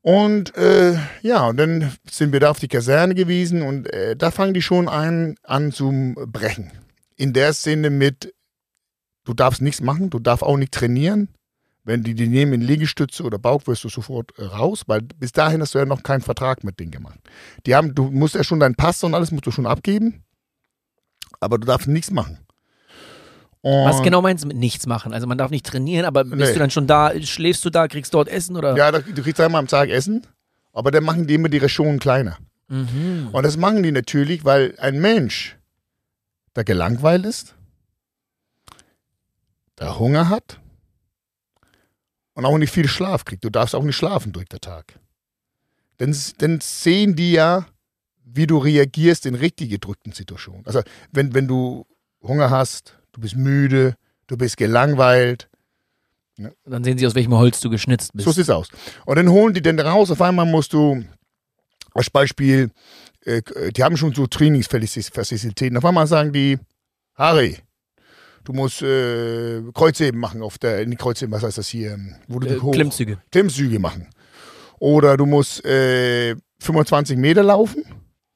Und 0.02 0.56
äh, 0.56 0.98
ja, 1.22 1.48
und 1.48 1.58
dann 1.58 1.92
sind 2.10 2.32
wir 2.32 2.40
da 2.40 2.50
auf 2.52 2.60
die 2.60 2.70
Kaserne 2.70 3.16
gewesen 3.16 3.62
und 3.62 3.92
äh, 3.92 4.16
da 4.16 4.32
fangen 4.32 4.54
die 4.54 4.62
schon 4.62 4.88
an, 4.88 5.36
an 5.44 5.72
zu 5.74 6.16
brechen. 6.28 6.72
In 7.18 7.34
der 7.34 7.52
Szene 7.54 7.90
mit, 7.90 8.34
du 9.26 9.34
darfst 9.34 9.62
nichts 9.62 9.82
machen, 9.82 10.10
du 10.10 10.20
darfst 10.20 10.44
auch 10.44 10.56
nicht 10.58 10.72
trainieren. 10.74 11.28
Wenn 11.84 12.04
die 12.04 12.14
die 12.14 12.28
nehmen 12.28 12.54
in 12.54 12.62
Liegestütze 12.62 13.24
oder 13.24 13.40
Bauch, 13.40 13.66
wirst 13.68 13.84
du 13.84 13.90
sofort 13.90 14.32
äh, 14.38 14.44
raus, 14.44 14.84
weil 14.88 15.02
bis 15.02 15.34
dahin 15.34 15.62
hast 15.62 15.74
du 15.76 15.80
ja 15.80 15.86
noch 15.86 16.04
keinen 16.04 16.22
Vertrag 16.22 16.64
mit 16.64 16.80
denen 16.80 16.92
gemacht. 16.92 17.20
Die 17.66 17.76
haben, 17.76 17.94
du 17.94 18.10
musst 18.10 18.36
ja 18.36 18.44
schon 18.44 18.60
deinen 18.62 18.76
Pass 18.76 19.04
und 19.04 19.14
alles 19.14 19.32
musst 19.32 19.48
du 19.48 19.52
schon 19.52 19.66
abgeben, 19.66 20.24
aber 21.40 21.58
du 21.58 21.66
darfst 21.68 21.88
nichts 21.88 22.12
machen. 22.12 22.40
Und 23.62 23.86
Was 23.86 24.02
genau 24.02 24.22
meinst 24.22 24.44
du 24.44 24.48
mit 24.48 24.58
nichts 24.58 24.86
machen? 24.88 25.14
Also 25.14 25.28
man 25.28 25.38
darf 25.38 25.52
nicht 25.52 25.66
trainieren, 25.66 26.06
aber 26.06 26.24
bist 26.24 26.36
Nee. 26.38 26.54
du 26.54 26.60
dann 26.60 26.72
schon 26.72 26.88
da, 26.88 27.12
schläfst 27.22 27.66
du 27.66 27.70
da, 27.70 27.88
kriegst 27.90 28.14
dort 28.14 28.30
Essen 28.30 28.56
oder? 28.56 28.76
Ja, 28.78 28.92
du 28.92 29.22
kriegst 29.22 29.40
einmal 29.42 29.60
am 29.60 29.68
Tag 29.68 29.90
Essen, 29.90 30.26
aber 30.72 30.92
dann 30.92 31.04
machen 31.04 31.28
die 31.28 31.34
immer 31.34 31.50
die 31.50 31.58
Rationen 31.58 32.00
kleiner. 32.00 32.38
Mhm. 32.70 33.30
Und 33.34 33.44
das 33.44 33.58
machen 33.58 33.84
die 33.84 33.92
natürlich, 33.92 34.46
weil 34.46 34.76
ein 34.80 35.02
Mensch, 35.02 35.58
der 36.56 36.64
gelangweilt 36.64 37.26
ist, 37.26 37.56
der 39.78 40.00
Hunger 40.00 40.30
hat 40.30 40.60
und 42.34 42.46
auch 42.46 42.58
nicht 42.58 42.72
viel 42.72 42.88
Schlaf 42.88 43.26
kriegt. 43.26 43.44
Du 43.44 43.50
darfst 43.50 43.76
auch 43.76 43.84
nicht 43.84 43.96
schlafen 43.98 44.32
durch 44.32 44.48
den 44.48 44.62
Tag. 44.62 45.00
Dann, 45.98 46.16
dann 46.38 46.60
sehen 46.62 47.16
die 47.16 47.34
ja, 47.34 47.66
wie 48.34 48.48
du 48.48 48.58
reagierst 48.58 49.26
in 49.26 49.36
richtig 49.36 49.70
gedrückten 49.70 50.12
Situationen. 50.12 50.66
Also 50.66 50.82
wenn, 51.12 51.34
wenn 51.34 51.48
du 51.48 51.86
Hunger 52.22 52.50
hast, 52.50 52.98
du 53.12 53.22
bist 53.22 53.36
müde, 53.36 53.96
du 54.28 54.38
bist 54.38 54.58
gelangweilt, 54.58 55.50
Dann 56.66 56.84
sehen 56.84 56.98
sie, 56.98 57.08
aus 57.08 57.16
welchem 57.16 57.34
Holz 57.34 57.60
du 57.60 57.70
geschnitzt 57.70 58.14
bist. 58.14 58.26
so 58.26 58.32
sieht's 58.32 58.50
aus. 58.50 58.70
Und 59.06 59.18
dann 59.18 59.30
holen 59.30 59.54
die 59.54 59.62
den 59.62 59.80
raus. 59.80 60.12
Auf 60.12 60.22
einmal 60.22 60.46
musst 60.46 60.74
du, 60.74 61.04
als 61.94 62.10
Beispiel, 62.10 62.72
äh, 63.26 63.42
die 63.72 63.84
haben 63.84 63.98
schon 63.98 64.14
so 64.14 64.28
Trainingsfazilitäten. 64.28 65.78
Auf 65.78 65.86
einmal 65.86 66.08
sagen 66.08 66.32
die, 66.32 66.58
Harry, 67.16 67.58
du 68.46 68.54
musst 68.54 68.82
äh, 68.82 69.62
Kreuzheben 69.74 70.20
machen 70.20 70.42
auf 70.42 70.58
der, 70.58 70.86
nicht 70.86 71.00
Kreuzheben, 71.00 71.34
was 71.34 71.44
heißt 71.44 71.58
das 71.58 71.68
hier, 71.68 71.98
wo 72.28 72.40
du 72.40 72.48
äh, 72.48 72.60
hoch, 72.60 72.72
Klimmzüge. 72.72 73.18
Klimmzüge 73.32 73.80
machen. 73.80 74.08
Oder 74.80 75.18
du 75.18 75.26
musst 75.26 75.66
äh, 75.66 76.36
25 76.60 77.18
Meter 77.18 77.44
laufen. 77.44 77.84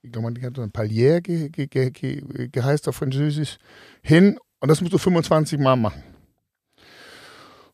Ich 0.03 0.11
glaube, 0.11 0.29
man 0.31 0.43
hat 0.43 0.59
ein 0.59 0.71
Palier 0.71 1.21
ge, 1.21 1.49
ge, 1.49 1.67
ge, 1.67 2.49
geheißt 2.51 2.89
auf 2.89 2.97
Französisch. 2.97 3.57
Hin 4.01 4.37
und 4.59 4.67
das 4.67 4.81
musst 4.81 4.93
du 4.93 4.97
25 4.97 5.57
Mal 5.59 5.77
machen. 5.77 6.03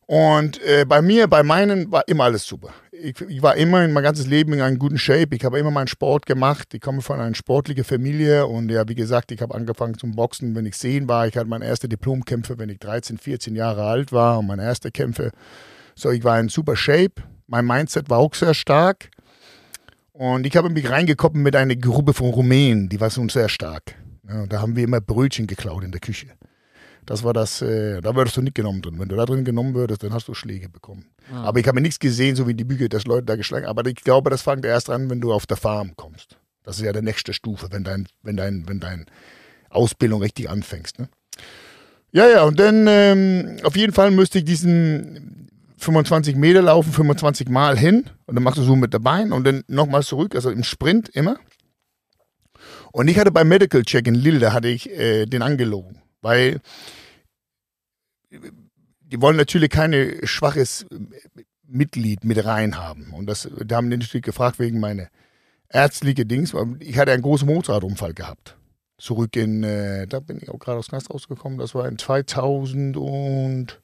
Und 0.06 0.60
äh, 0.62 0.84
bei 0.84 1.02
mir, 1.02 1.26
bei 1.26 1.42
meinen, 1.42 1.90
war 1.90 2.06
immer 2.06 2.24
alles 2.24 2.44
super. 2.44 2.70
Ich, 2.92 3.20
ich 3.20 3.42
war 3.42 3.56
immer 3.56 3.84
in 3.84 3.92
mein 3.92 4.04
ganzes 4.04 4.26
Leben 4.26 4.52
in 4.52 4.60
einem 4.60 4.78
guten 4.78 4.98
Shape. 4.98 5.34
Ich 5.36 5.44
habe 5.44 5.58
immer 5.58 5.72
meinen 5.72 5.88
Sport 5.88 6.26
gemacht. 6.26 6.72
Ich 6.72 6.80
komme 6.80 7.00
von 7.00 7.20
einer 7.20 7.34
sportlichen 7.34 7.84
Familie 7.84 8.46
und 8.46 8.70
ja, 8.70 8.88
wie 8.88 8.96
gesagt, 8.96 9.32
ich 9.32 9.40
habe 9.40 9.54
angefangen 9.54 9.98
zum 9.98 10.16
Boxen, 10.16 10.54
wenn 10.54 10.66
ich 10.66 10.74
zehn 10.74 11.08
war. 11.08 11.26
Ich 11.26 11.36
hatte 11.36 11.48
meine 11.48 11.64
erste 11.64 11.88
Diplomkämpfe, 11.88 12.58
wenn 12.58 12.68
ich 12.70 12.78
13, 12.78 13.18
14 13.18 13.56
Jahre 13.56 13.84
alt 13.84 14.12
war 14.12 14.38
und 14.38 14.46
meine 14.46 14.62
erste 14.62 14.90
Kämpfe. 14.92 15.30
So, 15.96 16.10
ich 16.10 16.22
war 16.22 16.38
in 16.38 16.48
super 16.48 16.76
Shape. 16.76 17.22
Mein 17.46 17.66
Mindset 17.66 18.08
war 18.08 18.18
auch 18.18 18.34
sehr 18.34 18.54
stark. 18.54 19.10
Und 20.12 20.46
ich 20.46 20.56
habe 20.56 20.70
mich 20.70 20.88
reingekoppelt 20.88 21.42
mit 21.42 21.56
einer 21.56 21.76
Gruppe 21.76 22.14
von 22.14 22.30
Rumänen, 22.30 22.88
die 22.88 23.00
war 23.00 23.10
schon 23.10 23.28
sehr 23.28 23.48
stark. 23.48 23.94
Ja, 24.28 24.46
da 24.46 24.60
haben 24.60 24.76
wir 24.76 24.84
immer 24.84 25.00
Brötchen 25.00 25.46
geklaut 25.46 25.84
in 25.84 25.92
der 25.92 26.00
Küche. 26.00 26.26
Das 27.06 27.24
war 27.24 27.32
das, 27.32 27.62
äh, 27.62 28.00
da 28.00 28.14
würdest 28.14 28.36
du 28.36 28.42
nicht 28.42 28.54
genommen 28.54 28.82
drin. 28.82 28.98
Wenn 28.98 29.08
du 29.08 29.16
da 29.16 29.24
drin 29.24 29.44
genommen 29.44 29.74
würdest, 29.74 30.02
dann 30.02 30.12
hast 30.12 30.28
du 30.28 30.34
Schläge 30.34 30.68
bekommen. 30.68 31.06
Ah. 31.32 31.44
Aber 31.44 31.58
ich 31.58 31.66
habe 31.66 31.80
nichts 31.80 31.98
gesehen, 31.98 32.36
so 32.36 32.46
wie 32.46 32.54
die 32.54 32.64
Bücher, 32.64 32.88
dass 32.88 33.06
Leute 33.06 33.24
da 33.24 33.36
geschlagen 33.36 33.66
haben. 33.66 33.78
Aber 33.78 33.88
ich 33.88 33.96
glaube, 33.96 34.30
das 34.30 34.42
fängt 34.42 34.64
erst 34.64 34.90
an, 34.90 35.10
wenn 35.10 35.20
du 35.20 35.32
auf 35.32 35.46
der 35.46 35.56
Farm 35.56 35.96
kommst. 35.96 36.36
Das 36.62 36.78
ist 36.78 36.84
ja 36.84 36.92
die 36.92 37.02
nächste 37.02 37.32
Stufe, 37.32 37.68
wenn 37.70 37.84
dein, 37.84 38.06
wenn 38.22 38.36
dein, 38.36 38.68
wenn 38.68 38.80
dein 38.80 39.06
Ausbildung 39.70 40.20
richtig 40.20 40.50
anfängst. 40.50 40.98
Ne? 40.98 41.08
Ja, 42.12 42.28
ja, 42.28 42.42
und 42.44 42.60
dann 42.60 42.86
ähm, 42.88 43.56
auf 43.62 43.76
jeden 43.76 43.92
Fall 43.92 44.10
müsste 44.10 44.38
ich 44.38 44.44
diesen 44.44 45.49
25 45.80 46.36
Meter 46.36 46.62
laufen, 46.62 46.92
25 46.92 47.48
Mal 47.48 47.78
hin 47.78 48.04
und 48.26 48.34
dann 48.34 48.44
machst 48.44 48.58
du 48.58 48.62
so 48.62 48.76
mit 48.76 48.92
der 48.92 48.98
Bein 48.98 49.32
und 49.32 49.44
dann 49.44 49.64
nochmal 49.66 50.02
zurück, 50.02 50.34
also 50.34 50.50
im 50.50 50.62
Sprint 50.62 51.08
immer. 51.10 51.38
Und 52.92 53.08
ich 53.08 53.18
hatte 53.18 53.30
beim 53.30 53.48
Medical 53.48 53.82
Check 53.82 54.06
in 54.06 54.14
Lille, 54.14 54.40
da 54.40 54.52
hatte 54.52 54.68
ich 54.68 54.90
äh, 54.90 55.26
den 55.26 55.42
angelogen, 55.42 56.02
weil 56.20 56.60
die 58.30 59.20
wollen 59.20 59.36
natürlich 59.36 59.70
keine 59.70 60.26
schwaches 60.26 60.86
Mitglied 61.66 62.24
mit 62.24 62.44
rein 62.44 62.78
haben. 62.78 63.12
Und 63.12 63.26
das, 63.26 63.48
da 63.64 63.76
haben 63.76 63.90
die 63.90 63.96
natürlich 63.96 64.24
gefragt 64.24 64.58
wegen 64.58 64.80
meiner 64.80 65.08
ärztliche 65.68 66.26
Dings. 66.26 66.54
Ich 66.80 66.98
hatte 66.98 67.12
einen 67.12 67.22
großen 67.22 67.46
Motorradunfall 67.46 68.14
gehabt. 68.14 68.56
Zurück 68.98 69.34
in, 69.36 69.64
äh, 69.64 70.06
da 70.06 70.20
bin 70.20 70.38
ich 70.42 70.50
auch 70.50 70.58
gerade 70.58 70.78
aus 70.78 70.88
Knast 70.88 71.10
rausgekommen, 71.10 71.58
das 71.58 71.74
war 71.74 71.88
in 71.88 71.96
2000 71.96 72.98
und, 72.98 73.80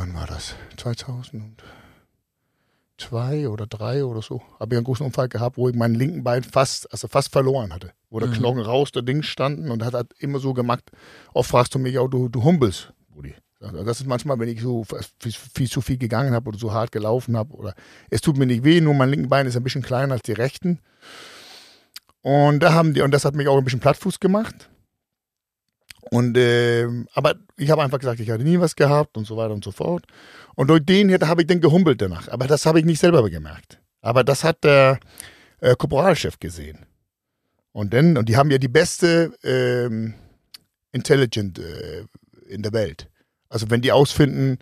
wann 0.00 0.14
war 0.14 0.26
das? 0.26 0.54
2002 0.78 3.48
oder 3.48 3.66
3 3.66 4.04
oder 4.04 4.22
so. 4.22 4.40
Habe 4.58 4.74
ich 4.74 4.78
einen 4.78 4.84
großen 4.84 5.04
Unfall 5.04 5.28
gehabt, 5.28 5.58
wo 5.58 5.68
ich 5.68 5.76
meinen 5.76 5.94
linken 5.94 6.24
Bein 6.24 6.42
fast, 6.42 6.90
also 6.90 7.06
fast 7.06 7.30
verloren 7.30 7.74
hatte. 7.74 7.92
Wo 8.08 8.18
der 8.18 8.30
Mhm. 8.30 8.34
Knochen 8.34 8.62
raus, 8.62 8.92
der 8.92 9.02
Ding 9.02 9.22
standen 9.22 9.70
und 9.70 9.84
hat 9.84 9.92
halt 9.92 10.14
immer 10.18 10.38
so 10.38 10.54
gemacht. 10.54 10.90
Oft 11.34 11.50
fragst 11.50 11.74
du 11.74 11.78
mich 11.78 11.98
auch, 11.98 12.08
du, 12.08 12.30
du 12.30 12.42
humpelst, 12.42 12.94
Rudi. 13.14 13.34
Also 13.60 13.84
Das 13.84 14.00
ist 14.00 14.06
manchmal, 14.06 14.38
wenn 14.38 14.48
ich 14.48 14.62
so 14.62 14.84
viel, 15.18 15.32
viel 15.32 15.68
zu 15.68 15.82
viel 15.82 15.98
gegangen 15.98 16.32
habe 16.32 16.48
oder 16.48 16.58
so 16.58 16.72
hart 16.72 16.92
gelaufen 16.92 17.36
habe 17.36 17.52
oder 17.54 17.74
es 18.08 18.22
tut 18.22 18.38
mir 18.38 18.46
nicht 18.46 18.64
weh, 18.64 18.80
nur 18.80 18.94
mein 18.94 19.10
linken 19.10 19.28
Bein 19.28 19.46
ist 19.46 19.56
ein 19.56 19.62
bisschen 19.62 19.82
kleiner 19.82 20.14
als 20.14 20.22
die 20.22 20.32
rechten. 20.32 20.78
Und 22.22 22.60
da 22.60 22.72
haben 22.72 22.94
die, 22.94 23.02
und 23.02 23.10
das 23.12 23.26
hat 23.26 23.34
mich 23.34 23.48
auch 23.48 23.58
ein 23.58 23.64
bisschen 23.64 23.80
Plattfuß 23.80 24.18
gemacht. 24.18 24.70
Und 26.10 26.36
ähm, 26.36 27.06
aber 27.14 27.36
ich 27.56 27.70
habe 27.70 27.82
einfach 27.82 28.00
gesagt, 28.00 28.18
ich 28.18 28.30
hatte 28.30 28.42
nie 28.42 28.58
was 28.58 28.74
gehabt 28.74 29.16
und 29.16 29.26
so 29.26 29.36
weiter 29.36 29.54
und 29.54 29.62
so 29.62 29.70
fort. 29.70 30.04
Und 30.56 30.68
durch 30.68 30.84
den 30.84 31.12
habe 31.12 31.42
ich 31.42 31.46
dann 31.46 31.60
gehumpelt 31.60 32.02
danach. 32.02 32.28
Aber 32.28 32.48
das 32.48 32.66
habe 32.66 32.80
ich 32.80 32.84
nicht 32.84 32.98
selber 32.98 33.28
gemerkt. 33.30 33.78
Aber 34.00 34.24
das 34.24 34.42
hat 34.42 34.64
der 34.64 34.98
äh, 35.60 35.76
Korporalchef 35.76 36.40
gesehen. 36.40 36.86
Und 37.72 37.94
dann, 37.94 38.16
und 38.16 38.28
die 38.28 38.36
haben 38.36 38.50
ja 38.50 38.58
die 38.58 38.68
beste 38.68 39.32
ähm, 39.44 40.14
Intelligent 40.90 41.60
äh, 41.60 42.04
in 42.48 42.62
der 42.62 42.72
Welt. 42.72 43.08
Also 43.48 43.70
wenn 43.70 43.80
die 43.80 43.92
ausfinden, 43.92 44.58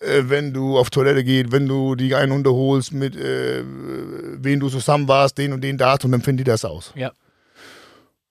äh, 0.00 0.22
wenn 0.24 0.54
du 0.54 0.78
auf 0.78 0.88
Toilette 0.88 1.22
gehst, 1.22 1.52
wenn 1.52 1.68
du 1.68 1.96
die 1.96 2.14
einen 2.14 2.32
unterholst, 2.32 2.94
mit 2.94 3.14
äh, 3.14 3.62
wen 3.62 4.60
du 4.60 4.70
zusammen 4.70 5.06
warst, 5.06 5.36
den 5.36 5.52
und 5.52 5.62
den 5.62 5.76
Datum, 5.76 6.12
dann 6.12 6.22
finden 6.22 6.38
die 6.38 6.44
das 6.44 6.64
aus. 6.64 6.92
Ja. 6.94 7.12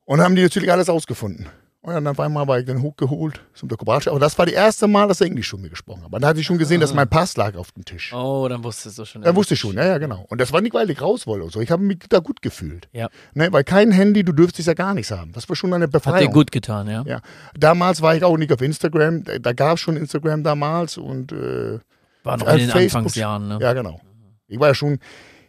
Und 0.05 0.21
haben 0.21 0.35
die 0.35 0.41
natürlich 0.41 0.71
alles 0.71 0.89
ausgefunden. 0.89 1.47
Und 1.81 1.93
dann 1.93 2.07
auf 2.07 2.19
einmal 2.19 2.45
war 2.47 2.59
ich 2.59 2.65
dann 2.65 2.81
hochgeholt 2.81 3.39
zum 3.53 3.69
Korporalchef. 3.69 4.11
Aber 4.11 4.19
das 4.19 4.37
war 4.37 4.45
das 4.45 4.55
erste 4.55 4.87
Mal, 4.87 5.07
dass 5.07 5.21
er 5.21 5.27
Englisch 5.27 5.47
schon 5.47 5.61
mir 5.61 5.69
gesprochen 5.69 6.03
hat. 6.03 6.11
Und 6.11 6.21
da 6.21 6.27
hatte 6.29 6.39
ich 6.39 6.45
schon 6.45 6.57
gesehen, 6.57 6.81
dass 6.81 6.93
mein 6.93 7.07
Pass 7.07 7.37
lag 7.37 7.55
auf 7.55 7.71
dem 7.71 7.85
Tisch. 7.85 8.11
Oh, 8.13 8.45
dann 8.49 8.61
wusstest 8.63 8.97
du 8.99 9.05
schon. 9.05 9.21
Da 9.21 9.33
wusste 9.35 9.53
ich 9.53 9.59
schon, 9.61 9.75
ja, 9.77 9.85
ja, 9.85 9.97
genau. 9.97 10.25
Und 10.27 10.41
das 10.41 10.51
war 10.51 10.59
nicht, 10.59 10.73
weil 10.73 10.89
ich 10.89 11.01
raus 11.01 11.27
wollte 11.27 11.43
oder 11.43 11.53
so. 11.53 11.61
Ich 11.61 11.71
habe 11.71 11.83
mich 11.83 11.99
da 12.09 12.19
gut 12.19 12.41
gefühlt. 12.41 12.89
Ja. 12.91 13.09
Ne, 13.35 13.53
weil 13.53 13.63
kein 13.63 13.91
Handy, 13.91 14.23
du 14.25 14.33
dürftest 14.33 14.67
ja 14.67 14.73
gar 14.73 14.93
nichts 14.95 15.11
haben. 15.11 15.31
Das 15.31 15.47
war 15.47 15.55
schon 15.55 15.71
eine 15.73 15.83
Hat 15.85 15.89
dir 15.89 15.99
Befreiung. 15.99 16.33
gut 16.33 16.51
getan, 16.51 16.87
ja. 16.89 17.03
Ja. 17.05 17.21
Damals 17.57 18.01
war 18.01 18.15
ich 18.15 18.23
auch 18.23 18.37
nicht 18.37 18.51
auf 18.51 18.61
Instagram. 18.61 19.23
Da, 19.23 19.39
da 19.39 19.53
gab 19.53 19.75
es 19.75 19.79
schon 19.79 19.95
Instagram 19.95 20.43
damals 20.43 20.97
und 20.97 21.31
äh, 21.31 21.79
War 22.23 22.37
noch 22.37 22.47
Äh, 22.47 22.53
in 22.53 22.57
den 22.59 22.69
Facebook- 22.71 22.97
Anfangsjahren, 22.97 23.47
ne? 23.47 23.59
ja, 23.61 23.71
genau. 23.71 24.01
Ich 24.47 24.59
war 24.59 24.69
ja 24.69 24.75
schon 24.75 24.99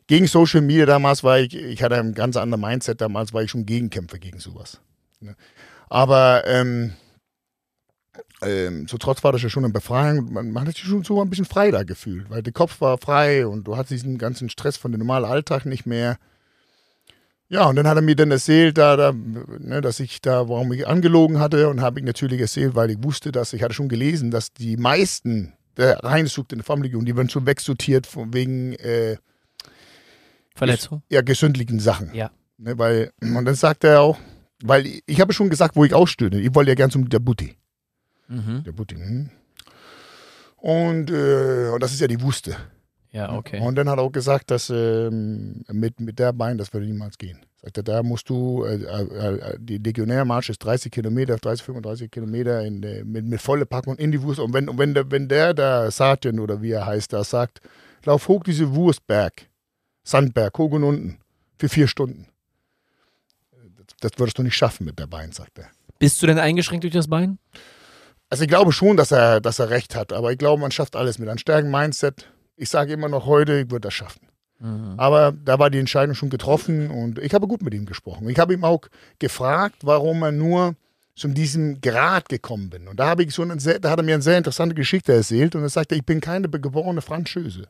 gegen 0.06 0.26
Social 0.28 0.60
Media 0.60 0.86
damals, 0.86 1.24
war 1.24 1.40
ich, 1.40 1.54
ich 1.56 1.82
hatte 1.82 1.96
ein 1.96 2.14
ganz 2.14 2.36
anderes 2.36 2.60
Mindset 2.64 3.00
damals, 3.00 3.32
war 3.32 3.42
ich 3.42 3.50
schon 3.50 3.66
Gegenkämpfer 3.66 4.18
gegen 4.18 4.38
sowas. 4.38 4.80
Ne? 5.20 5.34
Aber 5.88 6.44
ähm, 6.46 6.92
ähm, 8.42 8.86
so 8.88 8.98
trotz 8.98 9.24
war 9.24 9.32
das 9.32 9.42
ja 9.42 9.48
schon 9.48 9.64
eine 9.64 9.72
Befreiung. 9.72 10.32
Man, 10.32 10.50
man 10.52 10.66
hat 10.66 10.76
sich 10.76 10.84
schon 10.84 11.04
so 11.04 11.20
ein 11.20 11.30
bisschen 11.30 11.44
frei 11.44 11.70
da 11.70 11.82
gefühlt, 11.82 12.30
weil 12.30 12.42
der 12.42 12.52
Kopf 12.52 12.80
war 12.80 12.98
frei 12.98 13.46
und 13.46 13.64
du 13.64 13.76
hattest 13.76 13.92
diesen 13.92 14.18
ganzen 14.18 14.48
Stress 14.48 14.76
von 14.76 14.92
dem 14.92 15.00
normalen 15.00 15.24
Alltag 15.24 15.66
nicht 15.66 15.86
mehr. 15.86 16.18
Ja, 17.48 17.64
und 17.64 17.76
dann 17.76 17.88
hat 17.88 17.96
er 17.96 18.02
mir 18.02 18.14
dann 18.14 18.30
erzählt, 18.30 18.76
da, 18.76 18.96
da, 18.96 19.12
ne, 19.12 19.80
dass 19.80 20.00
ich 20.00 20.20
da, 20.20 20.48
warum 20.48 20.70
ich 20.72 20.86
angelogen 20.86 21.40
hatte 21.40 21.68
und 21.70 21.80
habe 21.80 21.98
ich 21.98 22.04
natürlich 22.04 22.40
erzählt, 22.40 22.74
weil 22.74 22.90
ich 22.90 23.02
wusste, 23.02 23.32
dass 23.32 23.54
ich 23.54 23.62
hatte 23.62 23.74
schon 23.74 23.88
gelesen, 23.88 24.30
dass 24.30 24.52
die 24.52 24.76
meisten 24.76 25.54
der 25.78 26.04
reinsucht 26.04 26.52
in 26.52 26.58
der 26.58 26.64
Familie 26.64 26.98
und 26.98 27.06
die 27.06 27.16
werden 27.16 27.30
schon 27.30 27.46
wegsortiert 27.46 28.06
von 28.06 28.34
wegen 28.34 28.74
äh, 28.74 29.16
Verletzung? 30.54 31.02
ja, 31.08 31.22
gesündlichen 31.22 31.80
Sachen. 31.80 32.12
Ja. 32.14 32.30
Ne, 32.58 32.76
weil, 32.78 33.12
und 33.20 33.44
dann 33.44 33.54
sagt 33.54 33.84
er 33.84 34.02
auch, 34.02 34.18
weil 34.62 34.86
ich, 35.06 35.20
habe 35.20 35.32
schon 35.32 35.50
gesagt, 35.50 35.76
wo 35.76 35.84
ich 35.84 35.94
ausstöhne. 35.94 36.40
Ich 36.40 36.54
wollte 36.54 36.70
ja 36.70 36.74
gern 36.74 36.90
zum 36.90 37.08
der 37.08 37.18
Butti. 37.18 37.56
Mhm. 38.28 38.64
Der 38.64 38.72
Butti. 38.72 38.96
Hm. 38.96 39.30
Und, 40.56 41.10
äh, 41.10 41.70
und 41.72 41.82
das 41.82 41.92
ist 41.92 42.00
ja 42.00 42.08
die 42.08 42.20
Wuste. 42.20 42.56
Ja, 43.10 43.32
okay. 43.32 43.60
Und 43.60 43.76
dann 43.76 43.88
hat 43.88 43.98
er 43.98 44.02
auch 44.02 44.12
gesagt, 44.12 44.50
dass 44.50 44.70
ähm, 44.70 45.64
mit, 45.72 45.98
mit 46.00 46.18
der 46.18 46.32
Bein, 46.32 46.58
das 46.58 46.72
würde 46.74 46.86
niemals 46.86 47.16
gehen. 47.16 47.38
Sagt 47.62 47.78
er, 47.78 47.82
da 47.82 48.02
musst 48.02 48.28
du, 48.28 48.64
äh, 48.64 48.74
äh, 48.74 49.56
die 49.58 49.78
Legionärmarsch 49.78 50.50
ist 50.50 50.58
30 50.58 50.92
Kilometer, 50.92 51.36
30, 51.36 51.64
35 51.64 52.10
Kilometer 52.10 52.64
in, 52.64 52.82
äh, 52.82 53.04
mit, 53.04 53.24
mit 53.24 53.40
volle 53.40 53.66
Packung 53.66 53.96
in 53.96 54.12
die 54.12 54.22
Wurst. 54.22 54.40
Und 54.40 54.52
wenn, 54.52 54.68
und 54.68 54.78
wenn, 54.78 54.94
der, 54.94 55.10
wenn 55.10 55.28
der, 55.28 55.54
der 55.54 55.90
Sergeant 55.90 56.38
oder 56.38 56.60
wie 56.60 56.72
er 56.72 56.86
heißt, 56.86 57.12
da 57.12 57.24
sagt, 57.24 57.60
lauf 58.04 58.28
hoch 58.28 58.42
diese 58.44 58.74
Wurstberg, 58.74 59.48
Sandberg, 60.04 60.56
hoch 60.58 60.72
und 60.72 60.84
unten, 60.84 61.18
für 61.58 61.68
vier 61.68 61.88
Stunden. 61.88 62.26
Das, 64.00 64.12
würdest 64.16 64.38
du 64.38 64.42
nicht 64.42 64.56
schaffen 64.56 64.84
mit 64.84 64.98
der 64.98 65.06
Bein, 65.06 65.32
sagt 65.32 65.58
er. 65.58 65.68
Bist 65.98 66.22
du 66.22 66.26
denn 66.26 66.38
eingeschränkt 66.38 66.84
durch 66.84 66.94
das 66.94 67.08
Bein? 67.08 67.38
Also 68.30 68.42
ich 68.44 68.48
glaube 68.48 68.72
schon, 68.72 68.96
dass 68.96 69.10
er, 69.10 69.40
dass 69.40 69.58
er 69.58 69.70
recht 69.70 69.94
hat, 69.94 70.12
aber 70.12 70.32
ich 70.32 70.38
glaube, 70.38 70.60
man 70.60 70.70
schafft 70.70 70.96
alles 70.96 71.18
mit 71.18 71.28
einem 71.28 71.38
starken 71.38 71.70
Mindset. 71.70 72.30
Ich 72.56 72.68
sage 72.68 72.92
immer 72.92 73.08
noch 73.08 73.26
heute, 73.26 73.60
ich 73.60 73.70
würde 73.70 73.86
das 73.88 73.94
schaffen. 73.94 74.28
Mhm. 74.60 74.94
Aber 74.96 75.32
da 75.32 75.58
war 75.58 75.70
die 75.70 75.78
Entscheidung 75.78 76.14
schon 76.14 76.30
getroffen 76.30 76.90
und 76.90 77.18
ich 77.18 77.32
habe 77.34 77.46
gut 77.46 77.62
mit 77.62 77.74
ihm 77.74 77.86
gesprochen. 77.86 78.28
Ich 78.28 78.38
habe 78.38 78.54
ihm 78.54 78.64
auch 78.64 78.82
gefragt, 79.18 79.76
warum 79.82 80.22
er 80.22 80.32
nur 80.32 80.74
zu 81.14 81.28
diesem 81.28 81.80
Grad 81.80 82.28
gekommen 82.28 82.70
bin. 82.70 82.86
Und 82.86 83.00
da 83.00 83.08
habe 83.08 83.24
ich 83.24 83.34
so 83.34 83.42
eine 83.42 83.58
sehr, 83.58 83.80
da 83.80 83.90
hat 83.90 83.98
er 83.98 84.04
mir 84.04 84.14
eine 84.14 84.22
sehr 84.22 84.38
interessante 84.38 84.74
Geschichte 84.74 85.12
erzählt 85.12 85.56
und 85.56 85.62
er 85.62 85.68
sagte, 85.68 85.94
ich 85.94 86.04
bin 86.04 86.20
keine 86.20 86.48
geborene 86.48 87.02
Französe. 87.02 87.68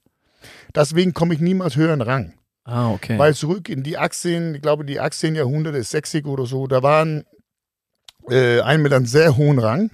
Deswegen 0.75 1.15
komme 1.15 1.35
ich 1.35 1.41
niemals 1.41 1.77
höheren 1.77 2.03
Rang. 2.03 2.35
Ah, 2.69 2.91
okay. 2.91 3.19
Weil 3.19 3.35
zurück 3.35 3.71
in 3.71 3.83
die 3.83 3.97
18, 3.97 4.57
ich 4.57 4.61
glaube 4.61 4.85
die 4.85 5.01
18 5.01 5.35
Jahrhunderte, 5.35 5.83
60 5.83 6.27
oder 6.27 6.45
so, 6.45 6.67
da 6.67 6.83
waren 6.83 7.25
äh, 8.29 8.61
ein 8.61 8.83
mit 8.83 8.93
einem 8.93 9.07
sehr 9.07 9.39
hohen 9.39 9.59
Rang 9.59 9.91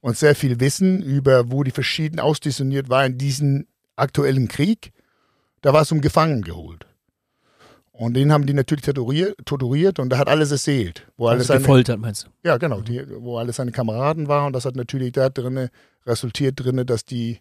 und 0.00 0.16
sehr 0.16 0.34
viel 0.34 0.58
Wissen 0.58 1.02
über, 1.02 1.50
wo 1.52 1.64
die 1.64 1.70
verschiedenen 1.70 2.20
ausdiszipliniert 2.20 2.88
waren 2.88 3.12
in 3.12 3.18
diesem 3.18 3.66
aktuellen 3.94 4.48
Krieg. 4.48 4.92
Da 5.60 5.74
war 5.74 5.82
es 5.82 5.92
um 5.92 6.00
Gefangen 6.00 6.40
geholt. 6.40 6.86
Und 7.92 8.14
den 8.14 8.32
haben 8.32 8.46
die 8.46 8.54
natürlich 8.54 8.84
torturiert, 8.84 9.98
und 9.98 10.08
da 10.08 10.16
hat 10.16 10.28
alles 10.28 10.50
erzählt. 10.50 11.06
Wo 11.18 11.26
alles 11.26 11.42
also 11.42 11.54
seine, 11.54 11.60
gefoltert, 11.60 12.00
meinst 12.00 12.24
du? 12.24 12.48
ja, 12.48 12.56
genau, 12.56 12.80
die, 12.80 13.04
wo 13.20 13.36
alle 13.36 13.52
seine 13.52 13.72
Kameraden 13.72 14.28
waren 14.28 14.46
und 14.46 14.52
das 14.54 14.64
hat 14.64 14.76
natürlich 14.76 15.12
da 15.12 15.28
drinne 15.28 15.70
resultiert 16.06 16.54
drinne, 16.58 16.86
dass 16.86 17.04
die 17.04 17.40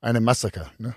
eine 0.00 0.22
Massaker, 0.22 0.70
ne? 0.78 0.94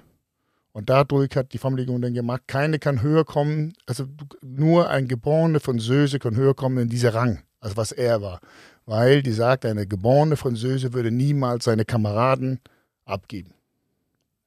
Und 0.74 0.90
dadurch 0.90 1.36
hat 1.36 1.54
die 1.54 1.58
Familie 1.58 2.00
dann 2.00 2.14
gemacht, 2.14 2.44
keine 2.48 2.80
kann 2.80 3.02
höher 3.02 3.26
kommen, 3.26 3.74
also 3.86 4.06
nur 4.42 4.90
ein 4.90 5.08
geborener 5.08 5.60
Französe 5.60 6.18
kann 6.20 6.36
höher 6.36 6.54
kommen 6.54 6.78
in 6.78 6.90
dieser 6.90 7.14
Rang, 7.14 7.40
als 7.60 7.76
was 7.76 7.92
er 7.92 8.22
war. 8.22 8.40
Weil 8.86 9.22
die 9.22 9.34
sagt, 9.34 9.66
eine 9.66 9.86
geborene 9.86 10.38
Französe 10.38 10.94
würde 10.94 11.12
niemals 11.12 11.66
seine 11.66 11.86
Kameraden 11.86 12.60
abgeben. 13.06 13.54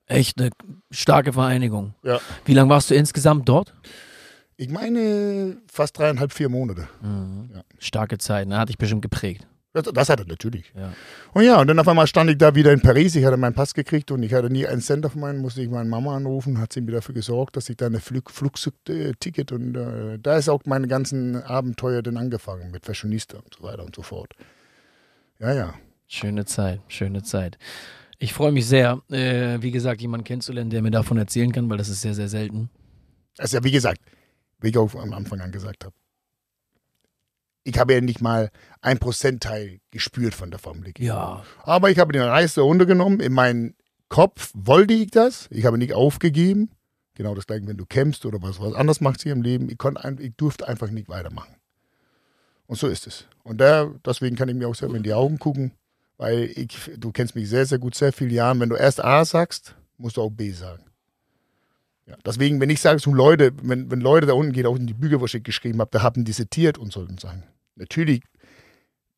Echt 0.07 0.41
eine 0.41 0.51
starke 0.91 1.33
Vereinigung. 1.33 1.95
Ja. 2.03 2.21
Wie 2.45 2.55
lange 2.55 2.71
warst 2.71 2.91
du 2.91 2.95
insgesamt 2.95 3.49
dort? 3.49 3.75
Ich 4.57 4.69
meine 4.69 5.57
fast 5.67 5.99
dreieinhalb, 5.99 6.33
vier 6.33 6.49
Monate. 6.49 6.89
Ja. 7.03 7.63
Starke 7.79 8.19
Zeit, 8.19 8.49
ne? 8.49 8.59
Hat 8.59 8.69
dich 8.69 8.79
bestimmt 8.79 9.03
geprägt. 9.03 9.47
Das, 9.75 9.83
das 9.93 10.09
hat 10.09 10.21
er 10.21 10.27
natürlich. 10.27 10.73
Ja. 10.77 10.93
Und 11.33 11.43
ja, 11.43 11.61
und 11.61 11.67
dann 11.67 11.81
auf 11.81 11.89
einmal 11.89 12.07
stand 12.07 12.31
ich 12.31 12.39
da 12.39 12.55
wieder 12.55 12.73
in 12.73 12.81
Paris. 12.81 13.17
Ich 13.17 13.25
hatte 13.25 13.37
meinen 13.37 13.55
Pass 13.55 13.75
gekriegt 13.75 14.13
und 14.13 14.23
ich 14.23 14.33
hatte 14.33 14.49
nie 14.49 14.67
einen 14.69 14.81
Cent 14.81 15.05
auf 15.05 15.17
meinen, 15.17 15.43
musste 15.43 15.63
ich 15.63 15.69
meine 15.69 15.91
Mama 15.91 16.17
anrufen, 16.17 16.61
hat 16.61 16.73
sie 16.73 16.81
mir 16.81 16.93
dafür 16.93 17.13
gesorgt, 17.13 17.57
dass 17.57 17.69
ich 17.69 17.77
da 17.77 17.87
eine 17.87 17.99
Flug, 17.99 18.31
Flugticket 18.31 19.51
und 19.51 19.75
äh, 19.75 20.19
da 20.21 20.39
ist 20.39 20.49
auch 20.49 20.63
meine 20.65 20.87
ganzen 20.87 21.43
Abenteuer 21.43 22.03
dann 22.03 22.17
angefangen 22.17 22.71
mit 22.71 22.87
Fashionista 22.87 23.39
und 23.39 23.53
so 23.53 23.65
weiter 23.65 23.85
und 23.85 23.97
so 23.97 24.03
fort. 24.03 24.35
Ja, 25.41 25.53
ja. 25.53 25.75
Schöne 26.07 26.45
Zeit, 26.45 26.81
schöne 26.87 27.25
Zeit. 27.25 27.59
Ich 28.21 28.33
freue 28.33 28.53
mich 28.53 28.67
sehr, 28.67 29.03
äh, 29.11 29.61
wie 29.61 29.73
gesagt, 29.73 30.01
jemanden 30.01 30.23
kennenzulernen, 30.23 30.71
der 30.71 30.83
mir 30.83 30.93
davon 30.93 31.19
erzählen 31.19 31.51
kann, 31.51 31.69
weil 31.69 31.79
das 31.79 31.89
ist 31.89 32.01
sehr, 32.01 32.15
sehr 32.15 32.29
selten. 32.29 32.71
Also 33.39 33.57
ja, 33.57 33.65
wie 33.65 33.73
gesagt, 33.73 34.01
wie 34.61 34.69
ich 34.69 34.79
auch 34.79 34.95
am 34.95 35.13
Anfang 35.13 35.41
an 35.41 35.51
gesagt 35.51 35.85
habe, 35.85 35.95
ich 37.65 37.79
habe 37.79 37.95
ja 37.95 38.01
nicht 38.01 38.21
mal 38.21 38.51
ein 38.83 38.99
Prozentteil 38.99 39.81
gespürt 39.91 40.35
von 40.35 40.51
der 40.51 40.61
Formel 40.61 40.93
G. 40.93 41.05
Ja. 41.05 41.43
Aber 41.63 41.91
ich 41.91 41.99
habe 41.99 42.13
den 42.13 42.23
Reis 42.23 42.55
der 42.55 42.65
Runde 42.65 42.87
genommen. 42.87 43.21
In 43.21 43.33
meinem 43.33 43.75
Kopf 44.09 44.53
wollte 44.55 44.95
ich 44.95 45.11
das. 45.11 45.49
Ich 45.51 45.65
habe 45.65 45.79
nicht 45.79 45.95
aufgegeben. 45.95 46.71
Genau 47.15 47.35
das 47.35 47.47
gleiche, 47.47 47.67
wenn 47.67 47.77
du 47.77 47.87
kämpfst 47.87 48.27
oder 48.27 48.43
was, 48.43 48.61
was 48.61 48.75
anderes 48.75 49.01
machst 49.01 49.23
hier 49.23 49.33
im 49.33 49.43
Leben. 49.43 49.71
Ich, 49.71 49.79
konnte, 49.79 50.17
ich 50.21 50.35
durfte 50.37 50.69
einfach 50.69 50.91
nicht 50.91 51.09
weitermachen. 51.09 51.55
Und 52.67 52.79
so 52.79 52.87
ist 52.87 53.07
es. 53.07 53.27
Und 53.43 53.61
da, 53.61 53.91
deswegen 54.05 54.37
kann 54.37 54.49
ich 54.49 54.55
mir 54.55 54.69
auch 54.69 54.75
selber 54.75 54.97
in 54.97 55.03
die 55.03 55.13
Augen 55.13 55.39
gucken, 55.39 55.73
weil 56.17 56.51
ich, 56.57 56.91
du 56.97 57.13
kennst 57.13 57.35
mich 57.35 57.49
sehr, 57.49 57.67
sehr 57.67 57.79
gut, 57.79 57.95
sehr 57.95 58.13
viele 58.13 58.35
Jahre. 58.35 58.59
Wenn 58.59 58.69
du 58.69 58.77
erst 58.77 59.03
A 59.03 59.25
sagst, 59.25 59.75
musst 59.97 60.17
du 60.17 60.23
auch 60.23 60.31
B 60.31 60.51
sagen. 60.51 60.85
Ja, 62.07 62.17
deswegen, 62.25 62.61
wenn 62.61 62.71
ich 62.71 62.81
sage 62.81 63.01
zu 63.01 63.15
Leute, 63.15 63.53
wenn, 63.63 63.91
wenn 63.91 64.01
Leute 64.01 64.27
da 64.27 64.35
unten 64.35 64.53
gehen, 64.53 64.67
auch 64.67 64.77
in 64.77 64.87
die 64.87 64.95
Bücher, 64.95 65.21
wo 65.21 65.25
ich 65.25 65.43
geschrieben 65.43 65.81
habe, 65.81 65.91
da 65.91 66.03
haben 66.03 66.25
die 66.25 66.33
zitiert 66.33 66.77
und 66.77 66.93
sollten 66.93 67.19
sagen. 67.19 67.45
Natürlich 67.77 68.23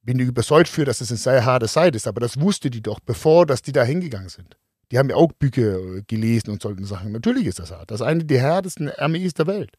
bin 0.03 0.21
ich 0.21 0.29
überzeugt 0.29 0.69
für, 0.69 0.85
dass 0.85 1.01
es 1.01 1.11
eine 1.11 1.19
sehr 1.19 1.45
harte 1.45 1.67
Zeit 1.67 1.97
ist, 1.97 2.07
aber 2.07 2.21
das 2.21 2.41
wusste 2.41 2.71
die 2.71 2.81
doch, 2.81 3.01
bevor 3.01 3.45
dass 3.45 3.61
die 3.63 3.73
da 3.73 3.83
hingegangen 3.83 4.29
sind. 4.29 4.57
Die 4.93 4.99
haben 4.99 5.11
ja 5.11 5.17
auch 5.17 5.33
Bücher 5.33 5.79
äh, 5.79 6.03
gelesen 6.07 6.51
und 6.51 6.63
sollten 6.63 6.85
sagen, 6.85 7.11
natürlich 7.11 7.47
ist 7.47 7.59
das 7.59 7.73
hart. 7.73 7.91
Das 7.91 8.01
ist 8.01 8.07
eine 8.07 8.25
der 8.25 8.41
härtesten 8.41 8.89
Armees 8.89 9.35
der 9.35 9.49
Welt. 9.49 9.73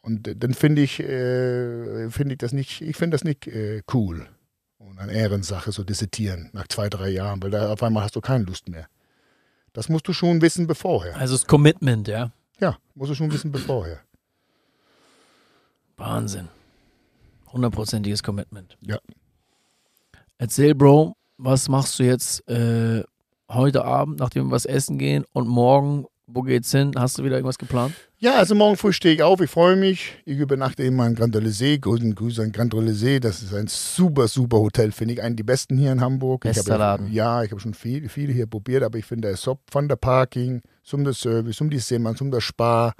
Und 0.00 0.28
äh, 0.28 0.36
dann 0.36 0.54
finde 0.54 0.82
ich, 0.82 1.00
äh, 1.00 2.08
finde 2.10 2.34
ich 2.34 2.38
das 2.38 2.52
nicht, 2.52 2.80
ich 2.80 2.96
finde 2.96 3.16
das 3.16 3.24
nicht 3.24 3.48
äh, 3.48 3.82
cool. 3.92 4.28
Und 4.78 4.98
eine 4.98 5.12
Ehrensache, 5.12 5.72
so 5.72 5.82
desertieren 5.82 6.50
nach 6.52 6.68
zwei, 6.68 6.88
drei 6.88 7.08
Jahren, 7.08 7.42
weil 7.42 7.50
da 7.50 7.72
auf 7.72 7.82
einmal 7.82 8.04
hast 8.04 8.14
du 8.14 8.20
keine 8.20 8.44
Lust 8.44 8.68
mehr. 8.68 8.86
Das 9.72 9.88
musst 9.88 10.08
du 10.08 10.12
schon 10.12 10.40
wissen 10.42 10.66
bevorher. 10.66 11.16
Also 11.16 11.34
das 11.34 11.46
Commitment, 11.46 12.08
ja. 12.08 12.32
Ja, 12.60 12.76
musst 12.94 13.10
du 13.10 13.14
schon 13.14 13.32
wissen 13.32 13.52
bevorher. 13.52 14.00
Wahnsinn. 15.96 16.48
Hundertprozentiges 17.52 18.22
Commitment. 18.22 18.76
Ja. 18.80 18.98
Erzähl, 20.38 20.74
Bro, 20.74 21.16
was 21.36 21.68
machst 21.68 21.98
du 21.98 22.04
jetzt 22.04 22.48
äh, 22.48 23.02
heute 23.50 23.84
Abend, 23.84 24.20
nachdem 24.20 24.46
wir 24.46 24.50
was 24.52 24.64
essen 24.64 24.98
gehen 24.98 25.24
und 25.32 25.48
morgen, 25.48 26.06
wo 26.28 26.42
geht's 26.42 26.70
hin? 26.70 26.92
Hast 26.96 27.18
du 27.18 27.24
wieder 27.24 27.36
irgendwas 27.36 27.58
geplant? 27.58 27.94
Ja, 28.18 28.34
also 28.34 28.54
morgen 28.54 28.76
früh 28.76 28.92
stehe 28.92 29.14
ich 29.14 29.22
auf, 29.22 29.40
ich 29.40 29.50
freue 29.50 29.76
mich. 29.76 30.14
Ich 30.24 30.38
übernachte 30.38 30.82
immer 30.82 31.06
in 31.06 31.14
Grand 31.14 31.36
See, 31.46 31.78
Golden 31.78 32.14
Grüße 32.14 32.42
an 32.42 32.52
Grand 32.52 32.74
See. 32.88 33.18
Das 33.18 33.42
ist 33.42 33.54
ein 33.54 33.66
super, 33.66 34.28
super 34.28 34.58
Hotel, 34.58 34.92
finde 34.92 35.14
ich. 35.14 35.22
Einen 35.22 35.36
der 35.36 35.44
besten 35.44 35.78
hier 35.78 35.90
in 35.90 36.00
Hamburg. 36.00 36.44
Ich 36.44 36.52
Bester 36.52 36.76
Laden. 36.76 37.10
Ja, 37.12 37.42
ich 37.42 37.50
habe 37.50 37.60
schon 37.60 37.74
viele, 37.74 38.08
viele 38.08 38.32
hier 38.32 38.46
probiert, 38.46 38.82
aber 38.82 38.98
ich 38.98 39.06
finde, 39.06 39.28
es 39.28 39.46
ist 39.46 39.56
von 39.70 39.88
der 39.88 39.96
Parking, 39.96 40.60
zum 40.82 41.04
der 41.04 41.14
Service, 41.14 41.60
um 41.60 41.70
die 41.70 41.78
Zimmer, 41.78 42.14
zum 42.14 42.30
der 42.30 42.40
Spar, 42.40 42.94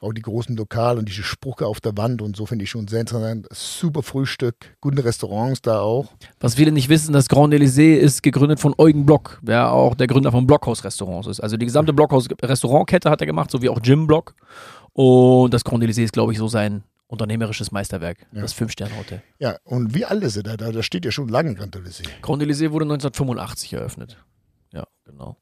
auch 0.00 0.12
die 0.12 0.22
großen 0.22 0.56
Lokale 0.56 0.98
und 0.98 1.08
diese 1.08 1.22
Sprüche 1.22 1.66
auf 1.66 1.80
der 1.80 1.96
Wand 1.96 2.22
und 2.22 2.36
so 2.36 2.46
finde 2.46 2.64
ich 2.64 2.70
schon 2.70 2.86
sehr 2.88 3.00
interessant. 3.00 3.46
Super 3.52 4.02
Frühstück, 4.02 4.76
gute 4.80 5.04
Restaurants 5.04 5.60
da 5.62 5.80
auch. 5.80 6.12
Was 6.40 6.54
viele 6.54 6.72
nicht 6.72 6.88
wissen, 6.88 7.12
das 7.12 7.28
Grand 7.28 7.52
Elysée 7.54 7.94
ist 7.96 8.22
gegründet 8.22 8.60
von 8.60 8.74
Eugen 8.78 9.06
Block, 9.06 9.40
der 9.42 9.72
auch 9.72 9.94
der 9.94 10.06
Gründer 10.06 10.30
von 10.32 10.46
Blockhaus 10.46 10.84
Restaurants 10.84 11.26
ist. 11.28 11.40
Also 11.40 11.56
die 11.56 11.66
gesamte 11.66 11.92
Blockhaus 11.92 12.28
Restaurantkette 12.42 13.10
hat 13.10 13.20
er 13.20 13.26
gemacht, 13.26 13.50
so 13.50 13.60
wie 13.62 13.68
auch 13.68 13.80
Jim 13.82 14.06
Block. 14.06 14.34
Und 14.92 15.52
das 15.54 15.64
Grand 15.64 15.82
Elysée 15.84 16.04
ist, 16.04 16.12
glaube 16.12 16.32
ich, 16.32 16.38
so 16.38 16.48
sein 16.48 16.82
unternehmerisches 17.06 17.72
Meisterwerk, 17.72 18.26
Ja. 18.32 18.42
das 18.42 18.52
Fünf-Sterne-Hotel. 18.52 19.22
Ja, 19.38 19.56
und 19.64 19.94
wie 19.94 20.04
alle 20.04 20.28
sind 20.28 20.46
da, 20.46 20.56
da, 20.56 20.70
da 20.72 20.82
steht 20.82 21.04
ja 21.06 21.10
schon 21.10 21.28
lange 21.28 21.54
Grand 21.54 21.74
See. 21.86 22.02
Grand 22.20 22.42
Elysée 22.42 22.70
wurde 22.70 22.84
1985 22.84 23.72
eröffnet. 23.72 24.18
Ja, 24.72 24.84
genau. 25.06 25.36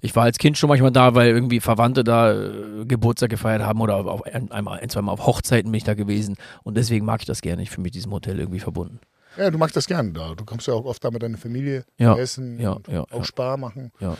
Ich 0.00 0.14
war 0.16 0.24
als 0.24 0.38
Kind 0.38 0.58
schon 0.58 0.68
manchmal 0.68 0.90
da, 0.90 1.14
weil 1.14 1.30
irgendwie 1.30 1.60
Verwandte 1.60 2.04
da 2.04 2.32
äh, 2.32 2.84
Geburtstag 2.86 3.30
gefeiert 3.30 3.62
haben 3.62 3.80
oder 3.80 3.96
auf 3.96 4.24
ein, 4.24 4.50
einmal, 4.50 4.80
ein, 4.80 4.88
zweimal 4.88 5.12
auf 5.12 5.26
Hochzeiten 5.26 5.70
bin 5.70 5.78
ich 5.78 5.84
da 5.84 5.94
gewesen. 5.94 6.36
Und 6.62 6.76
deswegen 6.76 7.04
mag 7.04 7.20
ich 7.20 7.26
das 7.26 7.40
gerne. 7.42 7.62
Ich 7.62 7.70
fühle 7.70 7.82
mich 7.82 7.92
diesem 7.92 8.12
Hotel 8.12 8.38
irgendwie 8.38 8.60
verbunden. 8.60 9.00
Ja, 9.36 9.50
du 9.50 9.58
magst 9.58 9.76
das 9.76 9.86
gerne 9.86 10.12
da. 10.12 10.34
Du 10.34 10.44
kommst 10.44 10.66
ja 10.66 10.74
auch 10.74 10.84
oft 10.84 11.04
da 11.04 11.10
mit 11.10 11.22
deiner 11.22 11.38
Familie 11.38 11.84
Ja, 11.98 12.16
essen 12.16 12.58
ja, 12.58 12.78
ja, 12.88 13.02
auch 13.02 13.18
ja. 13.18 13.24
Spar 13.24 13.56
machen. 13.56 13.92
Ja. 14.00 14.16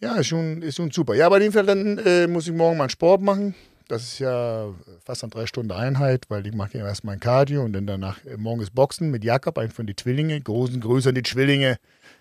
Ja, 0.00 0.16
ist 0.16 0.26
schon, 0.26 0.62
ist 0.62 0.76
schon 0.76 0.90
super. 0.90 1.14
Ja, 1.14 1.26
aber 1.26 1.36
auf 1.36 1.42
jeden 1.42 1.54
Fall 1.54 1.66
dann 1.66 1.98
äh, 1.98 2.26
muss 2.26 2.46
ich 2.46 2.54
morgen 2.54 2.76
mal 2.76 2.90
Sport 2.90 3.22
machen. 3.22 3.54
Das 3.88 4.02
ist 4.02 4.18
ja 4.18 4.66
fast 5.04 5.22
eine 5.22 5.30
drei 5.30 5.46
Stunden 5.46 5.70
Einheit, 5.70 6.24
weil 6.28 6.44
ich 6.46 6.52
mache 6.52 6.76
ja 6.78 6.86
erst 6.86 7.04
mein 7.04 7.20
Cardio 7.20 7.62
und 7.64 7.72
dann 7.72 7.86
danach 7.86 8.24
äh, 8.24 8.36
morgen 8.36 8.60
ist 8.60 8.74
Boxen 8.74 9.10
mit 9.10 9.22
Jakob, 9.22 9.58
einem 9.58 9.70
von 9.70 9.86
den 9.86 9.96
Zwillinge. 9.96 10.40
Großen 10.40 10.80
Grüße 10.80 11.10
an 11.10 11.14
die 11.14 11.22
Zwillinge. 11.22 11.76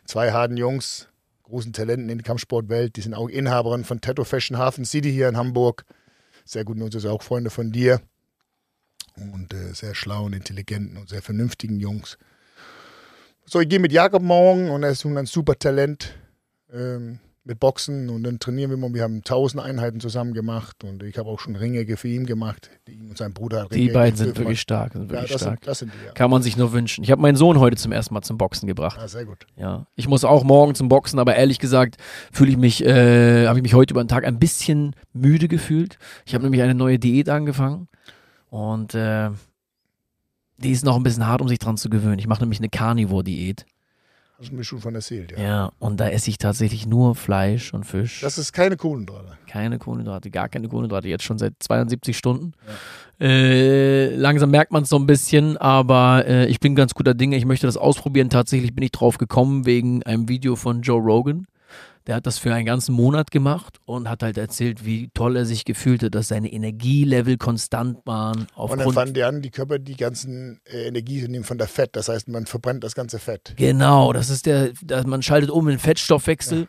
Zwei 0.06 0.32
harten 0.32 0.58
Jungs, 0.58 1.10
großen 1.46 1.74
Talenten 1.74 2.10
in 2.10 2.18
der 2.18 2.26
Kampfsportwelt. 2.26 2.96
Die 2.96 3.02
sind 3.02 3.14
auch 3.14 3.30
Inhaberin 3.30 3.84
von 3.84 4.02
Tattoo 4.02 4.24
Fashion 4.24 4.58
Hafen 4.58 4.86
City 4.86 5.12
hier 5.12 5.30
in 5.30 5.38
Hamburg. 5.38 5.86
Sehr 6.44 6.64
gut, 6.64 6.78
und 6.78 7.06
auch 7.06 7.24
Freunde 7.24 7.50
von 7.50 7.72
dir. 7.72 8.02
Und 9.16 9.54
äh, 9.54 9.74
sehr 9.74 9.96
schlauen, 9.96 10.34
intelligenten 10.34 10.98
und 10.98 11.10
sehr 11.10 11.22
vernünftigen 11.22 11.80
Jungs. 11.80 12.18
So, 13.46 13.62
ich 13.62 13.70
gehe 13.70 13.80
mit 13.80 13.92
Jakob 13.92 14.22
morgen 14.22 14.70
und 14.70 14.84
er 14.84 14.90
ist 14.90 15.06
ein 15.06 15.26
super 15.26 15.58
Talent. 15.58 16.16
Ähm, 16.74 17.20
mit 17.46 17.60
Boxen 17.60 18.10
und 18.10 18.24
dann 18.24 18.40
trainieren 18.40 18.72
wir 18.72 18.78
immer. 18.78 18.94
Wir 18.94 19.04
haben 19.04 19.24
tausend 19.24 19.64
Einheiten 19.64 20.00
zusammen 20.00 20.34
gemacht 20.34 20.84
und 20.84 21.04
ich 21.04 21.18
habe 21.18 21.30
auch 21.30 21.40
schon 21.40 21.56
Ringe 21.56 21.86
für 21.96 22.08
ihn 22.08 22.26
gemacht. 22.26 22.72
Die 22.88 22.94
ihm 22.94 23.10
und 23.10 23.18
sein 23.18 23.34
Bruder 23.34 23.64
hat 23.64 23.74
Die 23.74 23.82
Ringe 23.82 23.94
beiden 23.94 24.18
sind 24.18 24.38
wirklich 24.38 24.60
stark. 24.60 24.94
Sind 24.94 25.04
ja, 25.04 25.10
wirklich 25.12 25.32
das, 25.32 25.42
stark. 25.42 25.60
sind, 25.60 25.68
das 25.68 25.80
sind 25.80 25.92
die, 25.94 26.06
ja. 26.08 26.12
Kann 26.14 26.32
man 26.32 26.42
sich 26.42 26.58
nur 26.58 26.74
wünschen. 26.74 27.04
Ich 27.04 27.12
habe 27.12 27.22
meinen 27.22 27.36
Sohn 27.36 27.60
heute 27.60 27.78
zum 27.78 27.92
ersten 27.92 28.16
Mal 28.16 28.24
zum 28.24 28.40
Boxen 28.40 28.66
gebracht. 28.66 28.98
Ah, 29.00 29.08
sehr 29.08 29.26
gut. 29.26 29.46
Ja, 29.58 29.86
ich 29.96 30.08
muss 30.08 30.24
auch 30.24 30.44
morgen 30.44 30.74
zum 30.74 30.90
Boxen, 30.90 31.20
aber 31.20 31.36
ehrlich 31.36 31.60
gesagt 31.60 31.98
fühle 32.32 32.52
ich 32.52 32.58
mich, 32.58 32.84
äh, 32.84 33.46
habe 33.46 33.60
ich 33.60 33.64
mich 33.64 33.76
heute 33.76 33.94
über 33.94 34.04
den 34.04 34.08
Tag 34.08 34.26
ein 34.26 34.40
bisschen 34.40 34.96
müde 35.14 35.48
gefühlt. 35.48 36.00
Ich 36.26 36.34
habe 36.34 36.44
nämlich 36.44 36.64
eine 36.64 36.74
neue 36.74 36.98
Diät 36.98 37.30
angefangen 37.30 37.88
und 38.50 38.96
äh, 38.96 39.30
die 40.58 40.72
ist 40.72 40.84
noch 40.84 40.96
ein 40.96 41.04
bisschen 41.04 41.28
hart, 41.28 41.42
um 41.42 41.48
sich 41.48 41.60
dran 41.60 41.78
zu 41.78 41.90
gewöhnen. 41.90 42.18
Ich 42.18 42.28
mache 42.28 42.42
nämlich 42.42 42.60
eine 42.60 42.70
Carnivore-Diät. 42.70 43.66
Hast 44.38 44.52
du 44.52 44.56
mir 44.56 44.64
schon 44.66 44.80
von 44.82 44.94
erzählt, 44.96 45.32
ja. 45.32 45.42
Ja, 45.42 45.72
und 45.80 46.00
da 46.00 46.10
esse 46.10 46.30
ich 46.30 46.38
tatsächlich 46.38 46.86
nur 46.86 47.16
Fleisch 47.16 47.74
und 47.74 47.86
Fisch. 47.86 48.20
Das 48.22 48.38
ist 48.38 48.52
keine 48.52 48.76
Kohlenhydrate. 48.76 49.38
keine 49.48 49.80
Kohlenhydrate, 49.80 50.30
gar 50.30 50.50
keine 50.50 50.68
Kohlenhydrate, 50.68 51.08
jetzt 51.08 51.24
schon 51.24 51.38
seit 51.38 51.54
72 51.60 52.18
Stunden. 52.18 52.52
Äh, 53.20 54.14
langsam 54.16 54.52
merkt 54.52 54.74
man 54.74 54.84
es 54.84 54.90
so 54.90 54.98
ein 54.98 55.06
bisschen, 55.06 55.56
aber 55.56 56.26
äh, 56.28 56.48
ich 56.48 56.60
bin 56.60 56.76
ganz 56.76 56.94
guter 56.94 57.14
Dinge. 57.14 57.38
Ich 57.38 57.46
möchte 57.46 57.66
das 57.66 57.78
ausprobieren. 57.78 58.30
Tatsächlich 58.30 58.76
bin 58.76 58.84
ich 58.84 58.92
drauf 58.92 59.18
gekommen 59.18 59.66
wegen 59.66 60.04
einem 60.04 60.28
Video 60.28 60.58
von 60.58 60.82
Joe 60.82 61.02
Rogan. 61.02 61.48
Der 62.08 62.16
hat 62.16 62.28
das 62.28 62.38
für 62.38 62.54
einen 62.54 62.66
ganzen 62.66 62.94
Monat 62.94 63.32
gemacht 63.32 63.80
und 63.86 64.08
hat 64.08 64.22
halt 64.22 64.38
erzählt, 64.38 64.86
wie 64.86 65.10
toll 65.14 65.36
er 65.36 65.46
sich 65.46 65.66
gefühlt 65.66 66.04
hat, 66.04 66.14
dass 66.14 66.28
seine 66.28 66.52
Energielevel 66.54 67.38
konstant 67.38 67.98
waren. 68.06 68.48
Und 68.56 68.78
dann 68.78 68.92
fangen 68.94 69.14
die 69.14 69.24
an, 69.24 69.42
die 69.42 69.50
Körper 69.50 69.80
die 69.80 69.96
ganzen 69.96 70.60
äh, 70.66 70.88
Energie 70.88 71.28
nehmen 71.28 71.44
von 71.44 71.58
der 71.58 71.68
Fett. 71.68 71.96
Das 71.96 72.08
heißt, 72.08 72.28
man 72.28 72.46
verbrennt 72.46 72.84
das 72.84 72.94
ganze 72.94 73.18
Fett. 73.18 73.54
Genau, 73.58 74.14
das 74.14 74.30
ist 74.30 74.46
der, 74.46 74.72
dass 74.84 75.08
man 75.08 75.24
schaltet 75.24 75.50
um 75.50 75.68
in 75.68 75.80
Fettstoffwechsel 75.80 76.68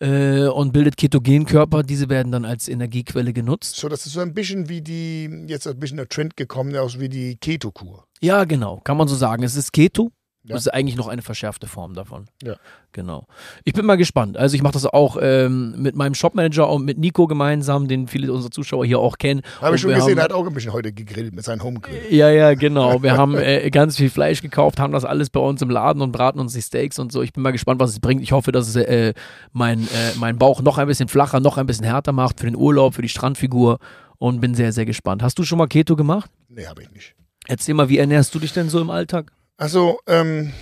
äh, 0.00 0.46
und 0.46 0.72
bildet 0.72 0.96
Ketogenkörper. 0.96 1.82
Diese 1.82 2.08
werden 2.08 2.30
dann 2.30 2.44
als 2.44 2.68
Energiequelle 2.68 3.32
genutzt. 3.32 3.76
So, 3.76 3.88
das 3.88 4.06
ist 4.06 4.12
so 4.12 4.20
ein 4.20 4.32
bisschen 4.32 4.68
wie 4.68 4.80
die, 4.80 5.28
jetzt 5.48 5.66
ein 5.66 5.78
bisschen 5.78 5.96
der 5.96 6.08
Trend 6.08 6.36
gekommen, 6.36 6.76
aus 6.76 7.00
wie 7.00 7.08
die 7.08 7.36
Keto-Kur. 7.36 8.04
Ja, 8.20 8.44
genau, 8.44 8.80
kann 8.84 8.96
man 8.96 9.08
so 9.08 9.16
sagen. 9.16 9.42
Es 9.42 9.56
ist 9.56 9.72
Keto. 9.72 10.12
Ja. 10.48 10.54
Das 10.54 10.62
ist 10.66 10.72
eigentlich 10.74 10.96
noch 10.96 11.08
eine 11.08 11.22
verschärfte 11.22 11.66
Form 11.66 11.94
davon. 11.94 12.26
Ja. 12.42 12.56
Genau. 12.92 13.26
Ich 13.64 13.74
bin 13.74 13.84
mal 13.84 13.96
gespannt. 13.96 14.36
Also 14.38 14.56
ich 14.56 14.62
mache 14.62 14.72
das 14.72 14.86
auch 14.86 15.18
ähm, 15.20 15.74
mit 15.80 15.94
meinem 15.94 16.14
Shopmanager 16.14 16.68
und 16.70 16.84
mit 16.86 16.98
Nico 16.98 17.26
gemeinsam, 17.26 17.86
den 17.86 18.08
viele 18.08 18.32
unserer 18.32 18.50
Zuschauer 18.50 18.86
hier 18.86 18.98
auch 18.98 19.18
kennen. 19.18 19.42
Habe 19.60 19.76
ich 19.76 19.82
schon 19.82 19.90
gesehen, 19.92 20.16
er 20.18 20.24
haben- 20.24 20.30
hat 20.30 20.32
auch 20.32 20.46
ein 20.46 20.54
bisschen 20.54 20.72
heute 20.72 20.90
gegrillt 20.92 21.34
mit 21.34 21.44
seinem 21.44 21.62
Homegrill. 21.62 22.00
Ja, 22.10 22.30
ja, 22.30 22.54
genau. 22.54 23.02
Wir 23.02 23.16
haben 23.16 23.36
äh, 23.36 23.68
ganz 23.70 23.96
viel 23.98 24.08
Fleisch 24.10 24.40
gekauft, 24.40 24.80
haben 24.80 24.92
das 24.92 25.04
alles 25.04 25.28
bei 25.30 25.40
uns 25.40 25.60
im 25.60 25.68
Laden 25.70 26.00
und 26.02 26.12
braten 26.12 26.40
uns 26.40 26.54
die 26.54 26.62
Steaks 26.62 26.98
und 26.98 27.12
so. 27.12 27.20
Ich 27.22 27.32
bin 27.34 27.42
mal 27.42 27.50
gespannt, 27.52 27.78
was 27.80 27.90
es 27.90 28.00
bringt. 28.00 28.22
Ich 28.22 28.32
hoffe, 28.32 28.50
dass 28.50 28.68
es 28.68 28.76
äh, 28.76 29.12
mein, 29.52 29.82
äh, 29.82 30.16
meinen 30.18 30.38
Bauch 30.38 30.62
noch 30.62 30.78
ein 30.78 30.86
bisschen 30.86 31.08
flacher, 31.08 31.40
noch 31.40 31.58
ein 31.58 31.66
bisschen 31.66 31.84
härter 31.84 32.12
macht 32.12 32.40
für 32.40 32.46
den 32.46 32.56
Urlaub, 32.56 32.94
für 32.94 33.02
die 33.02 33.08
Strandfigur 33.10 33.78
und 34.16 34.40
bin 34.40 34.54
sehr, 34.54 34.72
sehr 34.72 34.86
gespannt. 34.86 35.22
Hast 35.22 35.38
du 35.38 35.42
schon 35.44 35.58
mal 35.58 35.66
Keto 35.68 35.94
gemacht? 35.94 36.30
Nee, 36.48 36.66
habe 36.66 36.82
ich 36.82 36.90
nicht. 36.90 37.14
Erzähl 37.46 37.74
mal, 37.74 37.88
wie 37.90 37.98
ernährst 37.98 38.34
du 38.34 38.38
dich 38.38 38.52
denn 38.54 38.68
so 38.70 38.80
im 38.80 38.90
Alltag? 38.90 39.30
Also, 39.58 39.98
ähm, 40.06 40.52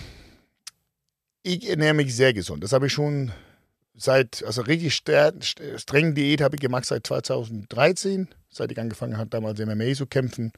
ich 1.43 1.69
ernähre 1.69 1.93
mich 1.93 2.17
sehr 2.17 2.33
gesund. 2.33 2.65
Das 2.65 2.73
habe 2.73 2.87
ich 2.87 2.95
schon 2.95 3.31
seit, 3.95 4.43
also 4.43 4.63
richtig 4.63 4.95
streng 4.95 6.15
Diät 6.15 6.41
habe 6.41 6.57
ich 6.57 6.63
gemacht 6.63 6.87
seit 6.87 7.07
2013, 7.07 8.29
seit 8.49 8.73
ich 8.73 8.81
angefangen 8.81 9.19
habe, 9.19 9.29
damals 9.29 9.61
MMA 9.61 9.93
zu 9.93 10.07
kämpfen. 10.07 10.51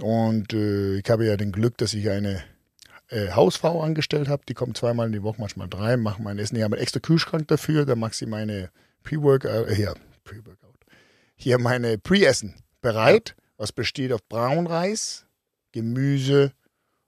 Und 0.00 0.52
äh, 0.52 0.96
ich 0.98 1.08
habe 1.08 1.24
ja 1.24 1.36
den 1.36 1.52
Glück, 1.52 1.78
dass 1.78 1.94
ich 1.94 2.10
eine 2.10 2.42
äh, 3.10 3.30
Hausfrau 3.30 3.80
angestellt 3.80 4.26
habe. 4.26 4.42
Die 4.48 4.54
kommt 4.54 4.76
zweimal 4.76 5.06
in 5.06 5.12
die 5.12 5.22
Woche, 5.22 5.40
manchmal 5.40 5.68
drei, 5.68 5.96
macht 5.96 6.18
mein 6.18 6.40
Essen. 6.40 6.56
Die 6.56 6.64
haben 6.64 6.74
einen 6.74 6.82
extra 6.82 6.98
Kühlschrank 6.98 7.46
dafür. 7.46 7.86
Da 7.86 7.94
macht 7.94 8.14
sie 8.14 8.26
meine 8.26 8.70
Pre-Workout, 9.04 9.68
äh, 9.68 9.74
hier, 9.76 9.94
Pre-Workout. 10.24 10.80
Hier 11.36 11.60
meine 11.60 11.96
Pre-Essen 11.96 12.56
bereit, 12.80 13.36
was 13.56 13.70
besteht 13.70 14.12
auf 14.12 14.28
Braunreis, 14.28 15.26
Gemüse 15.70 16.52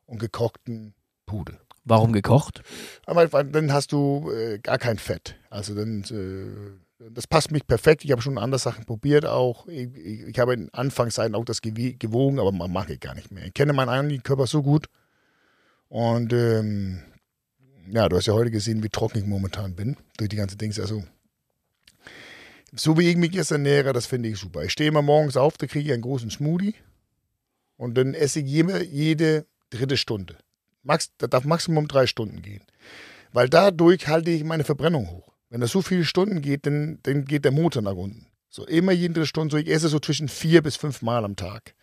und 0.06 0.18
gekochten 0.18 0.94
Pudel. 1.26 1.58
Warum 1.84 2.12
gekocht? 2.12 2.62
Aber 3.04 3.30
weil 3.32 3.44
dann 3.44 3.72
hast 3.72 3.92
du 3.92 4.30
äh, 4.30 4.58
gar 4.58 4.78
kein 4.78 4.98
Fett. 4.98 5.36
Also 5.50 5.74
dann, 5.74 6.02
äh, 6.04 7.08
das 7.10 7.26
passt 7.26 7.50
mich 7.50 7.66
perfekt. 7.66 8.04
Ich 8.04 8.10
habe 8.10 8.22
schon 8.22 8.38
andere 8.38 8.58
Sachen 8.58 8.86
probiert 8.86 9.26
auch. 9.26 9.68
Ich, 9.68 9.94
ich, 9.94 10.20
ich 10.22 10.38
habe 10.38 10.54
in 10.54 10.72
Anfangszeiten 10.72 11.34
auch 11.34 11.44
das 11.44 11.60
gewogen, 11.60 12.38
aber 12.40 12.52
man 12.52 12.72
mache 12.72 12.94
ich 12.94 13.00
gar 13.00 13.14
nicht 13.14 13.30
mehr. 13.30 13.44
Ich 13.44 13.54
kenne 13.54 13.74
meinen 13.74 13.90
eigenen 13.90 14.22
Körper 14.22 14.46
so 14.46 14.62
gut. 14.62 14.86
Und 15.88 16.32
ähm, 16.32 17.02
ja, 17.90 18.08
du 18.08 18.16
hast 18.16 18.26
ja 18.26 18.32
heute 18.32 18.50
gesehen, 18.50 18.82
wie 18.82 18.88
trocken 18.88 19.18
ich 19.18 19.26
momentan 19.26 19.74
bin 19.74 19.96
durch 20.16 20.30
die 20.30 20.36
ganze 20.36 20.56
Dings. 20.56 20.80
Also 20.80 21.04
so 22.74 22.98
wie 22.98 23.10
ich 23.10 23.16
mich 23.16 23.32
jetzt 23.32 23.50
ernähre, 23.50 23.92
das 23.92 24.06
finde 24.06 24.30
ich 24.30 24.38
super. 24.38 24.64
Ich 24.64 24.72
stehe 24.72 24.88
immer 24.88 25.02
morgens 25.02 25.36
auf, 25.36 25.58
da 25.58 25.66
kriege 25.66 25.86
ich 25.86 25.92
einen 25.92 26.02
großen 26.02 26.30
Smoothie 26.30 26.74
und 27.76 27.96
dann 27.96 28.14
esse 28.14 28.40
ich 28.40 28.46
jede, 28.46 28.82
jede 28.82 29.46
dritte 29.76 29.96
Stunde. 29.96 30.36
Max, 30.82 31.10
das 31.18 31.30
darf 31.30 31.44
Maximum 31.44 31.88
drei 31.88 32.06
Stunden 32.06 32.42
gehen. 32.42 32.62
Weil 33.32 33.48
dadurch 33.48 34.06
halte 34.08 34.30
ich 34.30 34.44
meine 34.44 34.64
Verbrennung 34.64 35.10
hoch. 35.10 35.32
Wenn 35.50 35.60
das 35.60 35.70
so 35.70 35.82
viele 35.82 36.04
Stunden 36.04 36.42
geht, 36.42 36.66
dann, 36.66 36.98
dann 37.02 37.24
geht 37.24 37.44
der 37.44 37.52
Motor 37.52 37.82
nach 37.82 37.94
unten. 37.94 38.26
So 38.48 38.66
immer 38.66 38.92
jede 38.92 39.14
dritte 39.14 39.26
Stunde. 39.26 39.52
So 39.52 39.58
ich 39.58 39.68
esse 39.68 39.88
so 39.88 39.98
zwischen 39.98 40.28
vier 40.28 40.62
bis 40.62 40.76
fünf 40.76 41.02
Mal 41.02 41.24
am 41.24 41.36
Tag. 41.36 41.74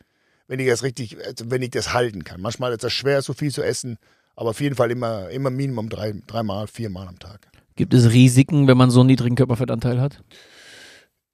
Wenn 0.47 0.59
ich 0.59 0.67
das 0.67 0.83
richtig, 0.83 1.17
also 1.25 1.49
wenn 1.49 1.61
ich 1.61 1.71
das 1.71 1.93
halten 1.93 2.23
kann. 2.23 2.41
Manchmal 2.41 2.71
ist 2.71 2.83
das 2.83 2.93
schwer, 2.93 3.21
so 3.21 3.33
viel 3.33 3.51
zu 3.51 3.63
essen, 3.63 3.97
aber 4.35 4.51
auf 4.51 4.61
jeden 4.61 4.75
Fall 4.75 4.91
immer, 4.91 5.29
immer 5.29 5.49
Minimum 5.49 5.89
drei, 5.89 6.13
dreimal, 6.27 6.67
viermal 6.67 7.07
am 7.07 7.19
Tag. 7.19 7.47
Gibt 7.75 7.93
es 7.93 8.11
Risiken, 8.11 8.67
wenn 8.67 8.77
man 8.77 8.91
so 8.91 8.99
einen 8.99 9.07
niedrigen 9.07 9.35
Körperfettanteil 9.35 9.99
hat? 9.99 10.21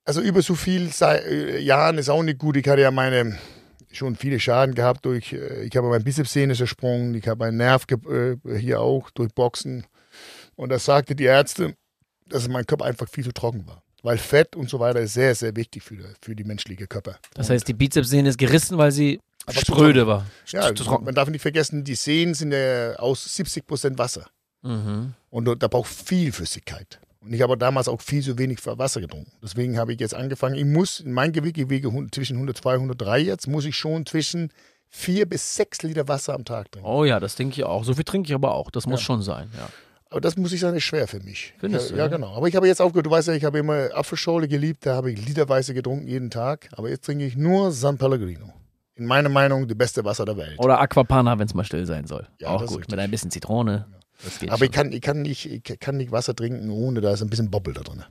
Also 0.06 0.22
über 0.22 0.42
so 0.42 0.56
viel 0.56 0.90
äh, 1.02 1.60
Jahren 1.60 1.98
ist 1.98 2.10
auch 2.10 2.24
nicht 2.24 2.40
gut. 2.40 2.56
Ich 2.58 2.68
hatte 2.68 2.82
ja 2.82 2.92
meine 2.92 3.38
schon 3.92 4.16
viele 4.16 4.40
Schaden 4.40 4.76
gehabt 4.76 5.06
durch, 5.06 5.34
äh, 5.34 5.64
ich 5.64 5.76
habe 5.76 5.88
meinen 5.90 6.04
Bizepssehne 6.04 6.56
zersprungen, 6.56 7.16
ich 7.16 7.28
habe 7.28 7.46
einen 7.46 7.58
Nerv 7.58 7.86
äh, 7.90 8.36
hier 8.58 8.82
auch 8.82 9.10
durch 9.12 9.34
Boxen. 9.34 9.86
Und 10.56 10.70
das 10.70 10.86
sagte 10.86 11.16
die 11.16 11.26
Ärzte, 11.26 11.76
dass 12.28 12.48
mein 12.48 12.66
Körper 12.66 12.86
einfach 12.86 13.08
viel 13.10 13.24
zu 13.24 13.32
trocken 13.32 13.68
war. 13.68 13.84
Weil 14.04 14.18
Fett 14.18 14.56
und 14.56 14.70
so 14.70 14.80
weiter 14.80 15.00
ist 15.00 15.14
sehr, 15.14 15.34
sehr 15.36 15.56
wichtig 15.56 15.84
für, 15.84 15.98
für 16.22 16.36
die 16.36 16.44
menschliche 16.44 16.88
Körper. 16.88 17.18
Das 17.34 17.50
heißt, 17.50 17.68
die 17.68 17.74
Bizepssehne 17.74 18.30
ist 18.30 18.38
gerissen, 18.38 18.78
weil 18.78 18.92
sie 18.92 19.20
Aber 19.46 19.60
spröde 19.60 20.08
war. 20.08 20.26
ja, 20.48 20.72
man 21.02 21.16
darf 21.16 21.30
nicht 21.30 21.42
vergessen, 21.42 21.84
die 21.84 21.96
Sehnen 21.96 22.34
sind 22.34 22.52
ja 22.52 22.96
aus 22.98 23.36
70 23.36 23.66
Prozent 23.66 23.98
Wasser. 23.98 24.28
Mhm. 24.62 25.14
Und 25.30 25.62
da 25.62 25.68
braucht 25.68 25.90
viel 25.90 26.32
Flüssigkeit. 26.32 27.00
Und 27.28 27.34
ich 27.34 27.42
habe 27.42 27.58
damals 27.58 27.88
auch 27.88 28.02
viel 28.02 28.24
zu 28.24 28.38
wenig 28.38 28.66
Wasser 28.66 29.02
getrunken. 29.02 29.32
Deswegen 29.44 29.78
habe 29.78 29.94
ich 29.94 30.00
jetzt 30.00 30.14
angefangen, 30.16 30.56
ich 30.56 30.66
muss, 30.66 31.02
in 31.02 31.12
mein 31.12 31.32
Gewicht, 31.34 31.58
ich 31.58 31.70
wiege 31.70 31.92
zwischen 32.12 32.38
102 32.38 32.70
und 32.76 32.82
103 32.84 33.20
jetzt, 33.20 33.48
muss 33.48 33.66
ich 33.66 33.76
schon 33.76 34.06
zwischen 34.06 34.52
vier 34.90 35.26
bis 35.28 35.56
sechs 35.56 35.84
Liter 35.84 36.08
Wasser 36.08 36.34
am 36.34 36.46
Tag 36.46 36.72
trinken. 36.72 36.88
Oh 36.90 37.04
ja, 37.04 37.20
das 37.20 37.36
denke 37.36 37.56
ich 37.56 37.64
auch. 37.66 37.84
So 37.84 37.94
viel 37.94 38.06
trinke 38.06 38.30
ich 38.30 38.34
aber 38.36 38.56
auch. 38.56 38.72
Das 38.72 38.88
muss 38.88 39.02
Ja. 39.02 39.06
schon 39.06 39.22
sein, 39.22 39.50
ja. 39.58 39.68
Aber 40.10 40.22
das 40.22 40.38
muss 40.38 40.54
ich 40.54 40.62
sagen, 40.62 40.78
ist 40.78 40.84
schwer 40.86 41.06
für 41.06 41.20
mich. 41.20 41.54
Findest 41.60 41.90
ja, 41.90 41.96
du, 41.96 42.00
Ja, 42.00 42.06
ja? 42.06 42.16
genau. 42.16 42.34
Aber 42.34 42.48
ich 42.48 42.56
habe 42.56 42.66
jetzt 42.66 42.80
aufgehört, 42.82 43.06
du 43.08 43.12
weißt 43.12 43.28
ja, 43.28 43.34
ich 43.34 43.44
habe 43.44 43.60
immer 43.60 43.90
Apfelschorle 43.94 44.48
geliebt, 44.48 44.86
da 44.86 44.96
habe 44.96 45.12
ich 45.12 45.28
literweise 45.28 45.74
getrunken 45.74 46.08
jeden 46.08 46.30
Tag. 46.30 46.70
Aber 46.72 46.90
jetzt 46.90 47.04
trinke 47.06 47.26
ich 47.26 47.36
nur 47.36 47.74
San 47.74 47.98
Pellegrino. 47.98 48.54
In 48.96 49.06
meiner 49.06 49.30
Meinung, 49.30 49.68
die 49.68 49.76
beste 49.76 50.06
Wasser 50.06 50.24
der 50.24 50.38
Welt. 50.38 50.58
Oder 50.60 50.80
Aquapana, 50.80 51.38
wenn 51.38 51.46
es 51.46 51.54
mal 51.54 51.66
still 51.66 51.86
sein 51.86 52.08
soll. 52.08 52.26
Ja, 52.40 52.48
auch 52.50 52.66
gut. 52.66 52.90
Mit 52.90 52.98
ein 52.98 53.12
bisschen 53.12 53.30
Zitrone. 53.30 53.86
Geht 53.90 53.97
Aber 54.48 54.58
schon. 54.58 54.66
ich 54.66 54.72
kann, 54.72 54.92
ich, 54.92 55.02
kann 55.02 55.22
nicht, 55.22 55.46
ich 55.46 55.80
kann 55.80 55.98
nicht 55.98 56.12
Wasser 56.12 56.36
trinken, 56.36 56.70
ohne 56.70 57.02
da 57.02 57.12
ist 57.12 57.22
ein 57.22 57.30
bisschen 57.30 57.52
Bobbel 57.52 57.74
da 57.74 57.82
drin. 57.82 58.04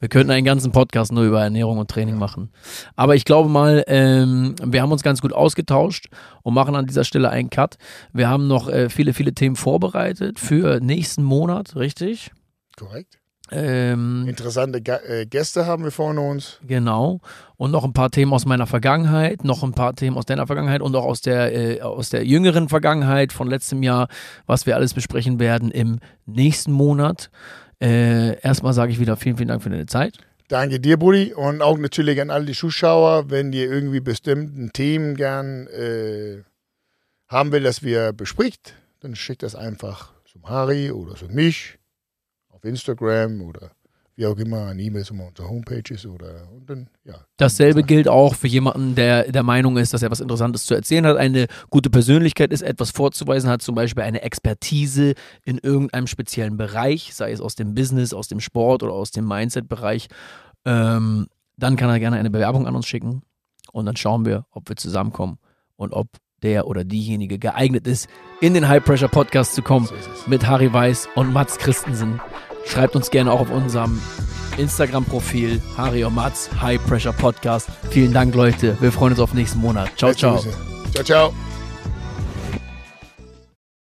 Wir 0.00 0.08
könnten 0.08 0.32
einen 0.32 0.44
ganzen 0.44 0.72
Podcast 0.72 1.12
nur 1.12 1.24
über 1.24 1.42
Ernährung 1.42 1.78
und 1.78 1.90
Training 1.90 2.16
machen. 2.16 2.50
Aber 2.94 3.14
ich 3.14 3.24
glaube 3.24 3.48
mal, 3.48 3.84
ähm, 3.86 4.54
wir 4.62 4.82
haben 4.82 4.92
uns 4.92 5.02
ganz 5.02 5.22
gut 5.22 5.32
ausgetauscht 5.32 6.08
und 6.42 6.52
machen 6.52 6.74
an 6.74 6.86
dieser 6.86 7.04
Stelle 7.04 7.30
einen 7.30 7.48
Cut. 7.48 7.76
Wir 8.12 8.28
haben 8.28 8.46
noch 8.46 8.68
äh, 8.68 8.90
viele, 8.90 9.14
viele 9.14 9.32
Themen 9.32 9.56
vorbereitet 9.56 10.38
für 10.38 10.80
nächsten 10.80 11.22
Monat, 11.22 11.76
richtig? 11.76 12.32
Korrekt. 12.76 13.18
Ähm, 13.50 14.24
Interessante 14.26 14.78
äh, 15.06 15.26
Gäste 15.26 15.66
haben 15.66 15.84
wir 15.84 15.90
vor 15.90 16.16
uns. 16.16 16.58
Genau. 16.66 17.20
Und 17.56 17.70
noch 17.72 17.84
ein 17.84 17.92
paar 17.92 18.10
Themen 18.10 18.32
aus 18.32 18.46
meiner 18.46 18.66
Vergangenheit, 18.66 19.44
noch 19.44 19.62
ein 19.62 19.72
paar 19.72 19.94
Themen 19.94 20.16
aus 20.16 20.24
deiner 20.24 20.46
Vergangenheit 20.46 20.80
und 20.80 20.96
auch 20.96 21.04
aus 21.04 21.20
der, 21.20 21.54
äh, 21.54 21.80
aus 21.82 22.08
der 22.08 22.24
jüngeren 22.24 22.68
Vergangenheit 22.68 23.32
von 23.32 23.48
letztem 23.48 23.82
Jahr, 23.82 24.08
was 24.46 24.64
wir 24.66 24.76
alles 24.76 24.94
besprechen 24.94 25.38
werden 25.38 25.70
im 25.70 26.00
nächsten 26.24 26.72
Monat. 26.72 27.30
Äh, 27.80 28.40
erstmal 28.40 28.72
sage 28.72 28.92
ich 28.92 29.00
wieder 29.00 29.16
vielen, 29.16 29.36
vielen 29.36 29.48
Dank 29.48 29.62
für 29.62 29.70
deine 29.70 29.86
Zeit. 29.86 30.18
Danke 30.48 30.80
dir, 30.80 30.96
Buddy. 30.98 31.34
Und 31.34 31.60
auch 31.60 31.76
natürlich 31.76 32.20
an 32.20 32.30
alle 32.30 32.46
die 32.46 32.52
Zuschauer, 32.54 33.30
wenn 33.30 33.52
ihr 33.52 33.70
irgendwie 33.70 34.00
bestimmten 34.00 34.72
Themen 34.72 35.16
gern 35.16 35.66
äh, 35.66 36.42
haben 37.28 37.52
will, 37.52 37.62
dass 37.62 37.82
wir 37.82 38.12
bespricht, 38.14 38.74
dann 39.00 39.14
schickt 39.14 39.42
das 39.42 39.54
einfach 39.54 40.12
zum 40.24 40.48
Harry 40.48 40.90
oder 40.90 41.14
zu 41.14 41.26
mich 41.26 41.78
auf 42.64 42.68
Instagram 42.68 43.42
oder 43.42 43.70
wie 44.16 44.26
auch 44.26 44.36
immer, 44.38 44.66
an 44.66 44.78
E-Mails 44.78 45.10
um 45.10 45.20
unsere 45.20 45.48
Homepages 45.48 46.06
oder 46.06 46.48
und 46.52 46.70
dann, 46.70 46.88
ja. 47.04 47.14
Dasselbe 47.36 47.82
gilt 47.82 48.06
auch 48.06 48.36
für 48.36 48.46
jemanden, 48.46 48.94
der 48.94 49.32
der 49.32 49.42
Meinung 49.42 49.76
ist, 49.76 49.92
dass 49.92 50.04
er 50.04 50.10
was 50.12 50.20
Interessantes 50.20 50.66
zu 50.66 50.74
erzählen 50.74 51.04
hat, 51.04 51.16
eine 51.16 51.48
gute 51.68 51.90
Persönlichkeit 51.90 52.52
ist, 52.52 52.62
etwas 52.62 52.92
vorzuweisen 52.92 53.50
hat, 53.50 53.60
zum 53.62 53.74
Beispiel 53.74 54.04
eine 54.04 54.22
Expertise 54.22 55.14
in 55.44 55.58
irgendeinem 55.58 56.06
speziellen 56.06 56.56
Bereich, 56.56 57.12
sei 57.12 57.32
es 57.32 57.40
aus 57.40 57.56
dem 57.56 57.74
Business, 57.74 58.14
aus 58.14 58.28
dem 58.28 58.38
Sport 58.38 58.84
oder 58.84 58.92
aus 58.92 59.10
dem 59.10 59.26
Mindset-Bereich. 59.26 60.06
Ähm, 60.64 61.26
dann 61.56 61.76
kann 61.76 61.90
er 61.90 61.98
gerne 61.98 62.16
eine 62.16 62.30
Bewerbung 62.30 62.68
an 62.68 62.76
uns 62.76 62.86
schicken 62.86 63.22
und 63.72 63.84
dann 63.86 63.96
schauen 63.96 64.24
wir, 64.24 64.46
ob 64.52 64.68
wir 64.68 64.76
zusammenkommen 64.76 65.38
und 65.74 65.92
ob 65.92 66.06
der 66.44 66.68
oder 66.68 66.84
diejenige 66.84 67.40
geeignet 67.40 67.88
ist, 67.88 68.08
in 68.40 68.54
den 68.54 68.68
High 68.68 68.84
Pressure 68.84 69.08
Podcast 69.08 69.54
zu 69.54 69.62
kommen 69.62 69.88
mit 70.26 70.46
Harry 70.46 70.72
Weiß 70.72 71.08
und 71.16 71.32
Mats 71.32 71.58
Christensen. 71.58 72.20
Schreibt 72.66 72.96
uns 72.96 73.10
gerne 73.10 73.32
auch 73.32 73.40
auf 73.40 73.50
unserem 73.50 74.00
Instagram-Profil 74.56 75.60
Harry 75.76 76.04
und 76.04 76.14
Mats 76.14 76.50
High 76.60 76.84
Pressure 76.86 77.12
Podcast. 77.12 77.68
Vielen 77.90 78.12
Dank, 78.12 78.34
Leute. 78.34 78.76
Wir 78.80 78.92
freuen 78.92 79.12
uns 79.12 79.20
auf 79.20 79.34
nächsten 79.34 79.58
Monat. 79.58 79.90
Ciao, 79.96 80.10
Beste 80.10 80.20
ciao. 80.20 80.34
Grüße. 80.36 80.56
Ciao, 80.92 81.04
ciao. 81.04 81.53